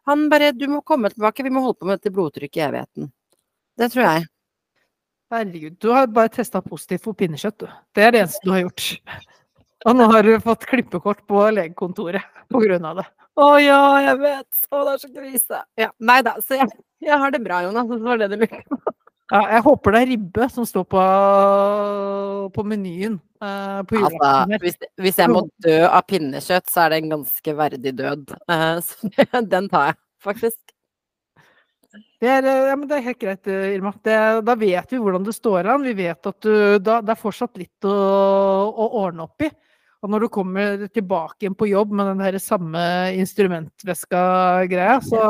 han 0.08 0.28
bare 0.32 0.52
Du 0.52 0.66
må 0.68 0.82
komme 0.84 1.10
tilbake, 1.12 1.44
vi 1.44 1.50
må 1.52 1.64
holde 1.64 1.80
på 1.80 1.88
med 1.88 2.00
dette 2.00 2.12
blodtrykket 2.14 2.60
i 2.62 2.66
evigheten. 2.68 3.12
Det 3.80 3.90
tror 3.92 4.04
jeg. 4.04 4.31
Herregud, 5.32 5.78
du 5.80 5.88
har 5.88 6.10
bare 6.12 6.28
testa 6.28 6.60
positivt 6.60 7.06
for 7.06 7.16
pinnekjøtt, 7.16 7.62
du. 7.64 7.68
Det 7.96 8.04
er 8.04 8.12
det 8.12 8.20
eneste 8.26 8.44
du 8.44 8.52
har 8.52 8.66
gjort. 8.66 8.88
Og 9.88 9.96
nå 9.96 10.08
har 10.12 10.26
du 10.26 10.34
fått 10.44 10.66
klippekort 10.68 11.22
på 11.26 11.44
legekontoret 11.56 12.42
på 12.52 12.60
grunn 12.60 12.84
av 12.90 13.00
det. 13.00 13.06
Å 13.40 13.46
ja, 13.62 13.84
jeg 14.04 14.18
vet. 14.20 14.50
Å, 14.68 14.82
det 14.84 14.92
er 14.92 15.00
så 15.00 15.08
krise. 15.08 15.60
Ja, 15.80 15.88
nei 16.04 16.18
da, 16.26 16.34
så 16.44 16.58
jeg, 16.60 16.68
jeg 17.00 17.18
har 17.22 17.32
det 17.32 17.40
bra, 17.46 17.62
Jonas. 17.64 17.88
Det 17.88 18.04
var 18.04 18.20
det 18.20 18.28
du 18.34 18.42
lurte 18.42 18.60
på. 18.68 18.94
Ja, 19.32 19.40
jeg 19.54 19.64
håper 19.64 19.94
det 19.94 20.00
er 20.02 20.10
ribbe 20.10 20.46
som 20.52 20.66
står 20.68 20.84
på, 20.92 21.02
på 22.52 22.64
menyen 22.68 23.14
uh, 23.40 23.80
på 23.88 23.96
julaften. 23.96 24.26
Altså, 24.28 24.58
hvis, 24.66 24.76
hvis 25.00 25.20
jeg 25.22 25.32
må 25.32 25.46
dø 25.64 25.78
av 25.86 26.04
pinnekjøtt, 26.12 26.68
så 26.68 26.84
er 26.84 26.92
det 26.92 26.98
en 27.00 27.14
ganske 27.14 27.54
verdig 27.62 27.94
død. 27.96 28.36
Uh, 28.44 28.76
så 28.84 29.08
den 29.54 29.72
tar 29.72 29.94
jeg, 29.94 29.98
faktisk. 30.28 30.60
Det 31.92 32.28
er, 32.30 32.46
eh, 32.46 32.68
ja, 32.70 32.76
men 32.78 32.86
det 32.88 32.96
er 32.98 33.06
helt 33.10 33.20
greit, 33.20 33.48
eh, 33.50 33.74
Irma. 33.74 33.92
Det, 34.04 34.16
da 34.46 34.54
vet 34.56 34.94
vi 34.94 35.00
hvordan 35.02 35.26
det 35.26 35.34
står 35.36 35.68
an. 35.74 35.84
Vi 35.84 35.92
vet 35.98 36.30
at 36.30 36.38
du, 36.44 36.54
da, 36.78 37.00
det 37.04 37.14
er 37.14 37.20
fortsatt 37.20 37.60
litt 37.60 37.88
å, 37.88 37.96
å 38.70 38.88
ordne 39.02 39.26
opp 39.26 39.44
i. 39.44 39.50
Og 40.02 40.10
når 40.10 40.24
du 40.24 40.30
kommer 40.34 40.86
tilbake 40.90 41.44
igjen 41.44 41.58
på 41.58 41.68
jobb 41.70 41.92
med 41.94 42.08
den 42.10 42.22
der 42.24 42.38
samme 42.42 42.80
instrumentveska-greia, 43.22 44.96
så, 45.06 45.20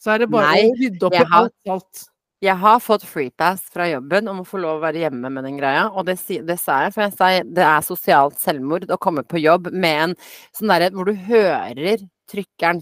så 0.00 0.14
er 0.14 0.22
det 0.22 0.30
bare 0.32 0.54
Nei, 0.54 0.62
å 0.70 0.78
rydde 0.78 1.10
opp 1.10 1.18
i 1.18 1.26
alt 1.26 1.56
salt. 1.68 2.06
Jeg 2.40 2.56
har 2.56 2.78
fått 2.80 3.02
freepass 3.04 3.66
fra 3.68 3.84
jobben 3.90 4.30
om 4.32 4.38
å 4.40 4.46
få 4.48 4.62
lov 4.62 4.78
å 4.78 4.84
være 4.86 5.02
hjemme 5.02 5.28
med 5.28 5.44
den 5.44 5.58
greia, 5.60 5.90
og 5.92 6.06
det, 6.08 6.16
det 6.48 6.56
sa 6.56 6.78
jeg, 6.86 6.94
for 6.94 7.04
jeg 7.04 7.12
sa 7.18 7.28
det 7.44 7.66
er 7.66 7.84
sosialt 7.84 8.40
selvmord 8.40 8.88
å 8.88 8.96
komme 9.02 9.26
på 9.28 9.42
jobb 9.42 9.68
med 9.74 10.06
en 10.06 10.14
sånn 10.56 10.72
derre 10.72 10.88
hvor 10.94 11.10
du 11.10 11.20
hører 11.26 12.00
trykkeren 12.32 12.80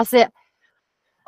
Altså 0.00 0.26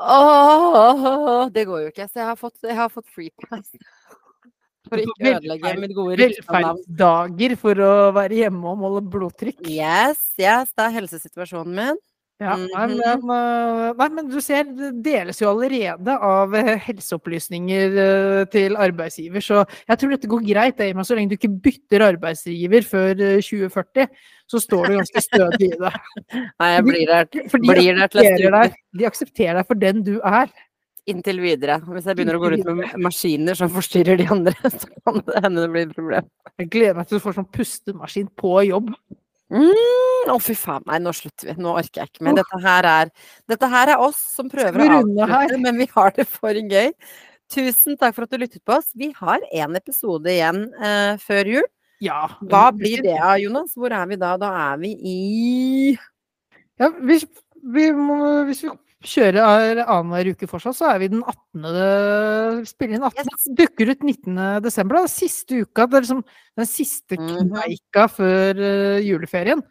Ååå! 0.02 1.50
Det 1.54 1.66
går 1.68 1.84
jo 1.84 1.90
ikke. 1.92 2.08
Så 2.08 2.22
jeg 2.22 2.28
har 2.30 2.38
fått, 2.38 2.56
jeg 2.64 2.78
har 2.78 2.88
fått 2.92 3.10
freepass. 3.12 3.68
For 4.88 4.98
å 4.98 5.04
ikke 5.04 5.34
ødelegge 5.36 5.74
mitt 5.78 5.92
gode. 5.94 6.16
Velferdsdager 6.18 7.52
for 7.60 7.82
å 7.86 7.92
være 8.16 8.40
hjemme 8.40 8.72
og 8.72 8.80
måle 8.80 9.02
blodtrykk. 9.14 9.60
Yes, 9.70 10.18
yes, 10.40 10.72
det 10.74 10.88
er 10.88 10.96
helsesituasjonen 10.96 11.76
min. 11.76 12.00
Ja, 12.42 12.56
nei, 12.58 12.86
Mhm. 12.88 12.98
men, 12.98 13.22
øh, 13.36 13.96
nei, 13.98 14.08
men 14.16 14.28
du 14.32 14.40
ser, 14.42 14.64
det 14.64 14.90
deles 15.04 15.38
jo 15.40 15.48
allerede 15.52 16.16
av 16.18 16.54
eh, 16.58 16.72
helseopplysninger 16.88 17.96
eh, 18.02 18.44
til 18.50 18.74
arbeidsgiver, 18.76 19.40
så 19.44 19.62
jeg 19.88 19.98
tror 20.02 20.10
dette 20.16 20.28
går 20.32 20.42
greit. 20.48 20.76
det, 20.76 20.90
Så 21.06 21.14
lenge 21.16 21.30
du 21.30 21.36
ikke 21.36 21.52
bytter 21.62 22.04
arbeidsgiver 22.12 22.82
før 22.82 23.10
eh, 23.20 23.40
2040, 23.40 24.08
så 24.50 24.60
står 24.60 24.86
du 24.90 24.96
ganske 24.98 25.22
stødig 25.22 25.70
i 25.72 25.78
det. 25.78 25.92
Nei, 26.60 26.68
jeg 26.74 26.84
blir 26.84 27.06
der, 27.06 27.24
blir 27.62 27.94
der 27.96 28.06
til 28.12 28.20
neste 28.26 28.50
uke. 28.50 28.74
de 28.98 29.06
aksepterer 29.06 29.54
deg 29.62 29.66
for 29.66 29.74
den 29.74 30.02
du 30.02 30.18
er. 30.20 30.50
Inntil 31.10 31.40
videre. 31.42 31.80
Hvis 31.82 32.04
jeg 32.06 32.14
begynner 32.14 32.36
å 32.38 32.42
gå 32.42 32.52
ut 32.54 32.68
med 32.78 32.92
maskiner 33.02 33.56
som 33.58 33.68
forstyrrer 33.74 34.20
de 34.20 34.26
andre, 34.30 34.52
så 34.70 34.86
kan 35.02 35.18
det 35.26 35.40
hende 35.42 35.64
det 35.64 35.70
blir 35.72 35.88
et 35.88 35.96
problem. 35.96 36.28
Jeg 36.60 36.70
gleder 36.70 36.94
meg 37.00 37.08
til 37.08 37.18
du 37.18 37.24
får 37.24 37.34
sånn 37.40 37.48
pustemaskin 37.50 38.28
på 38.38 38.52
jobb. 38.68 38.92
Mm, 39.52 40.30
Å, 40.32 40.38
fy 40.40 40.54
faen. 40.56 40.84
Nei, 40.88 41.00
nå 41.02 41.12
slutter 41.16 41.50
vi. 41.50 41.56
Nå 41.60 41.74
orker 41.76 42.02
jeg 42.02 42.12
ikke 42.12 42.24
mer. 42.24 42.38
Dette 42.38 42.60
her 42.62 42.88
er, 42.88 43.12
dette 43.50 43.68
her 43.74 43.92
er 43.94 44.04
oss 44.04 44.20
som 44.38 44.48
prøver 44.52 44.80
å 44.86 45.02
avslutte, 45.02 45.60
men 45.60 45.82
vi 45.82 45.88
har 45.92 46.14
det 46.16 46.26
for 46.30 46.56
gøy. 46.56 46.92
Tusen 47.52 47.98
takk 48.00 48.16
for 48.16 48.24
at 48.24 48.32
du 48.32 48.40
lyttet 48.40 48.62
på 48.64 48.78
oss. 48.78 48.92
Vi 48.96 49.10
har 49.18 49.42
én 49.52 49.76
episode 49.76 50.30
igjen 50.32 50.64
eh, 50.80 51.20
før 51.20 51.50
jul. 51.56 51.68
Ja. 52.02 52.22
Hva 52.48 52.70
blir 52.74 53.02
det 53.04 53.18
av, 53.18 53.36
Jonas? 53.42 53.76
Hvor 53.78 53.92
er 53.94 54.08
vi 54.10 54.18
da? 54.18 54.32
Da 54.40 54.48
er 54.72 54.80
vi 54.80 54.94
i 54.96 55.18
Ja, 56.80 56.88
hvis, 57.04 57.26
vi 57.62 57.90
må, 57.94 58.16
hvis 58.48 58.64
vi 58.64 58.72
kjører 59.02 59.82
annenhver 59.84 60.30
uke 60.32 60.48
fortsatt, 60.50 60.76
så 60.78 60.88
er 60.94 60.98
vi 61.02 61.08
den 61.12 61.22
18. 61.26 62.64
Spiller 62.68 62.96
inn 62.98 63.06
18. 63.08 63.28
Yes. 63.32 63.48
Dukker 63.58 63.90
ut 63.92 64.02
19. 64.06 64.38
desember, 64.64 65.00
da. 65.02 65.10
Siste 65.10 65.62
uka. 65.64 65.86
Det 65.86 65.98
er 65.98 66.06
liksom 66.06 66.24
den 66.58 66.66
siste 66.70 67.18
Mhm. 67.18 67.50
kneika 67.52 68.08
før 68.10 68.62
eh, 68.62 69.00
juleferien. 69.06 69.62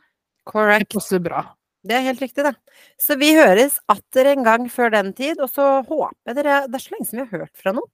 Det 0.45 0.89
passer 0.89 1.19
bra. 1.19 1.45
Det 1.83 1.95
er 1.97 2.01
helt 2.05 2.19
riktig, 2.21 2.43
det. 2.45 2.55
Så 2.99 3.17
vi 3.17 3.31
høres 3.33 3.79
atter 3.89 4.25
en 4.35 4.43
gang 4.43 4.67
før 4.69 4.91
den 4.91 5.13
tid, 5.13 5.39
og 5.41 5.49
så 5.49 5.81
håper 5.87 6.33
dere 6.35 6.67
Det 6.67 6.75
er 6.75 6.83
så 6.83 6.91
lenge 6.93 7.07
siden 7.09 7.25
vi 7.25 7.29
har 7.37 7.39
hørt 7.45 7.57
fra 7.57 7.71
noen. 7.73 7.89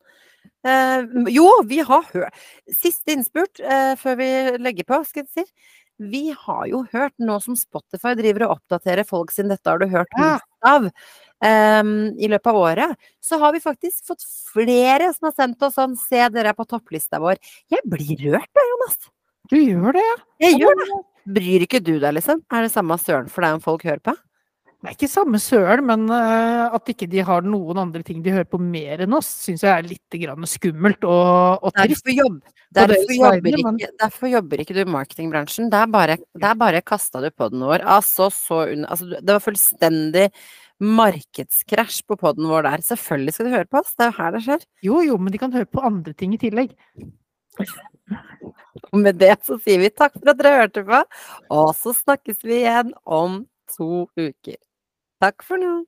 Eh, 0.68 1.32
jo, 1.32 1.48
vi 1.68 1.78
har 1.80 2.04
hørt 2.14 2.34
Siste 2.74 3.14
innspurt 3.14 3.60
eh, 3.62 3.96
før 3.96 4.18
vi 4.18 4.30
legger 4.60 4.84
på, 4.88 5.06
skal 5.08 5.24
jeg 5.24 5.46
si. 5.46 5.52
Vi 5.98 6.30
har 6.38 6.66
jo 6.70 6.84
hørt, 6.92 7.14
nå 7.18 7.40
som 7.42 7.56
Spotify 7.58 8.14
driver 8.18 8.46
og 8.46 8.58
oppdaterer 8.60 9.08
folk 9.08 9.32
sin 9.34 9.50
'Dette 9.50 9.70
har 9.70 9.82
du 9.82 9.88
hørt 9.90 10.14
mest 10.20 10.46
av' 10.62 10.90
um, 10.92 11.94
i 12.14 12.30
løpet 12.30 12.52
av 12.52 12.60
året, 12.62 13.10
så 13.22 13.40
har 13.42 13.54
vi 13.54 13.64
faktisk 13.64 14.06
fått 14.06 14.22
flere 14.54 15.10
som 15.16 15.32
har 15.32 15.34
sendt 15.34 15.62
oss 15.66 15.78
sånn 15.80 15.98
'Se, 15.98 16.30
dere 16.30 16.54
er 16.54 16.58
på 16.58 16.68
topplista 16.70 17.18
vår'. 17.20 17.42
Jeg 17.74 17.82
blir 17.86 18.14
rørt 18.30 18.52
da, 18.54 18.62
Jonas. 18.70 19.10
Du 19.50 19.58
gjør 19.58 19.94
det, 19.98 20.06
ja. 20.06 20.16
Jeg 20.48 20.62
gjør 20.62 20.76
det. 20.84 21.04
Bryr 21.28 21.66
ikke 21.66 21.84
du 21.84 21.98
deg, 22.00 22.14
liksom? 22.14 22.44
Er 22.54 22.62
det 22.62 22.72
samme 22.72 22.96
søren 23.02 23.30
for 23.32 23.42
deg 23.42 23.58
om 23.58 23.64
folk 23.64 23.84
hører 23.84 24.04
på? 24.04 24.14
Det 24.78 24.92
er 24.92 24.94
ikke 24.94 25.10
samme 25.10 25.40
søren, 25.42 25.82
men 25.90 26.04
eh, 26.14 26.76
at 26.78 26.92
ikke 26.92 27.08
de 27.10 27.24
har 27.26 27.46
noen 27.46 27.80
andre 27.82 28.04
ting 28.06 28.20
de 28.22 28.34
hører 28.36 28.46
på 28.46 28.60
mer 28.62 29.02
enn 29.08 29.16
oss, 29.18 29.30
syns 29.48 29.64
jeg 29.66 29.74
er 29.74 29.88
litt 29.88 30.18
grann 30.22 30.46
skummelt 30.46 31.08
og, 31.08 31.66
og 31.66 31.74
trist. 31.74 32.06
Derfor, 32.06 32.14
jobb, 32.14 32.36
derfor, 32.78 33.16
jobber 33.18 33.58
ikke, 33.58 33.90
derfor 34.04 34.32
jobber 34.32 34.62
ikke 34.62 34.76
du 34.78 34.84
i 34.84 34.92
marketingbransjen. 34.94 35.72
Der 35.74 35.90
bare, 35.90 36.20
der 36.38 36.60
bare 36.62 36.84
kasta 36.86 37.24
du 37.26 37.32
podden 37.34 37.66
vår. 37.66 37.82
Altså, 37.98 38.30
så 38.34 38.62
altså, 38.76 39.10
det 39.18 39.26
var 39.34 39.42
fullstendig 39.48 40.28
markedskrasj 40.78 42.04
på 42.06 42.20
podden 42.22 42.46
vår 42.52 42.70
der. 42.70 42.86
Selvfølgelig 42.86 43.34
skal 43.34 43.50
du 43.50 43.56
høre 43.56 43.70
på 43.72 43.82
oss, 43.82 43.98
det 43.98 44.06
er 44.06 44.14
jo 44.14 44.18
her 44.20 44.38
det 44.38 44.44
skjer. 44.46 44.70
Jo, 44.92 45.02
jo, 45.08 45.18
men 45.18 45.34
de 45.34 45.42
kan 45.42 45.58
høre 45.58 45.66
på 45.66 45.82
andre 45.90 46.14
ting 46.14 46.38
i 46.38 46.42
tillegg. 46.46 46.78
Og 48.94 49.02
med 49.02 49.18
det 49.18 49.34
så 49.42 49.58
sier 49.58 49.82
vi 49.82 49.90
takk 49.90 50.14
for 50.20 50.32
at 50.32 50.38
dere 50.38 50.62
hørte 50.62 50.86
på, 50.86 51.02
og 51.58 51.74
så 51.82 51.98
snakkes 51.98 52.46
vi 52.46 52.62
igjen 52.62 52.94
om 53.04 53.42
to 53.74 54.06
uker. 54.14 54.62
Takk 55.22 55.44
for 55.44 55.58
nå. 55.58 55.86